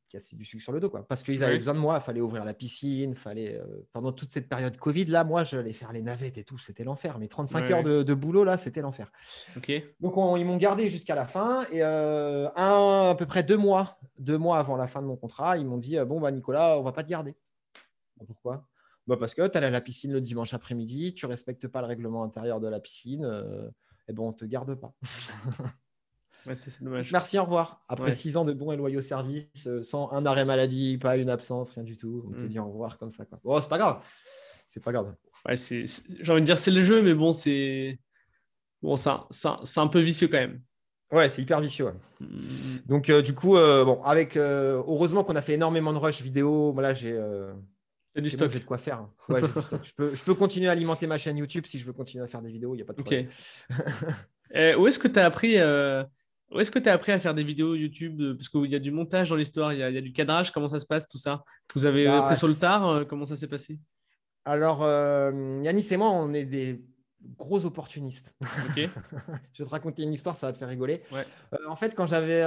casser 0.09 0.35
du 0.35 0.43
sucre 0.43 0.63
sur 0.63 0.71
le 0.71 0.79
dos, 0.79 0.89
quoi. 0.89 1.07
Parce 1.07 1.23
qu'ils 1.23 1.43
avaient 1.43 1.57
besoin 1.57 1.73
de 1.73 1.79
moi, 1.79 1.99
il 2.01 2.03
fallait 2.03 2.21
ouvrir 2.21 2.43
la 2.45 2.53
piscine, 2.53 3.13
fallait 3.15 3.59
euh, 3.59 3.87
pendant 3.93 4.11
toute 4.11 4.31
cette 4.31 4.49
période 4.49 4.75
Covid 4.77 5.05
là, 5.05 5.23
moi 5.23 5.43
je 5.43 5.51
j'allais 5.51 5.73
faire 5.73 5.91
les 5.91 6.01
navettes 6.01 6.37
et 6.37 6.43
tout, 6.43 6.57
c'était 6.57 6.83
l'enfer. 6.83 7.19
Mais 7.19 7.27
35 7.27 7.71
heures 7.71 7.83
de, 7.83 8.13
boulot 8.13 8.43
là, 8.43 8.57
c'était 8.57 8.81
l'enfer. 8.81 9.11
Ok. 9.55 9.71
Donc 9.99 10.13
ils 10.37 10.45
m'ont 10.45 10.57
gardé 10.57 10.89
jusqu'à 10.89 11.15
la 11.15 11.25
fin 11.25 11.63
et 11.71 11.83
euh, 11.83 12.49
un, 12.55 13.09
à 13.11 13.15
peu 13.15 13.25
près 13.25 13.43
deux 13.43 13.57
mois, 13.57 13.99
deux 14.17 14.37
mois 14.37 14.59
avant 14.59 14.75
la 14.75 14.87
fin 14.87 15.01
de 15.01 15.07
mon 15.07 15.15
contrat, 15.15 15.57
ils 15.57 15.65
m'ont 15.65 15.77
dit 15.77 15.97
euh, 15.97 16.05
bon 16.05 16.19
bah 16.19 16.31
Nicolas, 16.31 16.77
on 16.77 16.83
va 16.83 16.91
pas 16.91 17.03
te 17.03 17.09
garder. 17.09 17.35
Pourquoi? 18.25 18.67
Bah 19.07 19.17
parce 19.17 19.33
que 19.33 19.47
tu 19.47 19.57
allais 19.57 19.67
à 19.67 19.71
la 19.71 19.81
piscine 19.81 20.11
le 20.11 20.21
dimanche 20.21 20.53
après-midi, 20.53 21.13
tu 21.13 21.25
respectes 21.25 21.67
pas 21.67 21.81
le 21.81 21.87
règlement 21.87 22.23
intérieur 22.23 22.59
de 22.59 22.67
la 22.67 22.79
piscine, 22.79 23.25
et 24.07 24.13
bon 24.13 24.29
on 24.29 24.33
te 24.33 24.45
garde 24.45 24.75
pas. 24.75 24.93
Ouais, 26.45 26.55
c'est 26.55 26.83
dommage. 26.83 27.11
Merci, 27.11 27.37
au 27.37 27.43
revoir. 27.43 27.81
Après 27.87 28.11
six 28.11 28.37
ans 28.37 28.45
de 28.45 28.53
bons 28.53 28.71
et 28.71 28.77
loyaux 28.77 29.01
services, 29.01 29.67
euh, 29.67 29.83
sans 29.83 30.11
un 30.11 30.25
arrêt 30.25 30.45
maladie, 30.45 30.97
pas 30.97 31.17
une 31.17 31.29
absence, 31.29 31.71
rien 31.71 31.83
du 31.83 31.97
tout. 31.97 32.23
On 32.27 32.31
te 32.31 32.39
mm. 32.39 32.47
dit 32.47 32.59
au 32.59 32.69
revoir 32.69 32.97
comme 32.97 33.09
ça. 33.09 33.25
Quoi. 33.25 33.39
Bon, 33.43 33.59
c'est 33.61 33.69
pas 33.69 33.77
grave. 33.77 34.03
C'est 34.67 34.83
pas 34.83 34.91
grave. 34.91 35.13
Ouais, 35.45 35.55
c'est, 35.55 35.83
j'ai 35.85 36.31
envie 36.31 36.41
de 36.41 36.45
dire 36.45 36.57
c'est 36.57 36.71
le 36.71 36.83
jeu, 36.83 37.01
mais 37.01 37.13
bon, 37.13 37.33
c'est 37.33 37.99
bon, 38.81 38.95
ça, 38.95 39.27
ça, 39.31 39.59
c'est 39.63 39.79
un 39.79 39.87
peu 39.87 39.99
vicieux 39.99 40.27
quand 40.27 40.37
même. 40.37 40.61
Ouais, 41.11 41.27
c'est 41.27 41.41
hyper 41.41 41.59
vicieux. 41.59 41.91
Mm. 42.19 42.27
Donc, 42.85 43.09
euh, 43.09 43.21
du 43.21 43.33
coup, 43.33 43.57
euh, 43.57 43.83
bon, 43.83 44.01
avec 44.03 44.37
heureusement 44.37 45.23
qu'on 45.23 45.35
a 45.35 45.41
fait 45.41 45.53
énormément 45.53 45.91
de 45.91 45.97
rush 45.97 46.21
vidéo. 46.21 46.71
Voilà, 46.71 46.93
j'ai 46.93 47.19
du 48.15 48.29
stock. 48.29 48.51
j'ai 48.51 48.59
de 48.59 48.65
quoi 48.65 48.77
faire. 48.77 49.07
je, 49.29 49.93
peux, 49.95 50.15
je, 50.15 50.23
peux, 50.23 50.35
continuer 50.35 50.67
à 50.69 50.71
alimenter 50.71 51.05
ma 51.05 51.17
chaîne 51.17 51.37
YouTube 51.37 51.65
si 51.65 51.79
je 51.79 51.85
veux 51.85 51.93
continuer 51.93 52.23
à 52.23 52.27
faire 52.27 52.41
des 52.41 52.51
vidéos. 52.51 52.73
Il 52.75 52.77
n'y 52.77 52.83
a 52.83 52.85
pas 52.85 52.93
de 52.93 53.01
problème. 53.01 53.27
où 54.79 54.87
est-ce 54.87 54.99
que 54.99 55.07
tu 55.07 55.19
as 55.19 55.25
appris 55.25 55.57
où 56.51 56.59
est-ce 56.59 56.71
que 56.71 56.79
tu 56.79 56.89
as 56.89 56.93
appris 56.93 57.11
à 57.11 57.19
faire 57.19 57.33
des 57.33 57.43
vidéos 57.43 57.75
YouTube 57.75 58.21
Parce 58.35 58.49
qu'il 58.49 58.65
y 58.65 58.75
a 58.75 58.79
du 58.79 58.91
montage 58.91 59.29
dans 59.29 59.35
l'histoire, 59.35 59.71
il, 59.71 59.79
y, 59.79 59.83
a 59.83 60.01
du 60.01 60.11
cadrage. 60.11 60.51
Comment 60.51 60.67
ça 60.67 60.79
se 60.79 60.85
passe 60.85 61.07
tout 61.07 61.17
ça? 61.17 61.43
Vous 61.75 61.85
avez 61.85 62.05
bah, 62.05 62.23
pris 62.23 62.35
sur 62.35 62.47
le 62.47 62.55
tard 62.55 62.87
euh, 62.87 63.05
Comment 63.05 63.25
ça 63.25 63.35
s'est 63.35 63.47
passé? 63.47 63.79
Alors, 64.45 64.81
euh, 64.81 65.61
Yanis 65.63 65.87
et 65.91 65.97
moi, 65.97 66.09
on 66.09 66.33
est 66.33 66.45
des 66.45 66.83
gros 67.37 67.65
opportunistes. 67.65 68.33
je 68.75 68.81
vais 68.81 68.89
te 69.53 69.63
raconter 69.63 70.03
une 70.03 70.13
histoire, 70.13 70.35
ça 70.35 70.47
va 70.47 70.53
te 70.53 70.57
faire 70.57 70.69
rigoler. 70.69 71.03
Euh, 71.13 71.57
en 71.67 71.75
fait, 71.75 71.93
quand 71.93 72.07
j'avais 72.07 72.41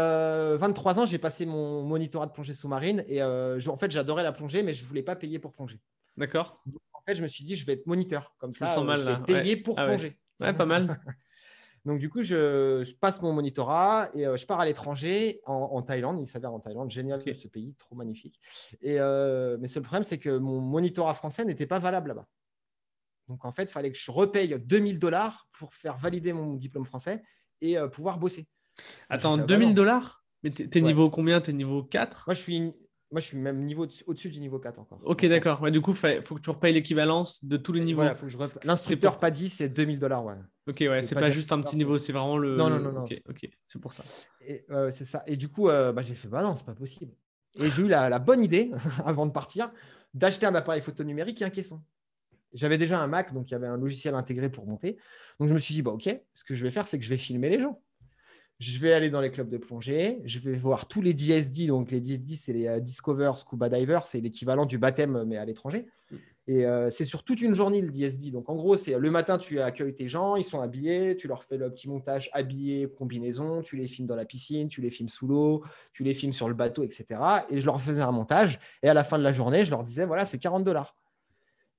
23 0.57 0.99
ans, 0.99 1.07
j'ai 1.07 1.19
passé 1.19 1.47
mon 1.47 1.85
monitorat 1.85 2.27
de 2.27 2.33
plongée 2.33 2.55
sous-marine 2.55 3.05
et 3.07 3.23
en 3.23 3.77
fait, 3.79 3.91
j'adorais 3.93 4.25
la 4.25 4.33
plongée, 4.33 4.65
mais 4.65 4.73
je 4.73 4.83
ne 4.83 4.88
voulais 4.88 5.03
pas 5.03 5.15
payer 5.15 5.38
pour 5.38 5.53
plonger. 5.53 5.79
D'accord. 6.17 6.61
En 6.93 7.01
fait, 7.07 7.15
je 7.15 7.23
me 7.23 7.29
suis 7.29 7.45
dit, 7.45 7.55
je 7.55 7.65
vais 7.67 7.75
être 7.75 7.87
moniteur. 7.87 8.35
Comme 8.38 8.53
ça, 8.53 8.67
je 8.67 9.05
vais 9.05 9.23
payer 9.25 9.57
pour 9.57 9.79
ah 9.79 9.87
plonger. 9.87 10.19
ouais, 10.41 10.53
pas 10.53 10.67
mal. 10.67 11.01
Donc, 11.85 11.99
du 11.99 12.09
coup, 12.09 12.23
je, 12.23 12.90
passe 12.95 13.23
mon 13.23 13.33
monitorat 13.33 14.09
et 14.14 14.27
euh, 14.27 14.37
je 14.37 14.47
pars 14.47 14.61
à 14.61 14.66
l'étranger, 14.66 15.40
en, 15.47 15.83
Thaïlande. 15.83 16.21
Il 16.21 16.27
s'avère 16.27 16.53
en 16.53 16.61
Thaïlande, 16.61 16.90
génial 16.90 17.21
ce 17.21 17.49
pays, 17.49 17.75
trop 17.77 17.97
magnifique. 17.97 18.38
Et, 18.81 19.01
euh, 19.01 19.57
mais 19.61 19.68
seul 19.68 19.83
problème, 19.83 20.05
c'est 20.05 20.18
que 20.18 20.38
mon 20.38 20.61
monitorat 20.61 21.14
français 21.14 21.45
n'était 21.45 21.66
pas 21.66 21.81
valable 21.81 22.09
là-bas. 22.09 22.29
Donc, 23.29 23.45
en 23.45 23.53
fait, 23.53 23.64
il 23.64 23.68
fallait 23.68 23.90
que 23.90 23.99
je 23.99 24.11
repaye 24.11 24.57
2000 24.59 24.99
dollars 24.99 25.49
pour 25.53 25.75
faire 25.75 25.97
valider 25.97 26.33
mon 26.33 26.55
diplôme 26.55 26.85
français 26.85 27.23
et 27.61 27.79
euh, 27.79 27.88
pouvoir 27.88 28.18
bosser. 28.18 28.47
Attends, 29.09 29.37
2000 29.37 29.75
dollars? 29.75 30.25
Mais 30.42 30.51
t'es 30.51 30.81
niveau 30.81 31.11
combien? 31.11 31.40
T'es 31.40 31.53
niveau 31.53 31.83
4 31.83 32.25
Moi, 32.27 32.35
je 32.35 32.40
suis 32.40 32.73
moi, 33.12 33.20
je 33.20 33.27
suis 33.27 33.37
même 33.37 33.62
niveau 33.62 33.87
au-dessus 34.07 34.31
du 34.31 34.40
niveau 34.40 34.59
4 34.59 34.79
encore. 34.79 34.98
Ok, 35.05 35.27
d'accord. 35.27 35.61
Ouais, 35.61 35.70
du 35.70 35.83
coup, 35.83 35.92
il 35.92 36.22
faut 36.22 36.35
que 36.35 36.40
tu 36.40 36.48
repayes 36.48 36.72
l'équivalence 36.72 37.44
de 37.44 37.59
tous 37.59 37.75
les 37.75 37.85
niveaux. 37.85 38.03
Voilà, 38.03 38.16
L'instructeur 38.64 39.20
pas 39.20 39.31
dit, 39.31 39.51
c'est 39.51 39.68
2000 39.68 39.98
dollars. 39.98 40.25
Ouais. 40.25 40.35
Ok, 40.66 40.79
ouais, 40.81 41.03
c'est 41.03 41.14
pas, 41.14 41.31
juste 41.31 41.53
un 41.53 41.61
petit 41.61 41.77
niveau, 41.77 41.98
c'est 41.98 42.12
vraiment 42.12 42.38
le. 42.38 42.57
Non, 42.57 42.70
non, 42.70 42.79
non. 42.79 42.92
non 42.92 43.05
ok, 43.05 43.48
c'est 43.66 43.81
pour 43.81 43.92
ça. 43.92 44.03
Et, 44.40 44.64
c'est 44.92 45.05
ça. 45.05 45.22
Et 45.27 45.37
du 45.37 45.51
coup, 45.51 45.68
euh, 45.68 45.92
bah, 45.92 46.01
j'ai 46.01 46.14
fait, 46.14 46.29
bah 46.29 46.42
non, 46.42 46.57
c'est 46.57 46.64
pas 46.64 46.75
possible. 46.75 47.12
Et 47.61 47.68
j'ai 47.68 47.83
eu 47.83 47.88
la, 47.88 48.18
bonne 48.18 48.42
idée, 48.42 48.70
avant 49.05 49.27
de 49.27 49.33
partir, 49.33 49.70
d'acheter 50.14 50.46
un 50.46 50.55
appareil 50.55 50.81
photo 50.81 51.05
numérique 51.05 51.42
et 51.42 51.44
un 51.44 51.51
caisson. 51.51 51.83
J'avais 52.55 52.79
déjà 52.79 52.98
un 52.98 53.07
Mac, 53.07 53.35
donc 53.35 53.51
il 53.51 53.53
y 53.53 53.55
avait 53.55 53.66
un 53.66 53.77
logiciel 53.77 54.14
intégré 54.14 54.51
pour 54.51 54.66
monter. 54.66 54.96
Donc 55.38 55.48
je 55.48 55.55
me 55.55 55.59
suis 55.59 55.75
dit, 55.75 55.83
bah, 55.83 55.90
ok, 55.90 56.18
ce 56.33 56.44
que 56.44 56.55
je 56.55 56.62
vais 56.62 56.70
faire, 56.70 56.88
c'est 56.88 56.98
que 56.98 57.05
je 57.05 57.11
vais 57.11 57.18
filmer 57.18 57.51
les 57.51 57.61
gens 57.61 57.79
je 58.62 58.79
vais 58.79 58.92
aller 58.92 59.11
dans 59.11 59.20
les 59.20 59.33
clubs 59.33 59.48
de 59.48 59.59
plongée, 59.59 60.20
je 60.25 60.38
vais 60.38 60.53
voir 60.53 60.87
tous 60.87 61.03
les 61.03 61.14
DSD. 61.14 61.66
Donc, 61.66 61.90
les 61.90 62.01
DSD, 62.01 62.37
c'est 62.37 62.53
les 62.53 62.68
euh, 62.68 62.79
Discover 62.79 63.33
Scuba 63.35 63.68
Diver, 63.68 63.98
c'est 64.05 64.20
l'équivalent 64.20 64.66
du 64.66 64.79
baptême, 64.79 65.25
mais 65.27 65.37
à 65.37 65.44
l'étranger. 65.44 65.87
Et 66.46 66.64
euh, 66.64 66.88
c'est 66.88 67.05
sur 67.05 67.25
toute 67.25 67.40
une 67.40 67.55
journée 67.55 67.81
le 67.81 67.90
DSD. 67.90 68.31
Donc, 68.31 68.48
en 68.48 68.55
gros, 68.55 68.77
c'est 68.77 68.96
le 68.96 69.11
matin, 69.11 69.37
tu 69.38 69.61
accueilles 69.61 69.96
tes 69.96 70.07
gens, 70.07 70.37
ils 70.37 70.44
sont 70.44 70.61
habillés, 70.61 71.16
tu 71.16 71.27
leur 71.27 71.42
fais 71.42 71.57
le 71.57 71.70
petit 71.70 71.88
montage 71.88 72.31
habillé, 72.33 72.88
combinaison, 72.96 73.62
tu 73.62 73.77
les 73.77 73.88
filmes 73.88 74.07
dans 74.07 74.14
la 74.14 74.25
piscine, 74.25 74.68
tu 74.68 74.81
les 74.81 74.90
filmes 74.90 75.09
sous 75.09 75.27
l'eau, 75.27 75.64
tu 75.92 76.05
les 76.05 76.14
filmes 76.14 76.33
sur 76.33 76.46
le 76.46 76.55
bateau, 76.55 76.85
etc. 76.85 77.07
Et 77.51 77.61
je 77.61 77.66
leur 77.66 77.81
faisais 77.81 78.03
un 78.03 78.12
montage. 78.12 78.61
Et 78.85 78.88
à 78.88 78.94
la 78.94 79.03
fin 79.03 79.18
de 79.18 79.25
la 79.25 79.33
journée, 79.33 79.64
je 79.64 79.70
leur 79.72 79.83
disais, 79.83 80.05
voilà, 80.05 80.25
c'est 80.25 80.38
40 80.38 80.62
dollars. 80.62 80.94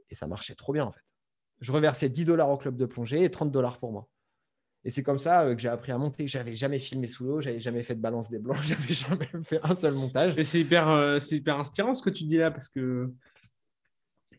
Et 0.10 0.16
ça 0.16 0.28
marchait 0.28 0.56
trop 0.56 0.74
bien, 0.74 0.84
en 0.84 0.92
fait. 0.92 1.04
Je 1.62 1.72
reversais 1.72 2.10
10 2.10 2.26
dollars 2.26 2.50
au 2.50 2.58
club 2.58 2.76
de 2.76 2.86
plongée 2.86 3.24
et 3.24 3.32
30 3.32 3.52
dollars 3.52 3.78
pour 3.80 3.94
moi. 3.94 4.10
Et 4.86 4.90
c'est 4.90 5.04
comme 5.04 5.18
ça 5.18 5.44
euh, 5.44 5.56
que 5.56 5.62
j'ai 5.62 5.70
appris 5.70 5.92
à 5.92 5.98
monter. 5.98 6.28
J'avais 6.28 6.56
jamais 6.56 6.80
filmé 6.80 7.08
sous 7.08 7.24
l'eau, 7.24 7.42
j'avais 7.42 7.60
jamais 7.60 7.84
fait 7.84 7.96
de 7.96 8.02
balance 8.02 8.30
des 8.30 8.40
blancs, 8.40 8.58
j'avais 8.64 8.94
jamais 8.94 9.30
fait 9.44 9.60
un 9.64 9.76
seul 9.76 9.94
montage. 9.94 10.34
Et 10.38 10.44
c'est 10.44 10.60
hyper, 10.60 10.90
euh, 10.90 11.20
c'est 11.20 11.38
hyper 11.38 11.60
inspirant 11.60 11.94
ce 11.94 12.02
que 12.02 12.10
tu 12.10 12.26
dis 12.26 12.38
là 12.38 12.52
parce 12.52 12.68
que 12.68 13.12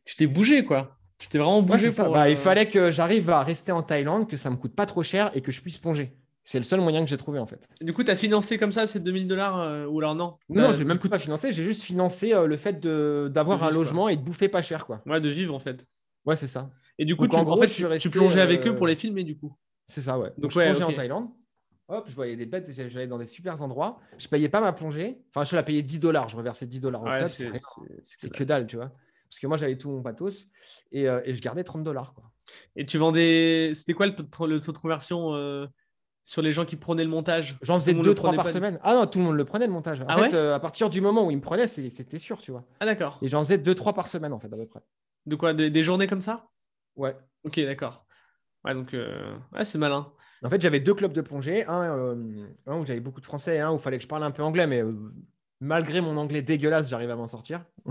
tu 0.05 0.17
t'es 0.17 0.27
bougé 0.27 0.65
quoi. 0.65 0.97
Tu 1.19 1.29
t'es 1.29 1.39
vraiment 1.39 1.63
bougé. 1.63 1.91
pour, 1.91 2.11
bah, 2.11 2.29
Il 2.29 2.35
euh, 2.35 2.37
fallait 2.37 2.67
que 2.67 2.93
j'arrive 2.93 3.31
à 3.31 3.43
rester 3.43 3.73
en 3.73 3.83
Thaïlande, 3.83 4.29
que 4.29 4.37
ça 4.37 4.51
me 4.51 4.57
coûte 4.57 4.75
pas 4.75 4.85
trop 4.85 5.03
cher 5.03 5.31
et 5.35 5.41
que 5.41 5.51
je 5.51 5.63
puisse 5.63 5.79
plonger. 5.79 6.15
C'est 6.47 6.59
le 6.59 6.65
seul 6.65 6.83
moyen 6.83 7.03
que 7.03 7.09
j'ai 7.09 7.17
trouvé 7.17 7.39
en 7.39 7.47
fait. 7.47 7.67
du 7.81 7.95
coup, 7.95 8.05
tu 8.05 8.11
as 8.11 8.17
financé 8.17 8.59
comme 8.59 8.73
ça 8.73 8.87
ces 8.87 9.01
2000 9.01 9.27
dollars 9.27 9.89
ou 9.91 9.99
alors 10.01 10.15
non? 10.15 10.37
Non, 10.51 10.75
j'ai 10.75 10.85
même 10.85 10.99
pas 10.99 11.19
financé, 11.19 11.53
j'ai 11.53 11.65
juste 11.65 11.81
financé 11.81 12.35
le 12.47 12.57
fait 12.59 12.81
d'avoir 12.85 13.65
un 13.65 13.71
logement 13.71 14.11
et 14.11 14.17
de 14.17 14.21
bouffer 14.21 14.49
pas 14.49 14.61
cher 14.61 14.85
quoi. 14.85 15.01
Ouais, 15.07 15.23
de 15.23 15.31
vivre 15.31 15.55
en 15.55 15.59
fait. 15.59 15.87
Ouais, 16.27 16.37
c'est 16.37 16.47
ça. 16.47 16.71
Et 16.99 17.07
du 17.07 17.17
coup, 17.17 17.29
tu, 17.29 17.37
en, 17.37 17.57
fait, 17.57 17.99
tu, 17.99 18.11
plongeais 18.11 18.43
avec 18.43 18.67
eux 18.67 18.75
pour 18.75 18.87
les 18.87 18.95
filmer 18.95 19.25
du 19.25 19.39
coup 19.39 19.57
c'est 19.87 20.01
ça, 20.01 20.19
ouais. 20.19 20.33
Donc, 20.39 20.51
je 20.51 20.59
plongeais 20.59 20.83
en 20.83 20.93
Thaïlande. 20.93 21.29
Hop, 21.89 22.07
je 22.09 22.15
voyais 22.15 22.35
des 22.35 22.47
bêtes, 22.47 22.71
j'allais 22.71 23.07
dans 23.07 23.19
des 23.19 23.27
super 23.27 23.61
endroits. 23.61 23.99
Je 24.17 24.27
payais 24.29 24.49
pas 24.49 24.61
ma 24.61 24.73
plongée. 24.73 25.23
Enfin, 25.35 25.45
je 25.45 25.55
la 25.55 25.63
payais 25.63 25.83
10 25.83 26.01
dollars. 26.01 26.29
Je 26.29 26.37
reversais 26.37 26.67
10 26.67 26.81
dollars 26.81 27.03
au 27.03 27.05
club. 27.05 27.27
C'est 28.03 28.31
que 28.31 28.45
dalle, 28.45 28.67
tu 28.67 28.77
vois. 28.77 28.91
Parce 29.29 29.41
que 29.41 29.47
moi, 29.47 29.57
j'avais 29.57 29.77
tout 29.77 29.91
mon 29.91 30.01
pathos 30.01 30.49
et, 30.93 31.09
euh, 31.09 31.21
et, 31.25 31.35
je 31.35 31.43
gardais 31.43 31.65
30 31.65 31.83
dollars. 31.83 32.15
Et 32.77 32.87
tu 32.87 32.99
vendais. 32.99 33.73
C'était 33.75 33.93
quoi 33.93 34.07
le 34.07 34.15
taux, 34.15 34.47
le 34.47 34.61
taux 34.61 34.71
de 34.71 34.79
conversion 34.79 35.35
euh, 35.35 35.67
sur 36.23 36.41
les 36.41 36.53
gens 36.53 36.65
qui 36.65 36.77
prenaient 36.77 37.03
le 37.03 37.11
montage? 37.11 37.57
J'en 37.61 37.81
faisais 37.81 37.95
2-3 37.95 38.37
par 38.37 38.49
semaine. 38.49 38.79
Ah 38.83 38.95
non, 38.95 39.07
tout 39.07 39.19
le 39.19 39.25
monde 39.25 39.37
le 39.37 39.45
prenait 39.45 39.67
le 39.67 39.73
montage. 39.73 40.03
En 40.03 40.07
ah 40.09 40.19
fait, 40.19 40.35
euh, 40.35 40.55
à 40.55 40.61
partir 40.61 40.89
du 40.89 41.01
moment 41.01 41.27
où 41.27 41.33
ils 41.33 41.37
me 41.37 41.43
prenaient, 41.43 41.67
c'était 41.67 42.21
sûr, 42.21 42.41
tu 42.41 42.53
vois. 42.53 42.65
Ah 42.79 42.87
d'accord. 42.87 43.19
Et 43.23 43.29
j'en 43.29 43.43
faisais 43.43 43.59
2-3 43.59 43.93
par 43.93 44.09
semaine, 44.09 44.33
en 44.33 44.39
fait, 44.39 44.53
à 44.53 44.57
peu 44.57 44.67
près. 44.67 44.83
De 45.27 45.35
quoi? 45.35 45.53
Des, 45.53 45.69
des 45.69 45.83
journées 45.83 46.07
comme 46.07 46.21
ça? 46.21 46.47
Ouais. 46.95 47.17
Ok, 47.43 47.59
d'accord. 47.59 48.07
Ouais, 48.65 48.75
donc, 48.75 48.95
euh, 48.95 49.37
ouais, 49.53 49.65
c'est 49.65 49.79
malin. 49.79 50.11
En 50.43 50.51
fait, 50.51 50.61
j'avais 50.61 50.81
deux 50.81 50.95
clubs 50.95 51.13
de 51.13 51.21
plongée. 51.21 51.65
Un, 51.67 51.97
euh, 51.97 52.47
où 52.67 52.85
j'avais 52.85 53.01
beaucoup 53.01 53.21
de 53.21 53.27
français, 53.27 53.61
un 53.61 53.73
où 53.73 53.77
il 53.77 53.81
fallait 53.81 53.99
que 53.99 54.03
je 54.03 54.09
parle 54.09 54.25
un 54.25 54.31
peu 54.31 54.43
anglais, 54.43 54.67
mais 54.67 54.83
euh, 54.83 54.93
malgré 55.61 56.01
mon 56.01 56.17
anglais 56.17 56.43
dégueulasse, 56.43 56.89
j'arrive 56.89 57.11
à 57.11 57.17
m'en 57.17 57.27
sortir. 57.27 57.65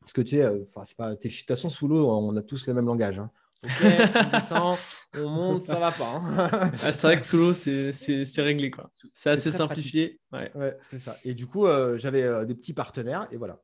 Parce 0.00 0.12
que 0.12 0.20
tu 0.20 0.36
sais, 0.36 0.48
c'est 0.84 0.96
pas. 0.96 1.10
De 1.10 1.16
toute 1.16 1.46
façon, 1.46 1.68
sous 1.68 1.88
l'eau, 1.88 2.08
on 2.08 2.36
a 2.36 2.42
tous 2.42 2.66
le 2.66 2.74
même 2.74 2.86
langage. 2.86 3.18
Hein. 3.18 3.30
Ok, 3.64 3.70
on 3.82 4.38
descend, 4.38 4.78
on 5.16 5.28
monte, 5.28 5.62
ça 5.64 5.78
va 5.78 5.90
pas. 5.90 6.14
Hein. 6.14 6.70
Ah, 6.82 6.92
c'est 6.92 7.06
vrai 7.08 7.18
que 7.20 7.26
sous 7.26 7.36
l'eau, 7.36 7.54
c'est 7.54 7.92
réglé. 8.38 8.70
quoi. 8.70 8.90
C'est 9.12 9.30
assez 9.30 9.50
simplifié. 9.50 10.20
Ouais. 10.32 10.50
ouais 10.54 10.78
c'est 10.80 10.98
ça. 10.98 11.16
Et 11.24 11.34
du 11.34 11.46
coup, 11.46 11.66
j'avais 11.96 12.46
des 12.46 12.54
petits 12.54 12.72
partenaires 12.72 13.26
et 13.32 13.36
voilà. 13.36 13.60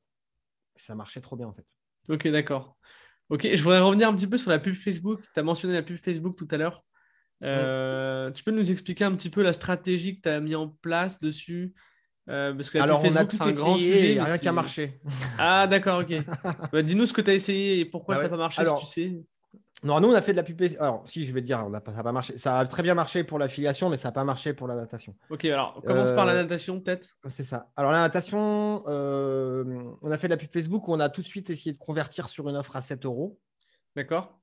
Ça 0.77 0.94
marchait 0.94 1.20
trop 1.20 1.37
bien 1.37 1.46
en 1.46 1.55
fait. 1.55 1.64
Ok, 2.09 2.29
d'accord. 2.29 2.77
Ok, 3.31 3.49
je 3.53 3.63
voudrais 3.63 3.81
revenir 3.81 4.09
un 4.09 4.15
petit 4.15 4.27
peu 4.27 4.37
sur 4.37 4.51
la 4.51 4.59
pub 4.59 4.75
Facebook. 4.75 5.21
Tu 5.33 5.41
as 5.41 5.43
mentionné 5.43 5.75
la 5.75 5.83
pub 5.83 5.97
Facebook 5.97 6.37
tout 6.37 6.49
à 6.51 6.57
l'heure. 6.57 6.85
Euh, 7.43 8.31
tu 8.31 8.45
peux 8.45 8.51
nous 8.51 8.71
expliquer 8.71 9.05
un 9.05 9.15
petit 9.15 9.31
peu 9.31 9.43
la 9.43 9.53
stratégie 9.53 10.17
que 10.17 10.23
tu 10.23 10.29
as 10.29 10.41
mis 10.41 10.55
en 10.55 10.69
place 10.69 11.21
dessus? 11.21 11.75
Euh, 12.31 12.55
parce 12.55 12.71
que 12.71 12.79
Alors, 12.79 13.03
on 13.05 13.17
a 13.17 13.25
tout 13.25 13.37
un 13.41 13.51
grand 13.51 13.77
sujet. 13.77 14.11
Il 14.11 14.15
n'y 14.15 14.19
a 14.19 14.25
rien 14.25 14.39
qui 14.39 14.49
a 14.49 14.53
marché. 14.53 15.01
Ah, 15.39 15.67
d'accord, 15.67 16.01
ok. 16.01 16.15
Bah, 16.73 16.83
dis-nous 16.83 17.07
ce 17.07 17.13
que 17.13 17.21
tu 17.21 17.31
as 17.31 17.35
essayé 17.35 17.81
et 17.81 17.85
pourquoi 17.85 18.15
bah 18.15 18.23
ça 18.23 18.29
n'a 18.29 18.31
pas 18.31 18.37
marché, 18.37 18.65
si 18.65 18.81
tu 18.81 18.87
sais. 18.87 19.21
Non, 19.85 20.01
nous, 20.01 20.09
on 20.09 20.14
a 20.14 20.23
fait 20.23 20.33
de 20.33 20.38
la 20.38 20.42
pub. 20.42 20.61
Alors, 20.81 21.03
si, 21.07 21.27
je 21.27 21.33
vais 21.33 21.42
te 21.42 21.47
dire, 21.47 21.62
on 21.66 21.75
a, 21.75 21.83
ça 21.85 21.92
n'a 21.92 22.03
pas 22.03 22.12
marché. 22.12 22.38
Ça 22.38 22.59
a 22.59 22.64
très 22.66 22.83
bien 22.83 22.94
marché 22.94 23.23
pour 23.23 23.38
l'affiliation, 23.38 23.90
mais 23.90 23.99
ça 23.99 24.09
n'a 24.09 24.12
pas 24.12 24.25
marché 24.25 24.55
pour 24.55 24.66
la 24.66 24.77
natation. 24.77 25.14
Ok, 25.29 25.44
alors, 25.44 25.81
commence 25.87 26.11
par 26.12 26.25
la 26.25 26.33
euh, 26.33 26.42
natation, 26.42 26.81
peut-être? 26.81 27.18
C'est 27.29 27.44
ça. 27.44 27.70
Alors, 27.77 27.92
la 27.92 28.01
natation, 28.01 28.83
euh, 28.88 29.85
on 30.01 30.11
a 30.11 30.16
fait 30.16 30.27
de 30.27 30.33
la 30.33 30.38
pub 30.38 30.51
Facebook 30.51 30.88
où 30.88 30.92
on 30.94 31.01
a 31.01 31.11
tout 31.11 31.20
de 31.20 31.27
suite 31.27 31.51
essayé 31.51 31.75
de 31.75 31.79
convertir 31.79 32.29
sur 32.29 32.49
une 32.49 32.57
offre 32.57 32.75
à 32.77 32.83
7 32.83 33.05
euros. 33.05 33.38
D'accord. 33.94 34.40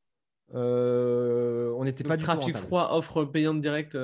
Euh, 0.53 1.73
on 1.75 1.85
n'était 1.85 2.03
pas 2.03 2.17
du 2.17 2.23
trafic 2.23 2.55
froid, 2.55 2.89
offre 2.91 3.25
payante 3.25 3.61
directe. 3.61 3.97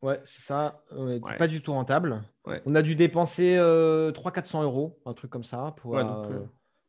Ouais, 0.00 0.20
c'est 0.24 0.42
ça. 0.42 0.74
On 0.92 1.06
n'était 1.06 1.36
pas 1.36 1.48
du 1.48 1.60
tout 1.60 1.72
rentable. 1.72 2.22
On 2.64 2.74
a 2.74 2.80
dû 2.80 2.94
dépenser 2.94 3.56
300-400 3.56 4.62
euros, 4.62 4.98
un 5.04 5.12
truc 5.12 5.30
comme 5.30 5.44
ça. 5.44 5.74
Pour, 5.76 5.98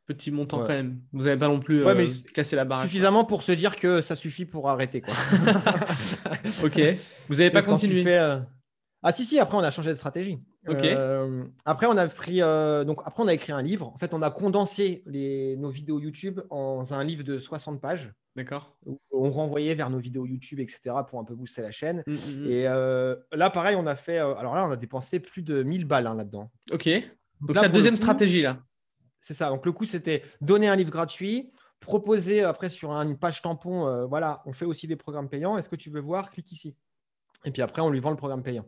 Petit 0.10 0.32
montant 0.32 0.62
quand 0.62 0.70
même. 0.70 1.02
Vous 1.14 1.26
n'avez 1.26 1.38
pas 1.38 1.48
non 1.48 1.60
plus 1.60 1.86
ouais, 1.86 1.96
euh, 1.96 2.10
cassé 2.34 2.56
la 2.56 2.66
barre. 2.66 2.82
Suffisamment 2.82 3.26
pour 3.26 3.44
se 3.44 3.52
dire 3.52 3.76
que 3.76 4.02
ça 4.02 4.16
suffit 4.16 4.46
pour 4.46 4.68
arrêter. 4.68 5.02
Quoi. 5.02 5.14
ok. 6.64 6.82
Vous 7.28 7.36
n'avez 7.36 7.52
pas 7.52 7.62
continué 7.62 8.04
euh, 8.08 8.40
Ah 9.04 9.12
si, 9.12 9.24
si, 9.24 9.40
après 9.40 9.56
on 9.56 9.62
a 9.62 9.70
changé 9.70 9.92
de 9.92 9.96
stratégie. 9.96 10.40
Ok. 10.68 10.84
Euh, 10.84 11.44
après, 11.64 11.86
on 11.86 11.96
a 11.96 12.08
pris, 12.08 12.40
donc, 12.40 13.02
après, 13.06 13.22
on 13.22 13.28
a 13.28 13.36
écrit 13.36 13.52
un 13.52 13.62
livre. 13.62 13.86
En 13.86 14.00
fait, 14.00 14.16
on 14.16 14.24
a 14.24 14.32
condensé 14.32 15.04
les, 15.06 15.56
nos 15.58 15.70
vidéos 15.70 16.00
YouTube 16.00 16.42
en 16.50 16.82
un 16.90 17.04
livre 17.04 17.24
de 17.24 17.38
60 17.38 17.80
pages. 17.80 18.12
D'accord. 18.36 18.76
On 19.12 19.30
renvoyait 19.30 19.76
vers 19.76 19.92
nos 19.92 20.00
vidéos 20.00 20.26
YouTube, 20.26 20.60
etc., 20.60 20.82
pour 21.08 21.20
un 21.20 21.24
peu 21.24 21.36
booster 21.36 21.62
la 21.62 21.70
chaîne. 21.70 22.04
Mmh, 22.08 22.14
mmh, 22.14 22.46
mmh. 22.46 22.50
Et 22.50 22.64
là, 22.64 23.50
pareil, 23.52 23.76
on 23.76 23.86
a 23.86 23.96
fait. 23.96 24.18
alors 24.18 24.56
là, 24.56 24.68
on 24.68 24.72
a 24.72 24.76
dépensé 24.76 25.20
plus 25.20 25.44
de 25.44 25.62
1000 25.62 25.86
balles 25.86 26.08
hein, 26.08 26.16
là-dedans. 26.16 26.50
Ok. 26.72 26.90
Donc, 27.42 27.56
c'est 27.56 27.62
la 27.62 27.70
deuxième 27.70 27.96
stratégie 27.96 28.42
là. 28.42 28.58
C'est 29.22 29.34
ça. 29.34 29.50
Donc, 29.50 29.66
le 29.66 29.72
coup, 29.72 29.86
c'était 29.86 30.24
donner 30.42 30.68
un 30.70 30.76
livre 30.76 30.92
gratuit, 30.92 31.52
proposer 31.80 32.44
après 32.44 32.70
sur 32.70 32.92
une 32.92 33.18
page 33.18 33.42
tampon, 33.42 33.88
euh, 33.88 34.06
voilà, 34.06 34.42
on 34.46 34.54
fait 34.54 34.66
aussi 34.66 34.88
des 34.88 34.96
programmes 34.96 35.30
payants. 35.30 35.58
Est-ce 35.58 35.70
que 35.70 35.76
tu 35.76 35.90
veux 35.90 36.02
voir? 36.02 36.30
Clique 36.32 36.52
ici. 36.52 36.76
Et 37.46 37.52
puis 37.52 37.62
après, 37.62 37.82
on 37.82 37.90
lui 37.90 38.00
vend 38.00 38.10
le 38.12 38.18
programme 38.18 38.44
payant. 38.44 38.66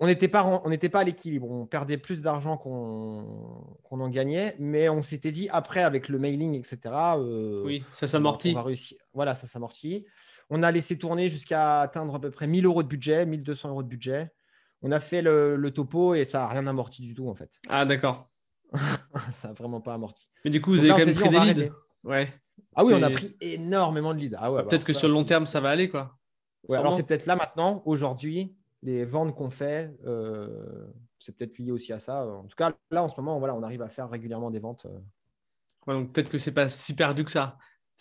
on 0.00 0.06
n'était 0.06 0.28
pas, 0.28 0.44
on 0.64 0.76
pas 0.76 1.00
à 1.00 1.04
l'équilibre. 1.04 1.50
On 1.50 1.66
perdait 1.66 1.98
plus 1.98 2.22
d'argent 2.22 2.56
qu'on 2.56 4.00
en 4.00 4.08
gagnait, 4.08 4.56
mais 4.58 4.88
on 4.88 5.02
s'était 5.02 5.30
dit 5.30 5.48
après 5.50 5.82
avec 5.82 6.08
le 6.08 6.18
mailing, 6.18 6.54
etc. 6.54 6.78
euh, 7.18 7.62
Oui, 7.64 7.84
ça 7.92 8.06
on 8.06 8.08
s'amortit. 8.08 8.56
Voilà, 9.12 9.34
ça 9.34 9.46
s'amortit. 9.46 10.06
On 10.50 10.62
a 10.62 10.70
laissé 10.70 10.98
tourner 10.98 11.28
jusqu'à 11.30 11.80
atteindre 11.80 12.14
à 12.14 12.20
peu 12.20 12.30
près 12.30 12.46
1000 12.46 12.66
euros 12.66 12.82
de 12.82 12.88
budget, 12.88 13.24
1200 13.26 13.68
euros 13.70 13.82
de 13.82 13.88
budget. 13.88 14.32
On 14.82 14.92
a 14.92 15.00
fait 15.00 15.22
le, 15.22 15.56
le 15.56 15.70
topo 15.70 16.14
et 16.14 16.24
ça 16.24 16.38
n'a 16.40 16.48
rien 16.48 16.66
amorti 16.66 17.02
du 17.02 17.14
tout 17.14 17.28
en 17.28 17.34
fait. 17.34 17.50
Ah, 17.68 17.84
d'accord. 17.86 18.26
ça 19.32 19.48
n'a 19.48 19.54
vraiment 19.54 19.80
pas 19.80 19.94
amorti. 19.94 20.28
Mais 20.44 20.50
du 20.50 20.60
coup, 20.60 20.70
vous 20.72 20.76
Donc 20.86 20.90
avez 20.90 21.04
là, 21.12 21.12
quand 21.20 21.30
même 21.30 21.32
pris 21.44 21.54
des 21.54 21.62
leads. 21.62 21.72
Ouais. 22.04 22.32
Ah 22.76 22.84
oui, 22.84 22.92
on 22.94 23.02
a 23.02 23.10
pris 23.10 23.36
énormément 23.40 24.12
de 24.14 24.18
leads. 24.18 24.36
Ah 24.38 24.52
ouais, 24.52 24.62
bah 24.62 24.68
Peut-être 24.68 24.84
que 24.84 24.92
ça, 24.92 25.00
sur 25.00 25.08
le 25.08 25.14
long 25.14 25.24
terme, 25.24 25.46
ça 25.46 25.60
va 25.60 25.70
aller, 25.70 25.88
quoi. 25.88 26.16
Ouais, 26.68 26.76
alors 26.78 26.94
c'est 26.94 27.02
peut-être 27.06 27.26
là 27.26 27.36
maintenant, 27.36 27.82
aujourd'hui, 27.84 28.54
les 28.82 29.04
ventes 29.04 29.34
qu'on 29.34 29.50
fait, 29.50 29.90
euh, 30.06 30.86
c'est 31.18 31.36
peut-être 31.36 31.58
lié 31.58 31.70
aussi 31.72 31.92
à 31.92 31.98
ça. 31.98 32.26
En 32.26 32.44
tout 32.44 32.56
cas, 32.56 32.72
là 32.90 33.02
en 33.04 33.08
ce 33.08 33.14
moment, 33.20 33.38
voilà, 33.38 33.54
on 33.54 33.62
arrive 33.62 33.82
à 33.82 33.88
faire 33.88 34.08
régulièrement 34.10 34.50
des 34.50 34.60
ventes. 34.60 34.86
euh. 34.86 34.98
Ouais, 35.86 35.94
donc 35.94 36.12
peut-être 36.12 36.30
que 36.30 36.38
c'est 36.38 36.52
pas 36.52 36.68
si 36.68 36.94
perdu 36.94 37.24
que 37.24 37.30
ça. 37.30 37.58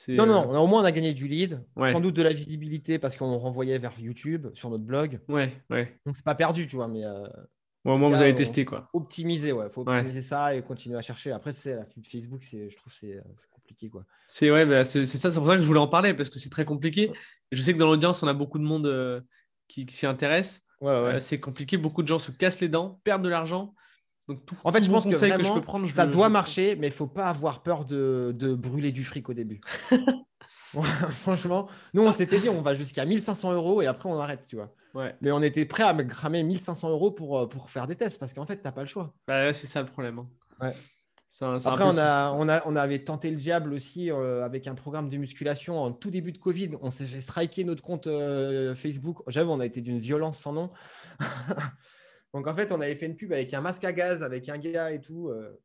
Non, 0.07 0.23
euh, 0.23 0.25
non, 0.27 0.45
on 0.49 0.53
a- 0.55 0.59
au 0.59 0.67
moins 0.67 0.81
on 0.81 0.85
a 0.85 0.91
gagné 0.91 1.13
du 1.13 1.27
lead, 1.27 1.61
Ouais. 1.75 1.91
sans 1.93 1.99
doute 1.99 2.15
de 2.15 2.23
la 2.23 2.33
visibilité 2.33 2.97
parce 2.99 3.15
qu'on 3.15 3.37
renvoyait 3.37 3.77
vers 3.77 3.97
YouTube 3.99 4.47
sur 4.53 4.69
notre 4.69 4.83
blog. 4.85 5.19
Ouais, 5.27 5.53
ouais. 5.69 5.99
Donc 6.05 6.15
c'est 6.15 6.25
pas 6.25 6.33
perdu, 6.35 6.67
tu 6.67 6.75
vois, 6.77 6.87
mais 6.87 7.05
euh, 7.05 7.27
au 7.91 7.97
moins, 7.97 8.09
vous 8.09 8.21
avez 8.21 8.31
on- 8.31 8.35
testé, 8.35 8.63
quoi. 8.65 8.89
optimiser, 8.93 9.51
ouais, 9.51 9.69
faut 9.69 9.83
Ouais. 9.83 9.97
optimiser 9.97 10.21
ça 10.21 10.55
et 10.55 10.61
continuer 10.61 10.97
à 10.97 11.01
chercher. 11.01 11.31
Après, 11.31 11.51
tu 11.53 11.59
sais, 11.59 11.75
la 11.75 11.83
pub 11.83 12.05
Facebook, 12.05 12.43
c'est, 12.43 12.69
je 12.69 12.75
trouve, 12.77 12.91
que 12.93 12.97
c'est, 12.99 13.17
euh, 13.17 13.21
c'est 13.35 13.49
compliqué, 13.49 13.89
quoi. 13.89 14.05
C'est 14.27 14.49
ouais, 14.51 14.65
bah, 14.65 14.83
c'est 14.83 15.05
ça, 15.05 15.29
c'est 15.29 15.37
pour 15.37 15.47
ça 15.47 15.55
que 15.57 15.61
je 15.61 15.67
voulais 15.67 15.79
en 15.79 15.87
parler 15.87 16.13
parce 16.13 16.29
que 16.29 16.39
c'est 16.39 16.49
très 16.49 16.65
compliqué. 16.65 17.11
Je 17.51 17.61
sais 17.61 17.73
que 17.73 17.79
dans 17.79 17.87
l'audience, 17.87 18.23
on 18.23 18.27
a 18.27 18.33
beaucoup 18.33 18.57
de 18.59 18.63
monde 18.63 18.87
euh, 18.87 19.19
qui, 19.67 19.85
qui 19.85 19.95
s'y 19.95 20.05
intéresse. 20.05 20.61
Ouais. 20.81 20.91
Euh, 20.91 21.19
c'est 21.19 21.39
compliqué, 21.39 21.77
beaucoup 21.77 22.01
de 22.03 22.07
gens 22.07 22.19
se 22.19 22.31
cassent 22.31 22.59
les 22.61 22.69
dents, 22.69 22.99
perdent 23.03 23.23
de 23.23 23.29
l'argent. 23.29 23.73
Donc 24.29 24.45
tout, 24.45 24.55
En 24.63 24.71
fait, 24.71 24.79
tout 24.79 24.85
je 24.85 24.91
pense 24.91 25.03
que 25.05 25.11
je 25.11 25.53
peux 25.53 25.61
prendre, 25.61 25.85
je 25.85 25.91
ça 25.91 26.07
doit 26.07 26.27
je 26.27 26.31
marcher, 26.33 26.75
mais 26.77 26.87
il 26.87 26.93
faut 26.93 27.07
pas 27.07 27.27
avoir 27.27 27.61
peur 27.63 27.83
de, 27.83 28.33
de 28.37 28.53
brûler 28.53 28.91
du 28.93 29.03
fric 29.03 29.27
au 29.29 29.33
début. 29.33 29.59
Franchement, 31.21 31.67
nous, 31.93 32.03
on 32.03 32.13
s'était 32.13 32.39
dit, 32.39 32.49
on 32.49 32.61
va 32.61 32.73
jusqu'à 32.73 33.05
1500 33.05 33.53
euros 33.53 33.81
et 33.81 33.87
après, 33.87 34.09
on 34.09 34.17
arrête, 34.19 34.45
tu 34.47 34.55
vois. 34.55 34.73
Ouais, 34.93 35.15
Mais 35.21 35.31
on 35.31 35.41
était 35.41 35.65
prêt 35.65 35.83
à 35.83 35.93
me 35.93 36.03
cramer 36.03 36.43
1500 36.43 36.89
euros 36.89 37.11
pour, 37.11 37.39
euh, 37.39 37.47
pour 37.49 37.69
faire 37.71 37.87
des 37.87 37.95
tests 37.95 38.19
parce 38.19 38.33
qu'en 38.33 38.45
fait, 38.45 38.57
tu 38.57 38.63
n'as 38.63 38.71
pas 38.71 38.81
le 38.81 38.87
choix. 38.87 39.13
Bah, 39.27 39.51
c'est 39.53 39.67
ça 39.67 39.81
le 39.81 39.87
problème. 39.87 40.19
hein. 40.19 40.27
Ouais. 40.61 40.73
Un- 41.41 41.57
Après, 41.65 41.83
on, 41.83 41.93
le 41.93 41.97
a, 41.99 42.27
souci. 42.29 42.37
on, 42.41 42.47
a, 42.49 42.61
on 42.67 42.75
avait 42.75 42.99
tenté 42.99 43.31
le 43.31 43.37
diable 43.37 43.73
aussi 43.73 44.11
euh, 44.11 44.45
avec 44.45 44.67
un 44.67 44.75
programme 44.75 45.09
de 45.09 45.17
musculation 45.17 45.79
en 45.81 45.91
tout 45.91 46.11
début 46.11 46.31
de 46.31 46.37
Covid. 46.37 46.73
On 46.83 46.91
s'est 46.91 47.07
fait 47.07 47.21
striker 47.21 47.63
notre 47.63 47.81
compte 47.81 48.05
euh, 48.05 48.75
Facebook. 48.75 49.17
J'avoue, 49.25 49.49
on 49.51 49.59
a 49.59 49.65
été 49.65 49.81
d'une 49.81 49.97
violence 49.99 50.37
sans 50.37 50.53
nom. 50.53 50.69
Donc, 52.33 52.47
en 52.47 52.55
fait, 52.55 52.71
on 52.71 52.81
avait 52.81 52.95
fait 52.95 53.05
une 53.07 53.15
pub 53.15 53.31
avec 53.33 53.53
un 53.53 53.61
masque 53.61 53.83
à 53.83 53.93
gaz, 53.93 54.23
avec 54.23 54.47
un 54.49 54.57
gars 54.57 54.91
et 54.91 55.01
tout. 55.01 55.29
euh, 55.29 55.59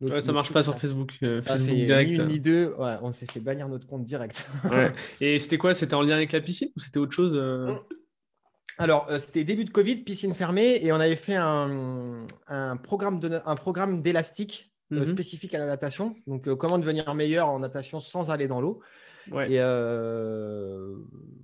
notre- 0.00 0.14
Ouais, 0.14 0.20
ça 0.20 0.32
marche 0.32 0.52
pas 0.52 0.62
sur 0.62 0.78
Facebook, 0.78 1.12
euh, 1.22 1.42
Facebook 1.42 1.74
direct. 1.74 2.10
Ni 2.10 2.16
une 2.16 2.26
ni 2.26 2.40
deux. 2.40 2.74
Ouais, 2.78 2.96
on 3.02 3.12
s'est 3.12 3.26
fait 3.26 3.40
bannir 3.40 3.68
notre 3.68 3.86
compte 3.86 4.04
direct. 4.04 4.48
Ouais. 4.70 4.92
Et 5.20 5.38
c'était 5.38 5.58
quoi 5.58 5.74
C'était 5.74 5.94
en 5.94 6.02
lien 6.02 6.14
avec 6.16 6.32
la 6.32 6.40
piscine 6.40 6.68
ou 6.76 6.80
c'était 6.80 6.98
autre 6.98 7.12
chose 7.12 7.32
euh 7.34 7.74
Alors, 8.78 9.06
euh, 9.10 9.18
c'était 9.18 9.42
début 9.44 9.64
de 9.64 9.70
Covid, 9.70 9.96
piscine 9.98 10.34
fermée, 10.34 10.78
et 10.84 10.92
on 10.92 11.00
avait 11.00 11.16
fait 11.16 11.34
un, 11.36 12.24
un 12.46 12.76
programme 12.76 13.18
de- 13.18 13.40
un 13.44 13.56
programme 13.56 14.02
d'élastique 14.02 14.72
Mhm. 14.90 15.04
spécifique 15.04 15.52
à 15.54 15.58
la 15.58 15.66
natation. 15.66 16.14
Donc, 16.26 16.48
comment 16.54 16.78
devenir 16.78 17.12
meilleur 17.14 17.48
en 17.48 17.58
natation 17.58 18.00
sans 18.00 18.30
aller 18.30 18.48
dans 18.48 18.60
l'eau. 18.62 18.80
Ouais. 19.30 19.52
Et 19.52 19.58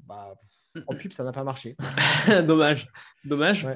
bah, 0.06 0.34
en 0.86 0.94
pub, 0.96 1.12
ça 1.12 1.24
n'a 1.24 1.32
pas 1.32 1.44
marché. 1.44 1.76
Dommage. 2.46 2.88
Dommage. 3.24 3.66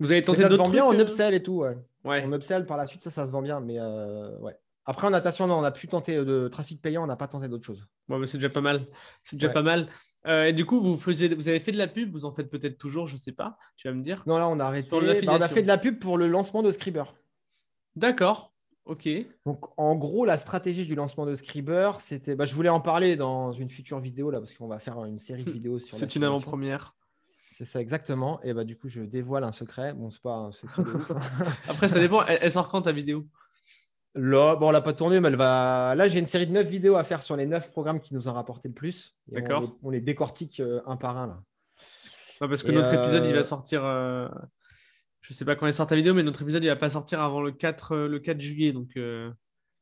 Vous 0.00 0.10
avez 0.10 0.22
tenté 0.22 0.42
ça 0.42 0.48
se 0.48 0.52
d'autres 0.52 0.64
vend 0.64 0.70
bien 0.70 0.84
trucs, 0.86 0.96
en 0.96 1.00
euh 1.00 1.04
upsell 1.04 1.34
et 1.34 1.42
tout. 1.42 1.58
Ouais. 1.60 1.76
Ouais. 2.04 2.24
En 2.24 2.32
upsell, 2.32 2.66
par 2.66 2.76
la 2.76 2.86
suite, 2.86 3.02
ça, 3.02 3.10
ça 3.10 3.26
se 3.26 3.32
vend 3.32 3.42
bien. 3.42 3.60
Mais 3.60 3.78
euh, 3.78 4.36
ouais. 4.38 4.56
Après, 4.86 5.06
en 5.06 5.10
natation, 5.10 5.46
non, 5.46 5.56
on 5.56 5.60
n'a 5.60 5.70
plus 5.70 5.88
tenté 5.88 6.16
de 6.16 6.48
trafic 6.48 6.80
payant, 6.80 7.04
on 7.04 7.06
n'a 7.06 7.16
pas 7.16 7.28
tenté 7.28 7.48
d'autres 7.48 7.66
choses. 7.66 7.86
Ouais, 8.08 8.18
mais 8.18 8.26
c'est 8.26 8.38
déjà 8.38 8.48
pas 8.48 8.62
mal. 8.62 8.86
C'est 9.22 9.36
déjà 9.36 9.48
Ouais. 9.48 9.54
pas 9.54 9.62
mal. 9.62 9.88
Euh, 10.26 10.46
et 10.46 10.52
du 10.52 10.64
coup, 10.64 10.80
vous, 10.80 10.96
faisiez, 10.96 11.32
vous 11.34 11.48
avez 11.48 11.60
fait 11.60 11.70
de 11.72 11.76
la 11.76 11.86
pub, 11.86 12.10
vous 12.10 12.24
en 12.24 12.32
faites 12.32 12.50
peut-être 12.50 12.78
toujours, 12.78 13.06
je 13.06 13.16
sais 13.16 13.32
pas. 13.32 13.58
Tu 13.76 13.86
vas 13.88 13.94
me 13.94 14.02
dire. 14.02 14.22
Non, 14.26 14.38
là, 14.38 14.48
on 14.48 14.58
a 14.58 14.64
arrêté. 14.64 14.88
Bah, 14.90 14.98
on 15.28 15.40
a 15.40 15.48
fait 15.48 15.62
de 15.62 15.68
la 15.68 15.78
pub 15.78 15.98
pour 15.98 16.18
le 16.18 16.26
lancement 16.28 16.62
de 16.62 16.72
Scriber. 16.72 17.04
D'accord. 17.94 18.52
Ok. 18.86 19.08
Donc, 19.46 19.60
en 19.78 19.94
gros, 19.94 20.24
la 20.24 20.38
stratégie 20.38 20.86
du 20.86 20.94
lancement 20.94 21.26
de 21.26 21.34
Scriber, 21.34 21.92
c'était. 22.00 22.34
Bah, 22.34 22.46
je 22.46 22.54
voulais 22.54 22.70
en 22.70 22.80
parler 22.80 23.16
dans 23.16 23.52
une 23.52 23.68
future 23.70 24.00
vidéo, 24.00 24.30
là, 24.30 24.38
parce 24.38 24.54
qu'on 24.54 24.66
va 24.66 24.78
faire 24.78 25.04
une 25.04 25.18
série 25.18 25.44
de 25.44 25.50
vidéos 25.50 25.78
sur 25.78 25.96
C'est 25.96 26.16
une 26.16 26.24
avant-première. 26.24 26.94
C'est 27.60 27.66
ça, 27.66 27.78
exactement. 27.78 28.42
Et 28.42 28.54
bah, 28.54 28.64
du 28.64 28.74
coup, 28.74 28.88
je 28.88 29.02
dévoile 29.02 29.44
un 29.44 29.52
secret. 29.52 29.92
Bon, 29.92 30.10
c'est 30.10 30.22
pas 30.22 30.32
un 30.32 30.50
secret. 30.50 30.82
de 30.82 30.88
ouf. 30.88 31.10
Après, 31.68 31.88
ça 31.88 31.98
dépend. 31.98 32.24
Elle, 32.24 32.38
elle 32.40 32.50
sort 32.50 32.70
quand 32.70 32.80
ta 32.80 32.92
vidéo? 32.92 33.26
Là, 34.14 34.56
bon, 34.56 34.68
on 34.68 34.70
l'a 34.70 34.80
pas 34.80 34.94
tournée, 34.94 35.20
mais 35.20 35.28
elle 35.28 35.36
va. 35.36 35.94
Là, 35.94 36.08
j'ai 36.08 36.20
une 36.20 36.26
série 36.26 36.46
de 36.46 36.52
9 36.52 36.66
vidéos 36.66 36.96
à 36.96 37.04
faire 37.04 37.22
sur 37.22 37.36
les 37.36 37.44
9 37.44 37.70
programmes 37.70 38.00
qui 38.00 38.14
nous 38.14 38.28
ont 38.28 38.32
rapporté 38.32 38.68
le 38.68 38.72
plus. 38.72 39.14
On 39.30 39.34
D'accord. 39.34 39.76
On, 39.82 39.90
les 39.90 40.00
décortique 40.00 40.58
euh, 40.60 40.80
un 40.86 40.96
par 40.96 41.18
un, 41.18 41.26
là. 41.26 41.42
Ouais, 42.40 42.48
Parce 42.48 42.62
que 42.62 42.70
Et, 42.70 42.74
notre 42.74 42.94
épisode, 42.94 43.26
il 43.26 43.34
euh, 43.34 43.36
va 43.36 43.44
sortir. 43.44 43.84
euh, 43.84 44.26
Je 45.20 45.34
sais 45.34 45.44
pas 45.44 45.54
quand 45.54 45.66
il 45.66 45.74
sort 45.74 45.86
ta 45.86 45.96
vidéo, 45.96 46.14
mais 46.14 46.22
notre 46.22 46.40
épisode, 46.40 46.64
il 46.64 46.68
va 46.68 46.76
pas 46.76 46.88
sortir 46.88 47.20
avant 47.20 47.42
le 47.42 47.52
4, 47.52 47.92
euh, 47.92 48.08
le 48.08 48.20
4 48.20 48.40
juillet. 48.40 48.72
Donc, 48.72 48.96
euh, 48.96 49.30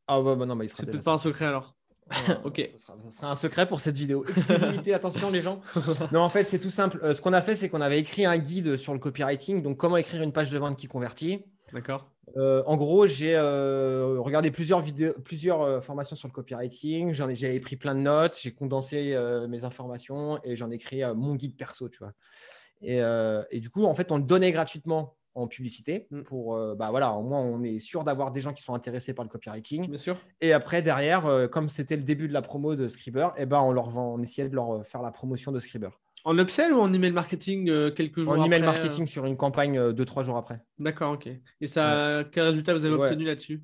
Ah, 0.09 0.21
ouais, 0.21 0.35
bah 0.35 0.47
non, 0.47 0.57
mais 0.57 0.65
il 0.65 0.69
sera 0.69 0.79
c'est 0.81 0.87
peut-être 0.87 1.05
pas 1.05 1.13
un 1.13 1.19
secret 1.19 1.45
alors. 1.47 1.78
Ok. 2.45 2.63
Ce 2.73 2.79
sera, 2.79 2.97
ce 3.05 3.11
sera 3.11 3.31
un 3.31 3.37
secret 3.37 3.67
pour 3.67 3.81
cette 3.81 3.97
vidéo. 3.97 4.25
Exclusivité, 4.29 4.95
attention, 4.95 5.31
les 5.31 5.41
gens. 5.41 5.61
Non, 6.13 6.21
en 6.21 6.31
fait, 6.31 6.45
c'est 6.45 6.59
tout 6.59 6.71
simple. 6.71 7.01
Euh, 7.03 7.15
ce 7.15 7.21
qu'on 7.21 7.33
a 7.33 7.43
fait, 7.43 7.57
c'est 7.57 7.69
qu'on 7.69 7.81
avait 7.81 7.99
écrit 7.99 8.25
un 8.25 8.39
guide 8.39 8.77
sur 8.77 8.93
le 8.93 8.99
copywriting. 8.99 9.63
Donc, 9.63 9.77
comment 9.77 9.97
écrire 9.97 10.23
une 10.23 10.33
page 10.33 10.51
de 10.51 10.59
vente 10.59 10.77
qui 10.77 10.87
convertit. 10.87 11.45
D'accord. 11.73 12.11
Euh, 12.37 12.63
en 12.67 12.77
gros, 12.77 13.07
j'ai 13.07 13.35
euh, 13.37 14.17
regardé 14.21 14.51
plusieurs 14.51 14.81
vidéos, 14.81 15.15
plusieurs 15.25 15.83
formations 15.83 16.17
sur 16.17 16.29
le 16.29 16.33
copywriting. 16.33 17.13
J'en 17.13 17.29
ai, 17.29 17.37
j'avais 17.37 17.61
pris 17.61 17.77
plein 17.77 17.95
de 17.95 18.01
notes, 18.01 18.39
j'ai 18.41 18.53
condensé 18.53 19.17
mes 19.49 19.65
informations 19.65 20.39
et 20.45 20.57
j'en 20.57 20.71
ai 20.71 20.79
créé 20.79 21.11
mon 21.15 21.35
guide 21.37 21.57
perso, 21.57 21.89
tu 21.89 21.99
vois. 21.99 22.13
Et, 22.81 23.01
et 23.51 23.61
du 23.61 23.71
coup, 23.71 23.85
en 23.85 23.95
fait, 23.95 24.13
on 24.13 24.19
le 24.19 24.23
donnait 24.23 24.53
gratuitement 24.53 25.18
en 25.39 25.47
publicité 25.47 26.07
Mm. 26.11 26.23
pour, 26.23 26.55
euh, 26.57 26.75
bah 26.75 26.91
voilà, 26.91 27.13
au 27.13 27.23
moins 27.23 27.41
on 27.41 27.63
est 27.63 27.79
sûr 27.79 28.05
d'avoir 28.05 28.33
des 28.33 28.41
gens 28.41 28.53
qui 28.53 28.63
sont 28.63 28.75
intéressés 28.75 29.15
par 29.15 29.25
le 29.25 29.31
copywriting. 29.31 29.89
Bien 29.89 29.99
sûr. 29.99 30.17
Et 30.41 30.53
après, 30.53 30.83
derrière, 30.83 31.27
euh, 31.27 31.47
comme 31.49 31.69
c'était 31.69 31.97
le 31.97 32.03
début 32.03 32.29
de 32.29 32.33
la 32.33 32.43
promo 32.43 32.75
de 32.77 32.89
Scriber, 32.89 33.29
eh 33.37 33.47
ben, 33.47 33.61
on 33.61 33.73
leur 33.73 33.91
vend, 33.91 34.15
on 34.15 34.23
essayait 34.23 34.49
de 34.49 34.55
leur 34.55 34.77
euh, 34.79 34.83
faire 34.83 35.03
la 35.03 35.11
promotion 35.11 35.53
de 35.53 35.59
Scriber. 35.61 35.91
En 36.25 36.37
upsell 36.39 36.73
ou 36.73 36.81
en 36.81 36.93
email 36.93 37.13
marketing 37.13 37.71
euh, 37.71 37.91
quelques 37.91 38.23
jours 38.23 38.33
En 38.33 38.45
email 38.45 38.63
marketing 38.63 39.07
sur 39.07 39.25
une 39.25 39.37
campagne 39.37 39.79
euh, 39.79 39.93
deux, 39.93 40.05
trois 40.05 40.23
jours 40.25 40.37
après. 40.37 40.61
D'accord, 40.79 41.13
ok. 41.13 41.29
Et 41.61 41.67
ça, 41.67 42.25
quel 42.33 42.43
résultat 42.45 42.75
vous 42.75 42.85
avez 42.85 42.95
Ouais. 42.97 43.07
obtenu 43.07 43.25
là-dessus? 43.25 43.63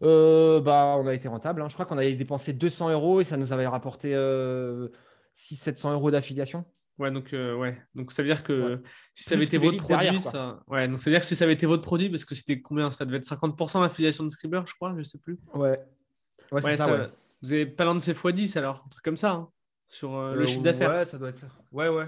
Bah, 0.00 0.96
on 0.98 1.06
a 1.06 1.14
été 1.14 1.28
rentable. 1.28 1.62
hein. 1.62 1.68
Je 1.68 1.74
crois 1.74 1.86
qu'on 1.86 1.98
avait 1.98 2.14
dépensé 2.14 2.52
200 2.52 2.90
euros 2.90 3.20
et 3.20 3.24
ça 3.24 3.36
nous 3.36 3.52
avait 3.52 3.66
rapporté 3.66 4.14
euh, 4.14 4.88
600-700 5.34 5.92
euros 5.92 6.10
d'affiliation. 6.10 6.64
Ouais, 6.98 7.10
donc 7.10 7.32
euh, 7.32 7.54
ouais. 7.56 7.80
Donc 7.94 8.12
ça 8.12 8.22
veut 8.22 8.28
dire 8.28 8.44
que 8.44 8.74
Ouais. 8.74 8.80
si 9.14 9.24
ça 9.24 9.34
avait 9.34 9.46
Plus 9.46 9.56
été 9.56 9.58
votre 9.58 9.78
produit, 9.78 9.96
derrière, 10.04 10.20
ça. 10.20 10.62
Ouais, 10.68 10.86
donc 10.88 10.98
ça 10.98 11.06
veut 11.10 11.14
dire 11.14 11.20
que 11.20 11.26
si 11.26 11.34
ça 11.34 11.44
avait 11.44 11.54
été 11.54 11.66
votre 11.66 11.82
produit, 11.82 12.10
parce 12.10 12.24
que 12.24 12.34
c'était 12.34 12.60
combien? 12.60 12.90
Ça 12.90 13.04
devait 13.04 13.16
être 13.16 13.24
50% 13.24 13.80
d'affiliation 13.80 14.24
de 14.24 14.28
Scriber, 14.28 14.62
je 14.66 14.74
crois, 14.74 14.94
je 14.96 15.02
sais 15.02 15.18
plus. 15.18 15.38
Ouais. 15.54 15.70
Ouais, 15.70 16.60
c'est 16.60 16.64
Ouais, 16.66 16.76
ça, 16.76 16.86
ça- 16.86 16.92
ouais. 16.92 17.08
Vous 17.42 17.52
avez 17.52 17.66
pas 17.66 17.84
loin 17.84 17.94
de 17.94 18.00
fait 18.00 18.12
x10 18.12 18.56
alors, 18.58 18.82
un 18.86 18.88
truc 18.88 19.04
comme 19.04 19.16
ça, 19.16 19.32
hein, 19.32 19.48
sur 19.86 20.14
euh, 20.16 20.34
le 20.34 20.42
Euh, 20.42 20.46
chiffre 20.46 20.62
d'affaires. 20.62 20.90
Ouais, 20.90 21.04
ça 21.06 21.18
doit 21.18 21.30
être 21.30 21.38
ça. 21.38 21.48
Ouais, 21.72 21.88
ouais. 21.88 22.06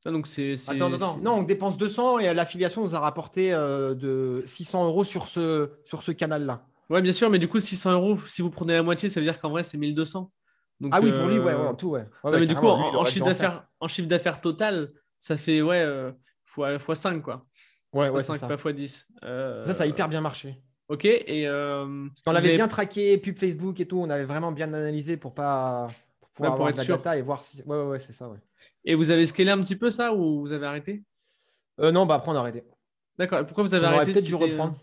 Ça, 0.00 0.10
donc 0.10 0.26
c'est. 0.26 0.54
Attends, 0.68 0.92
attends. 0.92 1.16
Non, 1.18 1.36
on 1.38 1.42
dépense 1.42 1.78
200 1.78 2.18
et 2.18 2.34
l'affiliation 2.34 2.82
nous 2.82 2.94
a 2.94 2.98
rapporté 3.00 3.54
euh, 3.54 3.94
de 3.94 4.42
600 4.44 4.84
euros 4.84 5.04
sur 5.04 5.26
ce, 5.28 5.70
sur 5.86 6.02
ce 6.02 6.12
canal-là. 6.12 6.66
Ouais, 6.90 7.00
bien 7.00 7.12
sûr, 7.12 7.30
mais 7.30 7.38
du 7.38 7.48
coup, 7.48 7.60
600 7.60 7.92
euros, 7.92 8.18
si 8.26 8.42
vous 8.42 8.50
prenez 8.50 8.74
la 8.74 8.82
moitié, 8.82 9.08
ça 9.08 9.20
veut 9.20 9.24
dire 9.24 9.38
qu'en 9.38 9.48
vrai, 9.48 9.62
c'est 9.62 9.78
1200. 9.78 10.30
Donc, 10.80 10.92
Ah 10.94 11.00
oui, 11.00 11.12
pour 11.12 11.26
lui, 11.28 11.36
euh, 11.38 11.44
ouais, 11.44 11.54
ouais, 11.54 11.66
en 11.66 11.74
tout, 11.74 11.90
ouais. 11.90 12.00
Ouais, 12.00 12.06
non, 12.24 12.30
ouais, 12.32 12.40
mais 12.40 12.46
du 12.46 12.54
coup, 12.54 12.66
lui, 12.66 12.72
en, 12.72 13.04
chiffre 13.04 13.24
d'affaires, 13.26 13.66
en 13.80 13.88
chiffre 13.88 14.08
d'affaires 14.08 14.40
total, 14.40 14.92
ça 15.18 15.36
fait 15.36 15.62
ouais, 15.62 15.80
euh, 15.80 16.12
fois, 16.44 16.78
fois 16.78 16.94
5, 16.94 17.22
quoi. 17.22 17.46
Ouais, 17.92 18.08
Fois 18.08 18.16
ouais, 18.16 18.20
c'est 18.20 18.32
5, 18.32 18.38
ça. 18.38 18.48
pas 18.48 18.56
fois 18.58 18.72
10. 18.72 19.06
Euh, 19.24 19.64
Ça, 19.64 19.74
ça 19.74 19.82
a 19.84 19.86
hyper 19.86 20.08
bien 20.08 20.20
marché. 20.20 20.60
Ok, 20.88 21.04
et. 21.04 21.46
euh, 21.46 22.06
On 22.26 22.32
l'avait 22.32 22.56
bien 22.56 22.68
traqué, 22.68 23.16
pub 23.18 23.38
Facebook 23.38 23.78
et 23.80 23.86
tout. 23.86 23.98
On 23.98 24.10
avait 24.10 24.24
vraiment 24.24 24.52
bien 24.52 24.66
analysé 24.74 25.16
pour 25.16 25.32
pas 25.32 25.86
pour 26.20 26.28
pouvoir 26.30 26.52
Ouais, 26.52 26.56
pour 26.58 26.66
avoir 26.66 26.68
être 26.70 26.74
de 26.74 26.80
la 26.80 26.84
sûr. 26.84 26.96
data 26.98 27.16
et 27.16 27.22
voir 27.22 27.42
si. 27.44 27.62
Ouais, 27.62 27.76
ouais, 27.76 27.84
ouais, 27.84 27.98
c'est 28.00 28.12
ça, 28.12 28.28
ouais. 28.28 28.38
Et 28.84 28.94
vous 28.94 29.10
avez 29.10 29.24
scalé 29.24 29.50
un 29.50 29.60
petit 29.62 29.76
peu 29.76 29.90
ça 29.90 30.12
ou 30.12 30.40
vous 30.40 30.52
avez 30.52 30.66
arrêté? 30.66 31.04
Euh, 31.80 31.90
non, 31.92 32.04
bah 32.04 32.16
après, 32.16 32.30
on 32.32 32.34
a 32.36 32.40
arrêté. 32.40 32.64
D'accord. 33.18 33.38
Et 33.38 33.46
pourquoi 33.46 33.64
vous 33.64 33.70
On 33.74 33.78
avez 33.78 33.86
aurait 33.86 33.94
arrêté 33.96 34.12
peut-être 34.12 34.24
si 34.24 34.28
dû 34.28 34.34
reprendre. 34.34 34.76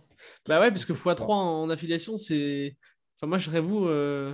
Bah 0.47 0.59
ouais, 0.59 0.71
parce 0.71 0.85
que 0.85 0.93
x3 0.93 1.31
en 1.33 1.69
affiliation, 1.69 2.17
c'est. 2.17 2.75
Enfin, 3.17 3.27
moi, 3.27 3.37
je 3.37 3.45
serais 3.45 3.59
vous, 3.61 3.85
euh, 3.87 4.33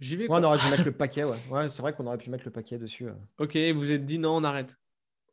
j'y 0.00 0.16
vais. 0.16 0.28
Ouais, 0.28 0.38
on 0.40 0.44
aurait 0.44 0.58
dû 0.58 0.66
mettre 0.70 0.84
le 0.84 0.92
paquet, 0.92 1.24
ouais. 1.24 1.36
Ouais, 1.50 1.70
c'est 1.70 1.82
vrai 1.82 1.92
qu'on 1.92 2.06
aurait 2.06 2.18
pu 2.18 2.30
mettre 2.30 2.44
le 2.44 2.50
paquet 2.50 2.78
dessus. 2.78 3.06
Ok, 3.38 3.56
vous 3.74 3.90
êtes 3.92 4.04
dit 4.06 4.18
non, 4.18 4.36
on 4.36 4.44
arrête. 4.44 4.76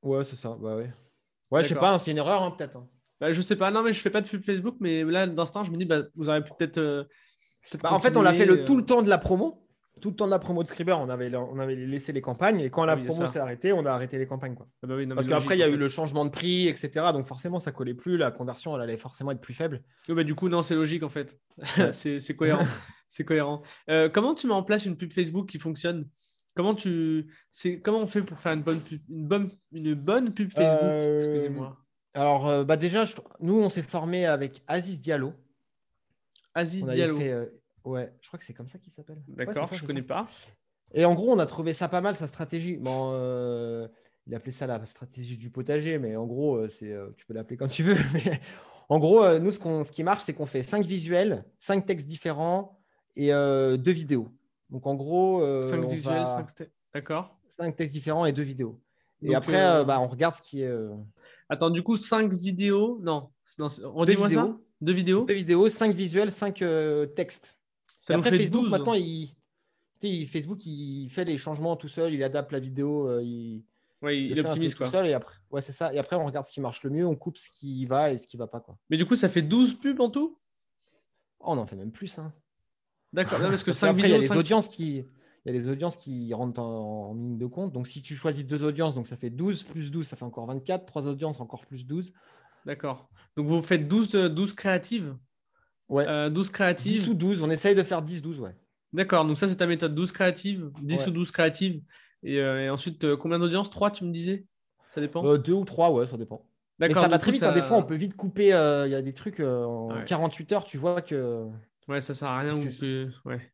Ouais, 0.01 0.24
c'est 0.24 0.36
ça. 0.36 0.55
Bah 0.59 0.76
ouais. 0.76 0.91
Ouais, 1.51 1.64
je 1.64 1.68
sais 1.70 1.74
D'accord. 1.74 1.89
pas, 1.89 1.93
hein, 1.95 1.99
c'est 1.99 2.12
une 2.12 2.18
erreur, 2.18 2.43
hein, 2.43 2.51
peut-être. 2.51 2.78
hein. 2.78 2.88
Bah, 3.20 3.32
je 3.32 3.41
sais 3.41 3.55
pas, 3.55 3.70
non, 3.72 3.84
mais 3.84 3.93
je 3.93 3.99
fais 3.99 4.09
pas 4.09 4.22
de 4.22 4.28
pub 4.28 4.43
Facebook, 4.43 4.78
mais 4.80 5.03
là, 5.03 5.28
d'instinct, 5.28 5.64
je 5.64 5.72
me 5.72 5.78
dis, 5.78 5.86
bah, 5.86 6.01
vous 6.16 6.30
aurez 6.30 6.43
pu 6.43 6.51
peut-être. 6.57 6.78
euh, 6.80 7.03
peut-être 7.70 7.84
Bah, 7.84 7.93
en 7.93 7.99
fait, 7.99 8.18
on 8.18 8.22
l'a 8.24 8.34
fait 8.34 8.39
continuer, 8.47 8.62
le, 8.62 8.66
tout 8.66 8.74
euh, 8.74 8.78
le 8.78 8.86
temps 8.86 9.01
de 9.03 9.09
la 9.09 9.18
promo. 9.20 9.68
tout 9.99 10.09
le 10.09 10.16
temps 10.16 10.26
de 10.26 10.32
la 10.32 10.39
promo 10.39 10.64
de 10.64 10.68
Scriber, 10.70 10.97
on 10.99 11.09
avait, 11.09 11.36
on 11.36 11.59
avait 11.59 11.76
laissé 11.76 12.14
les 12.14 12.22
campagnes. 12.22 12.62
Et 12.62 12.72
quand 12.72 12.86
la 12.86 12.95
oui, 12.95 13.03
promo 13.03 13.28
ça. 13.28 13.28
s'est 13.28 13.39
arrêtée, 13.39 13.74
on 13.74 13.86
a 13.86 13.91
arrêté 13.91 14.18
les 14.18 14.26
campagnes. 14.26 14.55
Quoi. 14.55 14.66
Ah 14.82 14.88
bah 14.88 14.95
oui, 14.95 15.05
non, 15.05 15.14
Parce 15.14 15.28
mais 15.28 15.34
qu'après, 15.34 15.55
il 15.55 15.59
y 15.59 15.64
a 15.64 15.68
logique, 15.68 15.78
eu 15.80 15.84
le 15.84 15.89
changement 15.89 16.26
de 16.26 16.32
prix, 16.32 16.68
etc. 16.68 16.89
Donc 17.14 17.28
forcément, 17.28 17.59
ça 17.59 17.72
collait 17.72 17.93
plus. 17.93 18.18
La 18.18 18.32
conversion, 18.32 18.76
elle 18.76 18.82
allait 18.82 18.97
forcément 18.97 19.30
être 19.32 19.41
plus 19.41 19.53
faible. 19.53 19.84
Oui, 20.09 20.16
bah, 20.16 20.24
du 20.24 20.34
coup, 20.34 20.49
non, 20.49 20.64
c'est 20.64 20.74
logique 20.76 21.03
en 21.03 21.09
fait. 21.09 21.38
c'est 21.93 22.20
c'est 22.22 22.36
cohérent. 22.36 22.66
c'est 23.12 23.26
cohérent. 23.26 23.62
Euh, 23.89 24.07
comment 24.09 24.34
tu 24.34 24.47
mets 24.47 24.53
en 24.53 24.64
place 24.64 24.86
une 24.86 24.95
pub 24.95 25.12
Facebook 25.12 25.47
qui 25.49 25.59
fonctionne? 25.59 26.07
Comment 26.55 26.76
tu, 26.76 27.28
c'est 27.49 27.80
comment 27.82 27.99
on 27.99 28.07
fait 28.07 28.22
pour 28.22 28.39
faire 28.39 28.53
une 28.53 28.62
bonne 28.64 28.80
pub, 28.80 29.01
une 29.09 29.28
bonne, 29.28 29.51
une 29.74 29.93
bonne 29.93 30.34
pub 30.34 30.51
Facebook? 30.51 30.82
Euh, 30.82 31.16
Excusez-moi. 31.18 31.78
Alors, 32.14 32.47
euh, 32.47 32.64
bah 32.64 32.78
déjà, 32.78 33.05
je- 33.05 33.16
nous, 33.41 33.62
on 33.62 33.70
s'est 33.70 33.82
formé 33.84 34.26
avec 34.26 34.62
Aziz 34.68 34.99
Diallo. 35.01 35.34
Aziz 36.53 36.84
On 36.84 36.91
Diallo. 36.91 37.18
fait, 37.20 37.51
Ouais, 37.84 38.14
je 38.22 38.28
crois 38.28 38.38
que 38.38 38.45
c'est 38.45 38.53
comme 38.53 38.68
ça 38.68 38.78
qu'il 38.78 38.91
s'appelle. 38.91 39.18
Ouais, 39.28 39.45
D'accord, 39.45 39.68
ça, 39.68 39.76
je 39.76 39.86
connais 39.86 40.01
ça. 40.01 40.07
pas. 40.07 40.28
Et 40.93 41.03
en 41.05 41.16
gros, 41.16 41.32
on 41.32 41.39
a 41.39 41.45
trouvé 41.45 41.74
ça 41.74 41.88
pas 41.89 41.99
mal, 42.01 42.16
sa 42.16 42.28
stratégie. 42.28 42.78
Bon, 42.78 43.12
il 44.28 44.36
appelait 44.36 44.51
ça 44.51 44.68
la 44.68 44.86
stratégie 44.86 45.38
du 45.38 45.49
potager, 45.49 45.97
mais 45.97 46.16
en 46.16 46.28
gros, 46.28 46.68
c'est, 46.70 46.93
tu 47.18 47.26
peux 47.26 47.34
l'appeler 47.34 47.57
comme 47.57 47.70
tu 47.70 47.84
veux. 47.84 47.95
Mais 48.14 48.39
en 48.89 48.99
gros, 48.99 49.39
nous, 49.39 49.51
ce, 49.51 49.59
ce 49.59 49.91
qui 49.91 50.03
marche, 50.03 50.24
c'est 50.24 50.34
qu'on 50.34 50.45
fait 50.45 50.64
cinq 50.64 50.86
visuels, 50.86 51.45
cinq 51.57 51.86
textes 51.86 52.07
différents 52.07 52.80
et 53.16 53.34
euh, 53.34 53.78
deux 53.78 53.91
vidéos. 53.91 54.28
Donc, 54.70 54.88
en 54.88 54.95
gros, 54.95 55.41
euh, 55.41 55.62
5 55.62 55.84
on 55.84 55.88
visuels, 55.88 56.14
va- 56.24 56.26
5 56.26 56.70
D'accord. 56.93 57.38
cinq 57.47 57.76
textes 57.76 57.93
différents 57.93 58.26
et 58.26 58.32
deux 58.32 58.41
vidéos. 58.43 58.80
Et 59.22 59.36
après, 59.36 59.62
euh, 59.62 59.82
euh, 59.82 59.84
bah, 59.84 59.99
on 59.99 60.07
regarde 60.07 60.34
ce 60.34 60.41
qui 60.41 60.62
est. 60.62 60.72
Attends, 61.49 61.70
du 61.70 61.84
coup, 61.84 61.97
5 61.97 62.32
vidéos. 62.34 62.99
Non, 63.01 63.30
non 63.59 63.68
deux 63.68 63.88
redis-moi 63.88 64.30
ça? 64.30 64.57
Deux 64.80 64.93
vidéos? 64.93 65.26
Deux 65.26 65.34
vidéos, 65.36 65.70
cinq 65.70 65.93
visuels, 65.93 66.32
cinq 66.32 66.64
textes. 67.16 67.59
Ça 67.99 68.14
Et 68.14 68.18
nous 68.18 68.22
après, 68.24 68.36
Facebook, 68.36 68.64
12. 68.64 68.72
maintenant, 68.72 68.93
il, 68.95 69.36
Facebook, 70.28 70.66
il 70.66 71.07
fait 71.12 71.26
les 71.26 71.38
changements 71.38 71.76
tout 71.76 71.88
seul, 71.88 72.14
il 72.16 72.24
adapte 72.24 72.51
la 72.51 72.59
vidéo, 72.59 73.20
il, 73.20 73.64
Ouais, 74.01 74.20
il 74.20 74.39
optimise 74.39 74.72
tout 74.72 74.80
quoi. 74.80 74.89
seul. 74.89 75.05
Et 75.05 75.14
après, 75.14 75.36
ouais, 75.51 75.62
c'est 75.62 75.74
ça. 75.74 75.93
Et 75.93 75.99
après, 75.99 76.16
on 76.16 76.26
regarde 76.26 76.43
ce 76.45 76.51
qui 76.51 76.59
marche 76.62 76.82
le 76.84 76.89
mieux, 76.89 77.05
on 77.05 77.16
coupe 77.16 77.38
ce 77.38 77.49
qui 77.51 77.86
va 77.86 78.12
et 78.12 78.18
ce 78.18 78.26
qui 78.26 78.36
va 78.38 78.47
pas. 78.47 78.59
Quoi. 78.59 78.76
Mais 78.89 78.97
du 78.97 79.05
coup, 79.05 79.16
ça 79.16 79.30
fait 79.30 79.43
12 79.43 79.76
pubs 79.76 79.99
en 80.01 80.09
tout? 80.09 80.39
Oh, 81.41 81.45
on 81.49 81.57
en 81.59 81.66
fait 81.68 81.76
même 81.76 81.91
plus. 81.91 82.18
Hein. 82.18 82.34
D'accord. 83.14 83.39
Parce 83.39 83.64
que 83.64 83.72
Parce 83.72 83.78
5 83.80 83.88
qu'après, 83.88 84.01
il 84.07 84.12
y 84.12 84.14
a 84.14 84.18
vidéos. 84.18 84.22
les 84.22 84.28
cinq- 84.28 84.38
audiences 84.38 84.68
qui. 84.68 85.05
Il 85.45 85.51
y 85.51 85.55
a 85.55 85.59
les 85.59 85.68
audiences 85.68 85.97
qui 85.97 86.34
rentrent 86.36 86.62
en, 86.62 87.09
en 87.09 87.14
ligne 87.16 87.38
de 87.39 87.45
compte. 87.47 87.74
Donc, 87.74 87.88
si 87.88 88.03
tu 88.03 88.16
choisis 88.16 88.45
deux 88.45 88.64
audiences, 88.64 88.93
donc 88.93 89.07
ça 89.07 89.18
fait 89.18 89.32
12 89.32 89.64
plus 89.64 89.89
12, 89.89 90.07
ça 90.07 90.16
fait 90.16 90.24
encore 90.26 90.45
24. 90.45 90.86
Trois 90.86 91.07
audiences, 91.07 91.39
encore 91.39 91.66
plus 91.66 91.88
12. 91.88 92.14
D'accord. 92.66 93.09
Donc 93.36 93.47
vous 93.47 93.59
faites 93.62 93.88
12, 93.88 94.14
euh, 94.14 94.30
12 94.30 94.53
créatives? 94.53 95.16
Ouais. 95.89 96.05
Euh, 96.07 96.30
12 96.30 96.47
10 96.47 96.51
créatives. 96.51 97.09
ou 97.09 97.14
12. 97.16 97.41
On 97.41 97.49
essaye 97.49 97.74
de 97.74 97.82
faire 97.82 98.03
10-12, 98.03 98.39
ouais. 98.39 98.55
D'accord. 98.93 99.26
Donc 99.26 99.36
ça, 99.36 99.47
c'est 99.47 99.55
ta 99.55 99.66
méthode 99.66 99.95
12 99.95 100.12
créatives, 100.12 100.70
10 100.84 101.01
Ouais. 101.01 101.07
ou 101.09 101.12
12 101.12 101.32
créatives. 101.32 101.82
Et, 102.24 102.39
euh, 102.39 102.66
et 102.66 102.70
ensuite, 102.70 103.03
euh, 103.03 103.18
combien 103.18 103.39
d'audience 103.39 103.72
3, 103.72 103.89
tu 103.89 104.03
me 104.03 104.12
disais? 104.12 104.45
Ça 104.89 105.01
dépend? 105.01 105.26
Euh, 105.26 105.38
deux 105.39 105.53
ou 105.53 105.66
trois, 105.66 105.89
ouais, 105.91 106.05
ça 106.05 106.18
dépend. 106.18 106.45
Mais 106.78 106.88
D'accord. 106.88 107.01
ça 107.03 107.09
va 107.09 107.18
très 107.18 107.32
vite. 107.32 107.41
hein. 107.41 107.47
ça- 107.47 107.51
Des 107.53 107.64
fois, 107.64 107.78
on 107.78 107.84
peut 107.84 107.95
vite 107.95 108.16
couper. 108.16 108.53
euh, 108.53 108.86
Il 108.88 108.91
y 108.91 108.95
a 108.95 109.01
des 109.01 109.14
trucs 109.14 109.39
euh, 109.39 109.64
en 109.66 109.89
Ouais. 109.95 110.05
48 110.05 110.51
heures, 110.53 110.66
tu 110.66 110.78
vois 110.78 111.01
que. 111.01 111.47
Ouais, 111.91 112.01
ça 112.01 112.13
sert 112.13 112.29
à 112.29 112.39
rien. 112.39 112.55
Ou 112.57 112.61
que 112.63 113.09
Ouais. 113.25 113.51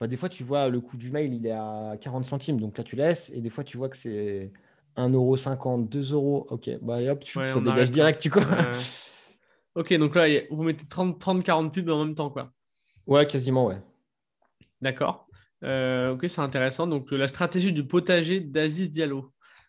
Bah, 0.00 0.06
des 0.06 0.16
fois, 0.16 0.28
tu 0.30 0.44
vois 0.44 0.68
le 0.68 0.80
coût 0.80 0.96
du 0.96 1.10
mail, 1.10 1.34
il 1.34 1.46
est 1.46 1.50
à 1.52 1.96
40 2.00 2.24
centimes. 2.26 2.58
Donc 2.58 2.78
là, 2.78 2.84
tu 2.84 2.96
laisses. 2.96 3.30
Et 3.34 3.40
des 3.42 3.50
fois, 3.50 3.64
tu 3.64 3.76
vois 3.76 3.90
que 3.90 3.96
c'est 3.98 4.50
1,50€, 4.96 5.88
2 5.88 6.12
euros. 6.14 6.46
Ok, 6.48 6.70
bah, 6.80 6.94
allez, 6.96 7.10
hop, 7.10 7.22
tu- 7.22 7.38
Ouais, 7.38 7.46
ça 7.46 7.60
dégage 7.60 7.76
arrête. 7.76 7.90
direct. 7.90 8.22
Tu 8.22 8.30
quoi. 8.30 8.42
Ouais. 8.42 8.72
Ok, 9.74 9.92
donc 9.98 10.14
là, 10.14 10.26
vous 10.50 10.62
mettez 10.62 10.86
30, 10.86 11.20
30, 11.20 11.44
40 11.44 11.72
pubs 11.74 11.88
en 11.90 12.04
même 12.04 12.14
temps, 12.14 12.30
quoi. 12.30 12.50
Ouais, 13.06 13.26
quasiment, 13.26 13.66
ouais. 13.66 13.76
D'accord. 14.80 15.28
Euh, 15.62 16.14
ok, 16.14 16.26
c'est 16.28 16.40
intéressant. 16.40 16.86
Donc, 16.86 17.12
euh, 17.12 17.16
la 17.18 17.28
stratégie 17.28 17.72
du 17.72 17.86
potager 17.86 18.40
d'Aziz 18.40 18.90
Diallo. 18.90 19.32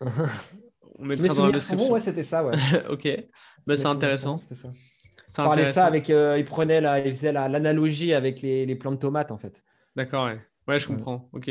On 0.98 1.04
mettra 1.04 1.34
dans 1.34 1.46
la 1.46 1.52
description. 1.52 1.88
bons, 1.88 1.94
ouais, 1.94 2.00
c'était 2.00 2.22
ça, 2.22 2.44
ouais. 2.44 2.54
ok, 2.90 3.08
Bah, 3.66 3.76
c'est 3.76 3.86
intéressant. 3.86 4.38
ça. 4.38 4.70
Parlait 5.36 5.70
ça 5.72 5.86
avec. 5.86 6.10
euh, 6.10 6.38
il 6.38 6.44
prenait 6.44 6.80
la, 6.80 6.98
il 7.00 7.14
faisait 7.14 7.32
la- 7.32 7.48
l'analogie 7.48 8.12
avec 8.12 8.42
les, 8.42 8.66
les 8.66 8.76
plants 8.76 8.92
de 8.92 8.96
tomates, 8.96 9.30
en 9.30 9.38
fait. 9.38 9.62
D'accord, 9.96 10.26
ouais. 10.26 10.40
Ouais, 10.68 10.78
je 10.78 10.86
comprends. 10.86 11.28
Ok. 11.32 11.50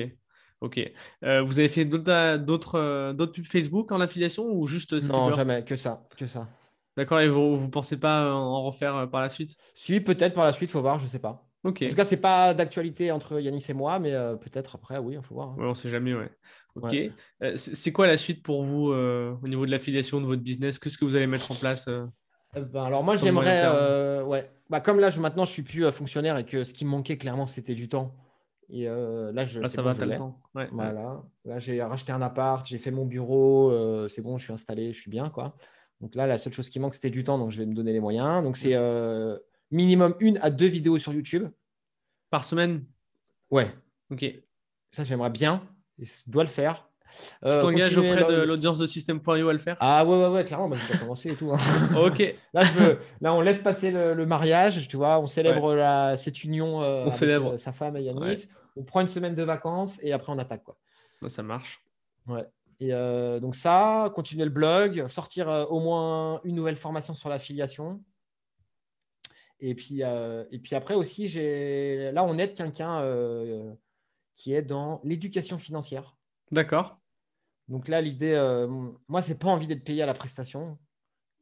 Ok. 0.62 0.80
Euh, 1.24 1.42
vous 1.42 1.58
avez 1.60 1.68
fait 1.70 1.86
d'autres 1.86 2.38
d'autres 2.38 2.76
euh, 2.76 3.14
d'autres 3.14 3.34
pubs 3.34 3.46
Facebook 3.46 3.92
en 3.92 4.00
affiliation 4.00 4.46
ou 4.46 4.68
juste 4.68 4.94
Non, 5.10 5.32
jamais, 5.34 5.66
que 5.66 5.76
ça, 5.76 6.08
que 6.18 6.28
ça. 6.28 6.48
D'accord, 6.96 7.20
et 7.20 7.30
vous 7.30 7.56
vous 7.56 7.70
pensez 7.70 7.98
pas 7.98 8.32
en 8.32 8.64
refaire 8.64 9.10
par 9.10 9.22
la 9.22 9.30
suite? 9.30 9.56
Si, 9.74 10.02
peut-être 10.02 10.34
par 10.36 10.46
la 10.46 10.54
suite, 10.54 10.70
faut 10.72 10.82
voir, 10.82 11.00
je 11.00 11.08
sais 11.08 11.20
pas. 11.20 11.48
Ok. 11.64 11.84
En 11.84 11.90
tout 11.90 11.96
cas, 11.96 12.04
c'est 12.04 12.22
pas 12.22 12.54
d'actualité 12.54 13.12
entre 13.12 13.40
Yanis 13.40 13.66
et 13.70 13.74
moi, 13.74 13.98
mais 14.00 14.14
euh, 14.14 14.36
peut-être 14.36 14.76
après, 14.76 14.98
oui, 14.98 15.16
il 15.16 15.22
faut 15.24 15.36
voir. 15.36 15.50
hein. 15.50 15.56
Ouais, 15.58 15.66
on 15.68 15.74
sait 15.76 15.90
jamais, 15.90 16.14
ouais. 16.14 16.30
Ok. 16.76 16.84
Ouais. 16.92 17.12
Euh, 17.44 17.54
c'est 17.56 17.92
quoi 17.92 18.08
la 18.08 18.18
suite 18.18 18.44
pour 18.44 18.64
vous 18.64 18.92
euh, 18.92 19.36
au 19.44 19.48
niveau 19.48 19.66
de 19.66 19.72
l'affiliation 19.72 20.22
de 20.22 20.26
votre 20.26 20.42
business? 20.42 20.80
Qu'est-ce 20.80 20.98
que 20.98 21.06
vous 21.06 21.16
allez 21.16 21.28
mettre 21.28 21.52
en 21.52 21.56
place 21.56 21.88
ben, 22.54 22.84
alors 22.84 23.04
moi 23.04 23.16
j'aimerais, 23.16 23.64
euh, 23.66 24.24
ouais, 24.24 24.52
bah, 24.70 24.82
comme 24.82 25.00
là 25.00 25.10
je, 25.10 25.20
maintenant 25.20 25.46
je 25.46 25.52
suis 25.52 25.64
plus 25.64 25.86
euh, 25.86 25.92
fonctionnaire 25.92 26.38
et 26.38 26.46
que 26.46 26.64
ce 26.64 26.74
qui 26.74 26.86
me 26.86 26.90
manquait 26.90 27.18
clairement 27.18 27.48
c'était 27.48 27.76
du 27.76 27.88
temps. 27.90 28.16
Et 28.70 28.88
euh, 28.88 29.32
là 29.34 29.46
je, 29.46 29.60
Là, 29.60 29.68
c'est 29.68 29.76
ça 29.78 29.82
bon, 29.82 29.90
va, 29.90 29.94
je 29.96 30.02
le 30.02 30.08
l'ai. 30.12 30.16
temps. 30.18 30.40
Ouais, 30.56 30.64
ouais. 30.64 30.70
Voilà. 30.72 31.24
Là 31.46 31.60
j'ai 31.60 31.82
racheté 31.82 32.12
un 32.12 32.22
appart, 32.22 32.66
j'ai 32.66 32.78
fait 32.78 32.92
mon 32.92 33.06
bureau, 33.06 33.72
euh, 33.72 34.08
c'est 34.08 34.22
bon, 34.22 34.38
je 34.38 34.44
suis 34.46 34.54
installé, 34.54 34.94
je 34.94 35.00
suis 35.00 35.12
bien 35.12 35.30
quoi. 35.30 35.56
Donc 36.02 36.16
là 36.16 36.26
la 36.28 36.38
seule 36.38 36.54
chose 36.54 36.70
qui 36.70 36.80
manque 36.80 36.94
c'était 36.94 37.10
du 37.10 37.24
temps, 37.24 37.38
donc 37.38 37.52
je 37.52 37.58
vais 37.58 37.66
me 37.66 37.74
donner 37.74 37.94
les 37.94 38.00
moyens. 38.00 38.44
Donc 38.44 38.58
c'est 38.58 38.76
euh, 38.76 39.38
minimum 39.72 40.16
une 40.20 40.38
à 40.42 40.50
deux 40.50 40.68
vidéos 40.68 40.98
sur 41.00 41.14
YouTube. 41.14 41.48
Par 42.30 42.46
semaine? 42.46 42.86
Ouais, 43.50 43.70
Ok. 44.10 44.26
Ça 44.94 45.04
j'aimerais 45.06 45.30
bien, 45.30 45.64
et 46.00 46.06
je 46.06 46.24
dois 46.28 46.44
le 46.44 46.50
faire. 46.50 46.90
Euh, 47.46 47.62
t'engages 47.62 47.96
continuer 47.96 48.12
auprès 48.22 48.34
de 48.36 48.42
l'audience 48.44 48.78
de 48.78 48.86
System.io 48.86 49.50
à 49.50 49.54
le 49.54 49.60
faire? 49.60 49.78
Ah 49.80 50.06
ouais 50.06 50.18
ouais 50.18 50.28
ouais 50.30 50.46
clairement, 50.46 50.68
moi, 50.70 50.78
j'ai 50.92 50.98
commencé 50.98 51.32
et 51.32 51.36
tout. 51.36 51.52
hein. 51.54 51.58
Ok. 51.98 52.20
Là, 52.54 52.64
je 52.64 52.72
veux- 52.74 53.00
là, 53.22 53.34
on 53.34 53.42
laisse 53.42 53.60
passer 53.60 53.92
le, 53.92 54.14
le 54.14 54.26
mariage, 54.26 54.88
tu 54.88 54.98
vois, 54.98 55.20
on 55.20 55.28
célèbre 55.28 55.74
la, 55.76 56.18
cette 56.18 56.44
union 56.44 56.82
euh, 56.82 57.02
avec 57.04 57.14
célèbre. 57.14 57.54
euh, 57.54 57.58
sa 57.58 57.72
femme 57.74 57.98
et 57.98 58.04
Yanis. 58.04 58.20
Ouais. 58.20 58.36
On 58.78 58.84
prend 58.84 59.02
une 59.02 59.08
semaine 59.10 59.36
de 59.36 59.44
vacances 59.44 60.00
et 60.02 60.14
après 60.14 60.32
on 60.32 60.38
attaque. 60.40 60.64
Quoi. 60.64 60.78
Bah, 61.22 61.30
ça 61.30 61.44
marche. 61.44 61.84
Et 62.80 62.94
euh, 62.94 63.40
donc 63.40 63.56
ça, 63.56 64.12
continuer 64.16 64.46
le 64.46 64.50
blog, 64.52 65.06
sortir 65.08 65.50
euh, 65.50 65.66
au 65.66 65.80
moins 65.80 66.40
une 66.44 66.56
nouvelle 66.56 66.76
formation 66.78 67.14
sur 67.14 67.30
l'affiliation. 67.30 68.02
Et 69.60 69.76
puis, 69.76 70.04
euh, 70.04 70.44
et 70.52 70.58
puis 70.58 70.76
après 70.76 70.96
aussi, 70.96 71.28
j'ai 71.28 72.12
là, 72.14 72.24
on 72.24 72.38
aide 72.40 72.54
quelqu'un 72.56 73.04
qui 74.34 74.54
est 74.54 74.62
dans 74.64 75.02
l'éducation 75.04 75.58
financière. 75.60 76.16
D'accord. 76.52 76.98
Donc 77.68 77.88
là, 77.88 78.02
l'idée, 78.02 78.34
euh, 78.34 78.68
moi, 79.08 79.22
c'est 79.22 79.40
pas 79.40 79.48
envie 79.48 79.68
d'être 79.68 79.84
payé 79.84 80.02
à 80.02 80.06
la 80.06 80.14
prestation. 80.14 80.78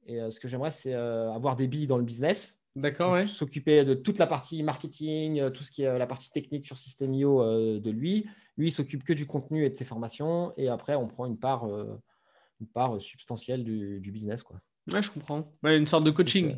Et 0.06 0.22
euh, 0.22 0.30
ce 0.32 0.40
que 0.40 0.48
j'aimerais, 0.48 0.72
c'est 0.72 0.94
euh, 0.94 1.32
avoir 1.32 1.56
des 1.56 1.68
billes 1.68 1.88
dans 1.88 1.98
le 1.98 2.04
business. 2.04 2.62
D'accord, 2.76 3.14
ouais. 3.14 3.26
s'occuper 3.28 3.84
de 3.84 3.94
toute 3.96 4.20
la 4.20 4.28
partie 4.28 4.62
marketing, 4.64 5.40
euh, 5.40 5.50
tout 5.50 5.64
ce 5.64 5.72
qui 5.72 5.82
est 5.82 5.98
la 5.98 6.08
partie 6.08 6.32
technique 6.32 6.66
sur 6.66 6.78
System.io 6.78 7.80
de 7.80 7.90
lui. 7.90 8.28
Lui, 8.58 8.68
il 8.68 8.72
s'occupe 8.72 9.04
que 9.04 9.14
du 9.14 9.26
contenu 9.26 9.66
et 9.66 9.70
de 9.70 9.76
ses 9.76 9.86
formations. 9.86 10.54
Et 10.56 10.70
après, 10.70 10.96
on 10.96 11.08
prend 11.08 11.26
une 11.26 11.38
part, 11.38 11.66
une 11.66 12.68
part 12.68 13.02
substantielle 13.02 13.64
du, 13.64 14.00
du 14.00 14.12
business. 14.12 14.44
Quoi. 14.44 14.62
Ouais, 14.92 15.02
je 15.02 15.10
comprends. 15.10 15.44
Ouais, 15.64 15.78
une 15.78 15.88
sorte 15.88 16.04
de 16.04 16.12
coaching. 16.12 16.58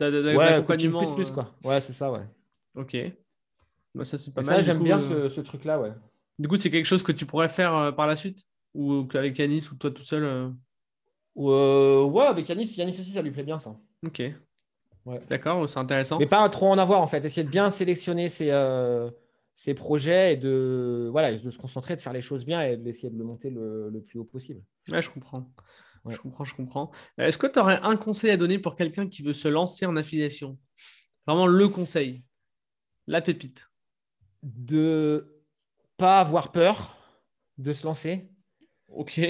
Ouais, 0.00 0.64
coaching 0.66 0.92
plus 0.96 1.10
plus. 1.12 1.30
Quoi. 1.30 1.52
Ouais, 1.64 1.80
c'est 1.80 1.92
ça, 1.92 2.10
ouais. 2.12 2.26
Ok. 2.74 2.96
Bah, 3.94 4.04
ça, 4.04 4.16
c'est 4.16 4.32
pas 4.32 4.42
Et 4.42 4.44
mal. 4.44 4.56
ça, 4.56 4.62
j'aime 4.62 4.82
bien 4.82 5.00
ce, 5.00 5.28
ce 5.28 5.40
truc-là, 5.40 5.80
ouais. 5.80 5.92
Du 6.38 6.48
coup, 6.48 6.56
c'est 6.56 6.70
quelque 6.70 6.86
chose 6.86 7.02
que 7.02 7.12
tu 7.12 7.26
pourrais 7.26 7.48
faire 7.48 7.94
par 7.94 8.06
la 8.06 8.14
suite? 8.14 8.44
Ou 8.74 9.08
avec 9.14 9.38
Yanis 9.38 9.68
ou 9.72 9.74
toi 9.76 9.90
tout 9.90 10.02
seul 10.02 10.24
euh, 10.24 10.48
euh, 11.38 12.02
ouais, 12.02 12.26
avec 12.26 12.48
Yanis, 12.48 12.74
Yanis 12.76 12.98
aussi, 13.00 13.12
ça 13.12 13.22
lui 13.22 13.30
plaît 13.30 13.42
bien, 13.42 13.58
ça. 13.58 13.76
Ok. 14.06 14.22
Ouais. 15.06 15.20
D'accord, 15.28 15.68
c'est 15.68 15.78
intéressant. 15.78 16.18
Mais 16.18 16.26
pas 16.26 16.48
trop 16.48 16.68
en 16.68 16.78
avoir, 16.78 17.00
en 17.00 17.06
fait. 17.06 17.24
Essayer 17.24 17.44
de 17.44 17.48
bien 17.50 17.70
sélectionner 17.70 18.28
ses, 18.28 18.50
euh, 18.50 19.10
ses 19.54 19.74
projets 19.74 20.34
et 20.34 20.36
de, 20.36 21.08
voilà, 21.10 21.32
de 21.32 21.50
se 21.50 21.58
concentrer, 21.58 21.96
de 21.96 22.00
faire 22.00 22.12
les 22.12 22.22
choses 22.22 22.44
bien 22.44 22.62
et 22.62 22.76
d'essayer 22.76 23.10
de 23.10 23.18
le 23.18 23.24
monter 23.24 23.50
le, 23.50 23.90
le 23.90 24.02
plus 24.02 24.18
haut 24.18 24.24
possible. 24.24 24.62
Ouais, 24.92 25.02
je 25.02 25.10
comprends. 25.10 25.50
Ouais. 26.04 26.14
Je 26.14 26.20
comprends, 26.20 26.44
je 26.44 26.54
comprends. 26.54 26.90
Est-ce 27.18 27.38
que 27.38 27.46
tu 27.46 27.58
aurais 27.58 27.80
un 27.82 27.96
conseil 27.96 28.30
à 28.30 28.36
donner 28.36 28.58
pour 28.58 28.74
quelqu'un 28.74 29.08
qui 29.08 29.22
veut 29.22 29.32
se 29.32 29.48
lancer 29.48 29.86
en 29.86 29.96
affiliation? 29.96 30.58
Vraiment 31.26 31.46
le 31.46 31.68
conseil. 31.68 32.24
La 33.06 33.20
pépite. 33.20 33.68
De 34.42 35.42
pas 35.96 36.20
avoir 36.20 36.52
peur 36.52 36.96
de 37.58 37.72
se 37.72 37.86
lancer. 37.86 38.30
Ok. 38.90 39.20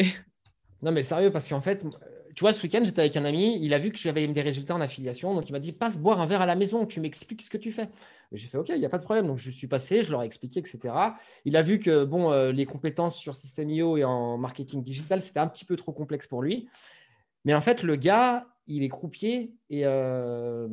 Non, 0.83 0.93
mais 0.93 1.03
sérieux, 1.03 1.31
parce 1.31 1.47
qu'en 1.47 1.61
fait, 1.61 1.85
tu 2.35 2.41
vois, 2.41 2.53
ce 2.53 2.63
week-end, 2.63 2.81
j'étais 2.85 3.03
avec 3.03 3.17
un 3.17 3.25
ami, 3.25 3.59
il 3.63 3.75
a 3.75 3.79
vu 3.79 3.91
que 3.91 3.99
j'avais 3.99 4.27
des 4.27 4.43
résultats 4.43 4.75
en 4.75 4.81
affiliation, 4.81 5.35
donc 5.35 5.49
il 5.49 5.53
m'a 5.53 5.59
dit 5.59 5.73
passe 5.73 5.99
boire 5.99 6.21
un 6.21 6.27
verre 6.27 6.41
à 6.41 6.47
la 6.47 6.55
maison, 6.55 6.87
tu 6.87 7.01
m'expliques 7.01 7.43
ce 7.43 7.51
que 7.51 7.59
tu 7.59 7.73
fais. 7.73 7.89
J'ai 8.33 8.47
fait 8.47 8.59
OK, 8.59 8.69
il 8.69 8.79
n'y 8.79 8.87
a 8.87 8.89
pas 8.89 8.99
de 8.99 9.03
problème. 9.03 9.27
Donc 9.27 9.39
je 9.39 9.51
suis 9.51 9.67
passé, 9.67 10.03
je 10.03 10.11
leur 10.11 10.23
ai 10.23 10.27
expliqué, 10.27 10.61
etc. 10.61 10.95
Il 11.45 11.57
a 11.57 11.63
vu 11.63 11.81
que 11.81 12.05
bon, 12.05 12.31
euh, 12.31 12.53
les 12.53 12.67
compétences 12.67 13.17
sur 13.17 13.35
System.io 13.35 13.97
et 13.97 14.05
en 14.05 14.39
marketing 14.39 14.83
digital, 14.83 15.21
c'était 15.21 15.41
un 15.41 15.49
petit 15.49 15.65
peu 15.65 15.77
trop 15.77 15.93
complexe 15.93 16.27
pour 16.27 16.43
lui. 16.43 16.69
Mais 17.45 17.55
en 17.55 17.61
fait, 17.61 17.83
le 17.83 17.97
gars, 17.97 18.47
il 18.67 18.83
est 18.85 18.89
croupier 18.89 19.53
et 19.69 19.83
euh, 19.85 20.69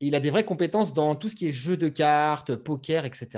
il 0.00 0.14
a 0.14 0.20
des 0.20 0.30
vraies 0.30 0.44
compétences 0.44 0.94
dans 0.94 1.14
tout 1.14 1.28
ce 1.28 1.36
qui 1.36 1.48
est 1.48 1.52
jeu 1.52 1.76
de 1.76 1.88
cartes, 1.88 2.56
poker, 2.56 3.04
etc. 3.04 3.28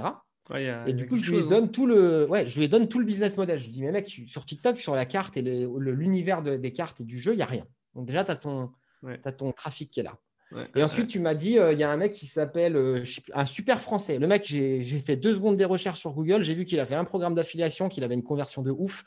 et 0.87 0.93
du 0.93 1.07
coup, 1.07 1.17
je 1.17 1.31
lui, 1.31 1.47
donne 1.47 1.71
tout 1.71 1.87
le, 1.87 2.27
ouais, 2.29 2.49
je 2.49 2.61
lui 2.61 2.69
donne 2.69 2.89
tout 2.89 2.99
le 2.99 3.05
business 3.05 3.37
model. 3.39 3.59
Je 3.59 3.65
lui 3.65 3.73
dis, 3.73 3.83
mais 3.83 3.93
mec, 3.93 4.09
sur 4.27 4.45
TikTok, 4.45 4.79
sur 4.79 4.95
la 4.95 5.07
carte 5.07 5.37
et 5.37 5.43
l'univers 5.43 6.43
des 6.43 6.73
cartes 6.73 7.01
et 7.01 7.05
du 7.05 7.19
jeu, 7.19 7.33
il 7.33 7.37
n'y 7.37 7.43
a 7.43 7.47
rien. 7.47 7.67
Donc 7.95 8.07
déjà, 8.07 8.25
tu 8.25 8.31
as, 8.31 8.37
ton, 8.37 8.71
as 9.25 9.33
ton 9.33 9.53
trafic 9.53 9.91
qui 9.91 10.01
est 10.01 10.03
là. 10.03 10.19
et 10.75 10.83
ensuite, 10.83 11.09
tu 11.09 11.19
m'as 11.19 11.35
dit, 11.35 11.59
euh, 11.59 11.73
il 11.73 11.79
y 11.79 11.83
a 11.83 11.91
un 11.91 11.97
mec 11.97 12.13
qui 12.13 12.27
s'appelle 12.27 12.77
euh, 12.77 13.05
un 13.33 13.47
super 13.47 13.81
français. 13.81 14.19
Le 14.19 14.27
mec, 14.27 14.45
j'ai 14.45 15.01
fait 15.01 15.17
deux 15.17 15.35
secondes 15.35 15.57
des 15.57 15.65
recherches 15.65 16.01
sur 16.01 16.13
Google. 16.13 16.43
J'ai 16.43 16.55
vu 16.55 16.65
qu'il 16.65 16.79
a 16.79 16.87
fait 16.87 16.95
un 16.95 17.05
programme 17.05 17.35
d'affiliation, 17.35 17.89
qu'il 17.89 18.05
avait 18.05 18.15
une 18.15 18.23
conversion 18.23 18.63
de 18.63 18.71
ouf 18.71 19.05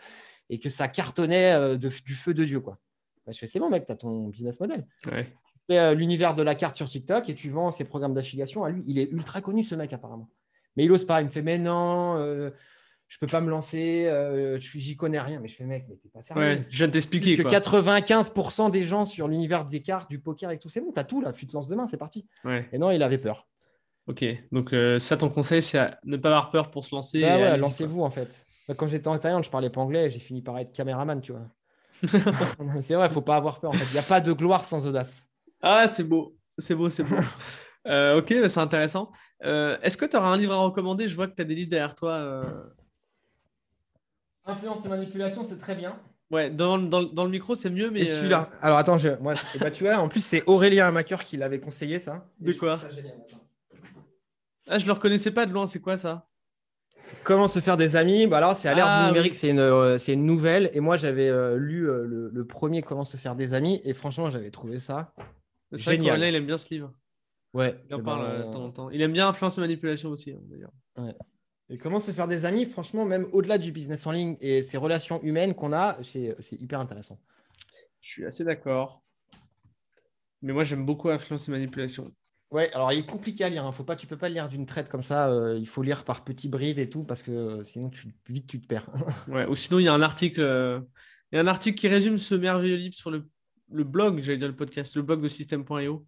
et 0.50 0.60
que 0.60 0.70
ça 0.70 0.88
cartonnait 0.88 1.54
euh, 1.54 1.76
du 1.78 2.16
feu 2.16 2.34
de 2.34 2.46
Dieu. 2.46 2.62
Quoi. 2.62 2.80
Bah, 3.28 3.34
je 3.34 3.38
fais, 3.38 3.48
c'est 3.48 3.60
bon, 3.60 3.70
mec, 3.70 3.86
tu 3.86 3.92
as 3.92 3.96
ton 3.96 4.30
business 4.30 4.60
model. 4.60 4.88
Tu 5.04 5.76
fais 5.76 5.94
l'univers 5.94 6.34
de 6.34 6.42
la 6.42 6.56
carte 6.56 6.76
sur 6.76 6.90
TikTok 6.90 7.30
et 7.30 7.36
tu 7.36 7.50
vends 7.50 7.70
ses 7.72 7.84
programmes 7.84 8.14
d'affiliation 8.14 8.64
à 8.64 8.72
lui. 8.72 8.84
Il 8.88 8.98
est 8.98 9.12
ultra 9.12 9.42
connu, 9.42 9.64
ce 9.64 9.76
mec, 9.76 9.94
apparemment. 9.94 10.30
Mais 10.78 10.86
il 10.86 10.90
n'ose 10.90 11.06
pas. 11.06 11.22
Il 11.22 11.26
me 11.26 11.30
fait, 11.30 11.42
mais 11.42 11.58
non, 11.58 12.18
euh, 12.18 12.52
je 13.08 13.18
peux 13.20 13.28
pas 13.28 13.42
me 13.42 13.50
lancer, 13.50 14.06
euh, 14.08 14.60
j'y 14.60 14.96
connais 14.96 15.20
rien. 15.20 15.40
Mais 15.40 15.48
je 15.48 15.56
fais, 15.56 15.66
mec, 15.66 15.86
mais 15.90 15.96
t'es 15.96 16.10
pas 16.10 16.22
sérieux. 16.22 16.42
Ouais, 16.42 16.66
je 16.70 16.78
viens 16.78 16.88
de 16.88 16.94
t'expliquer. 16.94 17.36
que 17.36 17.44
95% 17.44 18.70
des 18.72 18.86
gens 18.86 19.06
sur 19.06 19.28
l'univers 19.28 19.66
des 19.66 19.82
cartes, 19.82 20.10
du 20.10 20.20
poker 20.20 20.52
et 20.52 20.60
tout, 20.60 20.70
c'est 20.70 20.82
bon, 20.82 20.92
tu 20.94 21.00
as 21.00 21.04
tout 21.04 21.22
là, 21.22 21.34
tu 21.34 21.48
te 21.48 21.54
lances 21.54 21.68
demain, 21.68 21.88
c'est 21.88 21.98
parti. 21.98 22.28
Et 22.72 22.78
non, 22.78 22.92
il 22.92 23.04
avait 23.04 23.18
peur. 23.18 23.48
Ok, 24.08 24.24
donc 24.54 24.72
euh, 24.72 25.00
ça, 25.00 25.18
ton 25.18 25.28
conseil, 25.28 25.62
c'est 25.62 25.92
ne 26.06 26.16
pas 26.16 26.30
avoir 26.30 26.50
peur 26.50 26.72
pour 26.72 26.86
se 26.86 26.96
lancer. 26.96 27.20
Bah 27.20 27.38
ouais, 27.38 27.58
lancez-vous 27.58 28.04
en 28.04 28.10
fait. 28.10 28.46
Bah, 28.68 28.74
quand 28.74 28.88
j'étais 28.88 29.10
en 29.10 29.18
Thaïlande, 29.18 29.44
je 29.44 29.50
parlais 29.50 29.70
pas 29.70 29.82
anglais, 29.82 30.10
j'ai 30.10 30.20
fini 30.20 30.42
par 30.42 30.58
être 30.60 30.72
caméraman, 30.72 31.20
tu 31.20 31.34
vois. 31.34 31.48
c'est 32.82 32.94
vrai, 32.96 33.08
il 33.08 33.14
faut 33.14 33.22
pas 33.22 33.36
avoir 33.36 33.60
peur 33.60 33.72
en 33.72 33.74
fait. 33.74 33.84
Il 33.84 33.94
n'y 33.94 34.00
a 34.00 34.08
pas 34.08 34.22
de 34.22 34.32
gloire 34.32 34.64
sans 34.64 34.88
audace. 34.88 35.30
Ah, 35.62 35.90
c'est 35.90 36.06
beau, 36.06 36.38
c'est 36.58 36.74
beau, 36.74 36.90
c'est 36.90 37.04
beau. 37.04 37.16
Euh, 37.88 38.20
ok, 38.20 38.34
c'est 38.48 38.60
intéressant. 38.60 39.12
Euh, 39.44 39.78
est-ce 39.82 39.98
que 39.98 40.06
tu 40.06 40.18
auras 40.18 40.30
un 40.30 40.38
livre 40.38 40.54
à 40.54 40.58
recommander? 40.58 41.08
Je 41.08 41.16
vois 41.16 41.28
que 41.28 41.36
tu 41.36 41.42
as 41.42 41.46
des 41.46 41.56
livres 41.56 41.70
derrière 41.70 41.96
toi. 41.96 42.14
Euh. 42.14 42.44
Influence 44.46 44.86
et 44.86 44.90
manipulation, 44.90 45.44
c'est 45.46 45.60
très 45.60 45.76
bien. 45.76 45.98
Ouais, 46.30 46.50
dans, 46.50 46.78
le 46.78 47.30
micro, 47.30 47.56
c'est 47.56 47.70
mieux, 47.70 47.90
mais. 47.90 48.02
Et 48.02 48.06
celui-là. 48.06 48.50
Alors 48.62 48.78
attends, 48.78 48.98
je... 48.98 49.10
moi, 49.22 49.36
eh 49.56 49.60
ben, 49.60 49.72
tu 49.72 49.86
vois, 49.86 49.98
en 49.98 50.10
plus, 50.10 50.24
c'est 50.24 50.44
Aurélien 50.46 50.88
Amaker 50.88 51.24
qui 51.24 51.38
l'avait 51.38 51.60
conseillé, 51.60 52.00
ça. 52.00 52.26
De 52.40 52.52
quoi? 52.54 52.80
Ah, 54.68 54.78
je 54.78 54.86
le 54.86 54.92
reconnaissais 54.92 55.32
pas 55.32 55.46
de 55.46 55.54
loin, 55.54 55.66
c'est 55.68 55.80
quoi 55.80 55.96
ça? 55.96 56.28
Comment 57.24 57.48
se 57.48 57.60
faire 57.60 57.78
des 57.78 57.96
amis? 57.96 58.28
Bah 58.28 58.38
Alors, 58.38 58.58
c'est 58.58 58.68
à 58.68 58.74
l'ère 58.74 58.86
du 58.86 58.92
ah, 58.92 59.08
numérique, 59.08 59.38
c'est 59.38 59.52
une, 59.52 59.60
une, 59.60 60.26
nouvelle. 60.26 60.70
Et 60.74 60.82
moi, 60.82 60.98
j'avais 60.98 61.30
lu 61.58 61.86
le, 61.86 62.30
le, 62.34 62.46
premier 62.46 62.82
Comment 62.82 63.06
se 63.06 63.16
faire 63.16 63.34
des 63.34 63.54
amis. 63.54 63.80
Et 63.86 63.94
franchement, 63.94 64.30
j'avais 64.30 64.52
trouvé 64.52 64.80
ça. 64.80 65.14
Génial. 65.72 66.20
il 66.22 66.36
aime 66.36 66.46
bien 66.46 66.58
ce 66.58 66.74
livre. 66.74 66.92
Ouais. 67.58 67.76
Il 67.89 67.95
en 67.95 68.03
parle 68.03 68.26
euh, 68.26 68.38
de 68.45 68.51
temps 68.53 68.64
en 68.64 68.72
temps. 68.72 68.89
Il 68.91 69.01
aime 69.01 69.14
bien 69.14 69.28
influence 69.28 69.58
et 69.58 69.62
manipulation 69.62 70.12
aussi, 70.12 70.32
hein, 70.32 70.39
d'ailleurs. 70.43 70.72
Ouais. 70.95 71.16
Et 71.70 71.78
comment 71.80 71.99
se 71.99 72.12
faire 72.12 72.28
des 72.28 72.45
amis, 72.45 72.68
franchement, 72.68 73.03
même 73.03 73.28
au-delà 73.32 73.58
du 73.58 73.72
business 73.72 74.05
en 74.05 74.12
ligne 74.12 74.38
et 74.39 74.62
ces 74.62 74.78
relations 74.78 75.22
humaines 75.24 75.55
qu'on 75.55 75.74
a, 75.74 75.97
c'est 76.03 76.62
hyper 76.62 76.80
intéressant. 76.80 77.20
Je 77.99 78.12
suis 78.12 78.26
assez 78.26 78.43
d'accord. 78.43 79.03
Mais 80.43 80.53
moi, 80.53 80.64
j'aime 80.64 80.86
beaucoup 80.86 81.10
influence 81.10 81.49
et 81.49 81.51
manipulation. 81.51 82.05
Ouais, 82.51 82.72
alors 82.74 82.93
il 82.93 82.99
est 82.99 83.05
compliqué 83.05 83.43
à 83.43 83.49
lire. 83.49 83.66
Hein. 83.66 83.72
Faut 83.72 83.84
pas, 83.84 83.95
tu 83.95 84.05
peux 84.05 84.16
pas 84.16 84.30
le 84.30 84.36
lire 84.36 84.47
d'une 84.47 84.68
traite 84.68 84.88
comme 84.88 85.01
ça. 85.01 85.30
Euh, 85.30 85.58
il 85.58 85.68
faut 85.68 85.82
lire 85.82 86.05
par 86.05 86.24
petits 86.24 86.47
brides 86.47 86.78
et 86.78 86.89
tout 86.89 87.03
parce 87.03 87.24
que 87.24 87.32
euh, 87.32 87.64
sinon, 87.64 87.89
tu, 87.89 88.08
vite, 88.30 88.47
tu 88.47 88.62
te 88.62 88.68
perds. 88.68 88.88
ouais, 89.30 89.47
ou 89.47 89.55
sinon, 89.55 89.80
il 89.80 89.86
y 89.86 89.88
a 89.88 89.93
un 89.93 90.03
article, 90.03 90.39
il 91.32 91.36
y 91.36 91.39
a 91.39 91.41
un 91.41 91.47
article 91.47 91.78
qui 91.78 91.88
résume 91.88 92.20
ce 92.20 92.36
merveilleux 92.36 92.78
livre 92.78 92.95
sur 92.95 93.10
le, 93.10 93.28
le 93.72 93.84
blog, 93.84 94.22
j'allais 94.22 94.38
dire 94.38 94.47
le 94.47 94.55
podcast, 94.55 94.95
le 94.95 95.01
blog 95.01 95.22
de 95.22 95.28
System.io. 95.28 96.05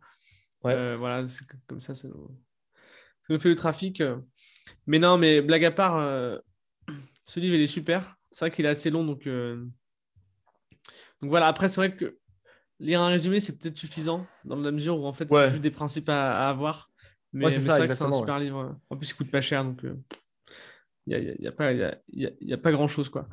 Euh, 0.66 0.98
voilà, 0.98 1.26
comme 1.68 1.80
ça, 1.80 1.96
ça 1.96 2.08
nous... 2.08 3.40
fait 3.40 3.50
le 3.50 3.56
trafic. 3.56 4.04
Mais 4.88 5.00
non, 5.00 5.18
mais 5.18 5.42
blague 5.42 5.66
à 5.66 5.72
part, 5.72 5.98
euh, 5.98 6.38
ce 7.24 7.40
livre, 7.40 7.56
il 7.56 7.62
est 7.62 7.68
super. 7.68 8.16
C'est 8.32 8.46
vrai 8.46 8.52
qu'il 8.52 8.66
est 8.66 8.70
assez 8.70 8.90
long, 8.90 9.04
donc, 9.04 9.28
euh, 9.28 9.66
donc 11.22 11.30
voilà. 11.30 11.48
Après, 11.48 11.68
c'est 11.68 11.78
vrai 11.78 11.96
que 11.96 12.18
lire 12.80 13.02
un 13.02 13.08
résumé, 13.08 13.40
c'est 13.40 13.58
peut-être 13.58 13.78
suffisant 13.78 14.26
dans 14.46 14.56
la 14.58 14.72
mesure 14.72 15.00
où 15.00 15.06
en 15.06 15.14
fait, 15.14 15.28
c'est 15.30 15.50
juste 15.52 15.62
des 15.62 15.72
principes 15.72 16.10
à, 16.10 16.50
avoir. 16.50 16.90
Mais, 17.34 17.52
c'est 17.52 17.60
vrai 17.60 17.88
que 17.88 17.94
c'est 17.94 18.04
un 18.04 18.12
super 18.12 18.40
livre. 18.40 18.78
En 18.90 18.98
plus, 18.98 19.10
il 19.10 19.14
coûte 19.14 19.32
pas 19.32 19.42
cher, 19.42 19.64
donc 19.64 19.82
il 19.84 19.98
n'y 21.08 21.16
a, 21.16 21.34
y 21.40 21.48
a, 21.48 21.52
pas, 21.52 21.70
a, 21.70 22.58
pas 22.58 22.72
grand-chose. 22.72 23.10
quoi. 23.10 23.28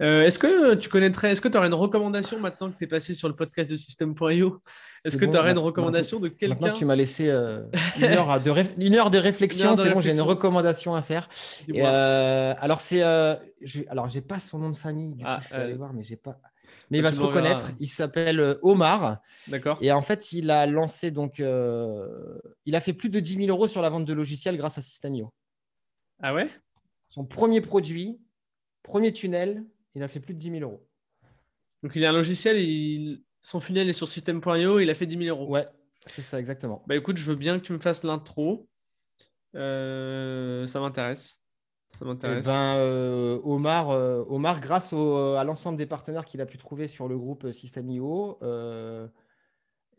Euh, 0.00 0.24
est-ce 0.24 0.38
que 0.38 0.74
tu 0.74 0.88
connaîtrais, 0.88 1.32
est-ce 1.32 1.42
que 1.42 1.48
tu 1.48 1.58
aurais 1.58 1.66
une 1.66 1.74
recommandation 1.74 2.40
maintenant 2.40 2.70
que 2.70 2.78
tu 2.78 2.84
es 2.84 2.86
passé 2.86 3.14
sur 3.14 3.28
le 3.28 3.36
podcast 3.36 3.70
de 3.70 3.76
System.io 3.76 4.60
Est-ce 5.04 5.16
que 5.16 5.24
tu 5.24 5.36
aurais 5.36 5.52
une 5.52 5.58
recommandation 5.58 6.20
de 6.20 6.28
quelqu'un 6.28 6.54
Maintenant 6.54 6.74
que 6.74 6.78
tu 6.78 6.84
m'as 6.84 6.96
laissé 6.96 7.28
euh, 7.28 7.62
une, 7.96 8.04
heure 8.04 8.40
de 8.40 8.50
une, 8.78 8.94
heure 8.94 9.10
de 9.10 9.18
réflexion, 9.18 9.76
c'est 9.76 9.92
bon, 9.92 10.00
j'ai 10.00 10.12
une 10.12 10.20
recommandation 10.20 10.94
à 10.94 11.02
faire. 11.02 11.28
Euh, 11.70 12.54
alors, 12.58 12.80
c'est. 12.80 13.02
alors, 13.02 14.08
j'ai 14.08 14.20
pas 14.20 14.40
son 14.40 14.58
nom 14.58 14.70
de 14.70 14.76
famille, 14.76 15.14
du 15.14 15.24
ah, 15.26 15.36
coup, 15.36 15.42
je 15.42 15.46
suis 15.48 15.56
allé 15.56 15.74
voir, 15.74 15.92
mais 15.92 16.02
j'ai 16.02 16.16
pas. 16.16 16.38
Mais 16.90 16.98
il 16.98 17.02
va 17.02 17.12
se 17.12 17.20
reconnaître. 17.20 17.70
Il 17.80 17.88
s'appelle 17.88 18.58
Omar. 18.62 19.18
D'accord. 19.48 19.78
Et 19.80 19.90
en 19.90 20.02
fait, 20.02 20.32
il 20.32 20.50
a 20.50 20.66
lancé 20.66 21.10
donc. 21.10 21.38
il 21.38 22.74
a 22.76 22.80
fait 22.80 22.92
plus 22.92 23.08
de 23.08 23.20
10 23.20 23.46
000 23.46 23.48
euros 23.48 23.68
sur 23.68 23.82
la 23.82 23.88
vente 23.88 24.04
de 24.04 24.12
logiciels 24.12 24.56
grâce 24.56 24.78
à 24.78 24.82
System.io. 24.82 25.32
Ah 26.22 26.34
ouais? 26.34 26.50
Son 27.08 27.24
premier 27.24 27.60
produit, 27.60 28.20
premier 28.82 29.12
tunnel, 29.12 29.64
il 29.94 30.02
a 30.02 30.08
fait 30.08 30.20
plus 30.20 30.34
de 30.34 30.38
10 30.38 30.50
000 30.58 30.62
euros. 30.62 30.86
Donc 31.82 31.92
il 31.96 32.04
a 32.04 32.10
un 32.10 32.12
logiciel, 32.12 32.58
il... 32.58 33.22
son 33.42 33.60
funnel 33.60 33.88
est 33.88 33.94
sur 33.94 34.08
system.io, 34.08 34.80
il 34.80 34.90
a 34.90 34.94
fait 34.94 35.06
10 35.06 35.24
000 35.24 35.36
euros. 35.36 35.50
Ouais, 35.50 35.66
c'est 36.06 36.22
ça 36.22 36.38
exactement. 36.38 36.82
Bah 36.86 36.96
écoute, 36.96 37.16
je 37.16 37.30
veux 37.30 37.36
bien 37.36 37.58
que 37.58 37.64
tu 37.64 37.72
me 37.72 37.78
fasses 37.78 38.02
l'intro. 38.02 38.68
Euh, 39.54 40.66
ça 40.66 40.80
m'intéresse. 40.80 41.40
Ça 41.98 42.04
m'intéresse. 42.04 42.44
Eh 42.46 42.48
ben, 42.48 42.76
euh, 42.76 43.40
Omar, 43.42 43.90
euh, 43.90 44.24
Omar, 44.28 44.60
grâce 44.60 44.92
à 44.92 45.44
l'ensemble 45.44 45.76
des 45.76 45.86
partenaires 45.86 46.24
qu'il 46.24 46.40
a 46.40 46.46
pu 46.46 46.58
trouver 46.58 46.86
sur 46.86 47.08
le 47.08 47.18
groupe 47.18 47.50
System.io, 47.52 48.38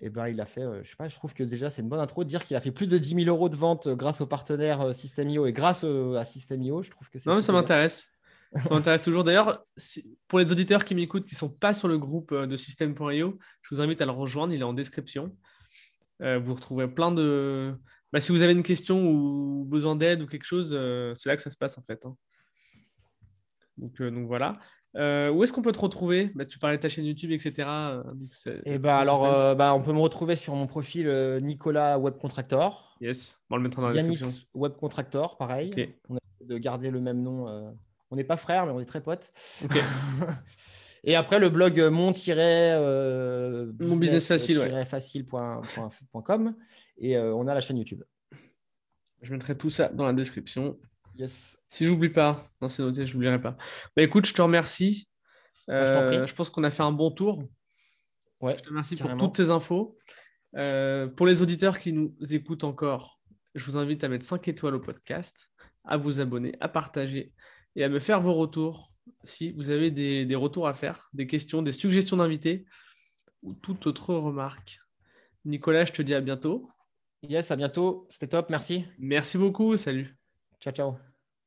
et 0.04 0.08
eh 0.08 0.10
ben, 0.10 0.28
il 0.30 0.42
a 0.42 0.48
fait, 0.48 0.64
je 0.84 0.90
sais 0.90 0.96
pas, 0.96 1.08
je 1.10 1.16
trouve 1.16 1.36
que 1.36 1.44
déjà 1.44 1.70
c'est 1.70 1.84
une 1.84 1.90
bonne 1.90 2.00
intro 2.00 2.24
de 2.24 2.30
dire 2.30 2.44
qu'il 2.44 2.58
a 2.58 2.62
fait 2.62 2.72
plus 2.72 2.88
de 2.88 2.98
10 2.98 3.24
000 3.24 3.28
euros 3.28 3.50
de 3.50 3.56
vente 3.56 3.88
grâce 3.88 4.20
aux 4.22 4.26
partenaires 4.26 4.96
System.io 4.96 5.46
et 5.46 5.54
grâce 5.54 5.84
à 5.84 6.26
System.io. 6.26 6.82
Je 6.82 6.90
trouve 6.90 7.10
que 7.10 7.20
c'est. 7.20 7.30
Non, 7.30 7.36
mais 7.36 7.42
ça 7.42 7.52
m'intéresse. 7.52 8.08
Ça 8.54 8.70
m'intéresse 8.70 9.02
toujours. 9.02 9.24
D'ailleurs, 9.24 9.66
pour 10.28 10.40
les 10.40 10.52
auditeurs 10.52 10.84
qui 10.84 10.94
m'écoutent, 10.94 11.26
qui 11.26 11.36
ne 11.36 11.40
sont 11.40 11.50
pas 11.50 11.74
sur 11.74 11.88
le 11.88 11.98
groupe 11.98 12.32
euh, 12.34 12.48
de 12.48 12.58
System.io, 12.58 13.40
je 13.62 13.76
vous 13.76 13.82
invite 13.82 14.02
à 14.02 14.06
le 14.06 14.12
rejoindre. 14.12 14.54
Il 14.54 14.60
est 14.60 14.66
en 14.66 14.74
description. 14.74 15.36
Euh, 16.22 16.38
vous 16.38 16.54
retrouvez 16.54 16.88
plein 16.88 17.12
de. 17.12 17.74
Bah, 18.12 18.20
si 18.20 18.34
vous 18.34 18.42
avez 18.42 18.52
une 18.52 18.64
question 18.64 19.10
ou 19.10 19.64
besoin 19.64 19.96
d'aide 19.96 20.22
ou 20.22 20.28
quelque 20.28 20.44
chose, 20.44 20.72
euh, 20.74 21.14
c'est 21.16 21.30
là 21.30 21.38
que 21.38 21.42
ça 21.42 21.50
se 21.50 21.56
passe 21.56 21.78
en 21.78 21.82
fait. 21.82 22.06
Hein. 22.06 22.16
Donc, 23.78 24.02
donc, 24.02 24.28
voilà. 24.28 24.60
où 24.96 25.44
est-ce 25.44 25.54
qu'on 25.54 25.62
peut 25.62 25.72
te 25.72 25.80
retrouver? 25.80 26.30
Bah, 26.36 26.46
Tu 26.46 26.60
parlais 26.60 26.76
de 26.76 26.82
ta 26.82 26.90
chaîne 26.90 27.06
YouTube, 27.06 27.32
etc. 27.32 27.70
Et 28.46 28.60
eh 28.66 28.80
bah, 28.80 28.98
alors, 28.98 29.56
bah, 29.56 29.74
on 29.74 29.82
peut 29.82 29.94
me 29.94 30.00
retrouver 30.00 30.36
sur 30.36 30.56
mon 30.56 30.68
profil 30.68 31.10
Nicolas 31.42 31.98
Web 31.98 32.18
Contractor. 32.18 32.98
Yes, 33.00 33.42
on 33.50 33.56
le 33.56 33.64
mettra 33.64 33.82
dans 33.82 33.88
la 33.88 33.94
description. 33.94 34.30
Web 34.54 34.74
Contractor, 34.74 35.38
pareil. 35.38 35.96
On 36.10 36.18
a 36.18 36.20
de 36.42 36.58
garder 36.58 36.92
le 36.92 37.00
même 37.00 37.24
nom 37.24 37.74
on 38.12 38.16
n'est 38.16 38.24
pas 38.24 38.38
frères, 38.38 38.66
mais 38.66 38.72
on 38.72 38.80
est 38.80 38.86
très 38.86 39.02
potes. 39.02 39.32
Et 41.04 41.16
après, 41.16 41.40
le 41.40 41.50
blog 41.50 41.80
mon 41.92 42.14
euh, 42.28 43.72
mon 43.80 43.96
business 43.96 44.28
facile, 44.28 44.58
et 46.98 47.18
euh, 47.18 47.34
on 47.34 47.48
a 47.48 47.56
la 47.56 47.62
chaîne 47.62 47.78
YouTube. 47.78 48.04
Je 49.24 49.32
mettrai 49.32 49.58
tout 49.58 49.72
ça 49.72 49.90
dans 49.90 50.06
la 50.06 50.14
description. 50.14 50.78
Yes. 51.16 51.60
Si 51.68 51.86
j'oublie 51.86 52.10
pas, 52.10 52.46
non, 52.62 52.70
c'est 52.70 52.84
noté, 52.84 53.08
je 53.08 53.14
n'oublierai 53.14 53.42
pas. 53.42 53.58
Bah, 53.96 54.04
écoute, 54.04 54.28
je 54.28 54.34
te 54.34 54.42
remercie. 54.42 55.08
Euh, 55.70 56.26
je, 56.28 56.34
pense 56.34 56.50
qu'on 56.50 56.64
a 56.64 56.72
fait 56.72 56.84
un 56.84 56.92
bon 56.92 57.10
tour. 57.10 57.44
Ouais, 58.40 58.56
je 58.58 58.64
te 58.64 58.70
remercie 58.70 58.96
pour 58.96 59.18
toutes 59.18 59.38
ces 59.38 59.50
infos. 59.50 59.98
pour 60.54 61.26
les 61.26 61.42
auditeurs 61.42 61.80
qui 61.80 61.94
nous 61.94 62.16
écoutent 62.30 62.64
encore, 62.64 63.20
je 63.56 63.66
vous 63.66 63.78
invite 63.78 64.04
à 64.04 64.08
mettre 64.08 64.26
5 64.26 64.48
étoiles 64.48 64.76
au 64.76 64.80
podcast, 64.80 65.50
à 65.84 65.98
vous 65.98 66.20
abonner, 66.20 66.56
à 66.60 66.68
partager 66.68 67.34
et 67.76 67.84
à 67.84 67.90
me 67.90 68.00
faire 68.00 68.22
vos 68.22 68.34
retours 68.34 68.92
si 69.24 69.52
vous 69.52 69.70
avez 69.70 69.92
des, 69.92 70.36
retours 70.36 70.68
à 70.68 70.74
faire, 70.74 71.10
des 71.14 71.28
questions, 71.28 71.62
des 71.62 71.72
suggestions 71.72 72.18
d'invités 72.18 72.66
ou 73.44 73.54
toute 73.54 73.88
autre 73.88 74.14
remarque. 74.14 74.80
Nicolas, 75.46 75.86
je 75.86 75.92
te 75.92 76.02
dis 76.02 76.14
à 76.14 76.22
bientôt. 76.22 76.70
Yes, 77.24 77.52
à 77.52 77.56
bientôt. 77.56 78.08
C'était 78.10 78.28
top. 78.28 78.50
Merci. 78.50 78.86
Merci 79.00 79.38
beaucoup. 79.38 79.76
Salut. 79.76 80.16
Ciao, 80.60 80.74
ciao. 80.74 81.11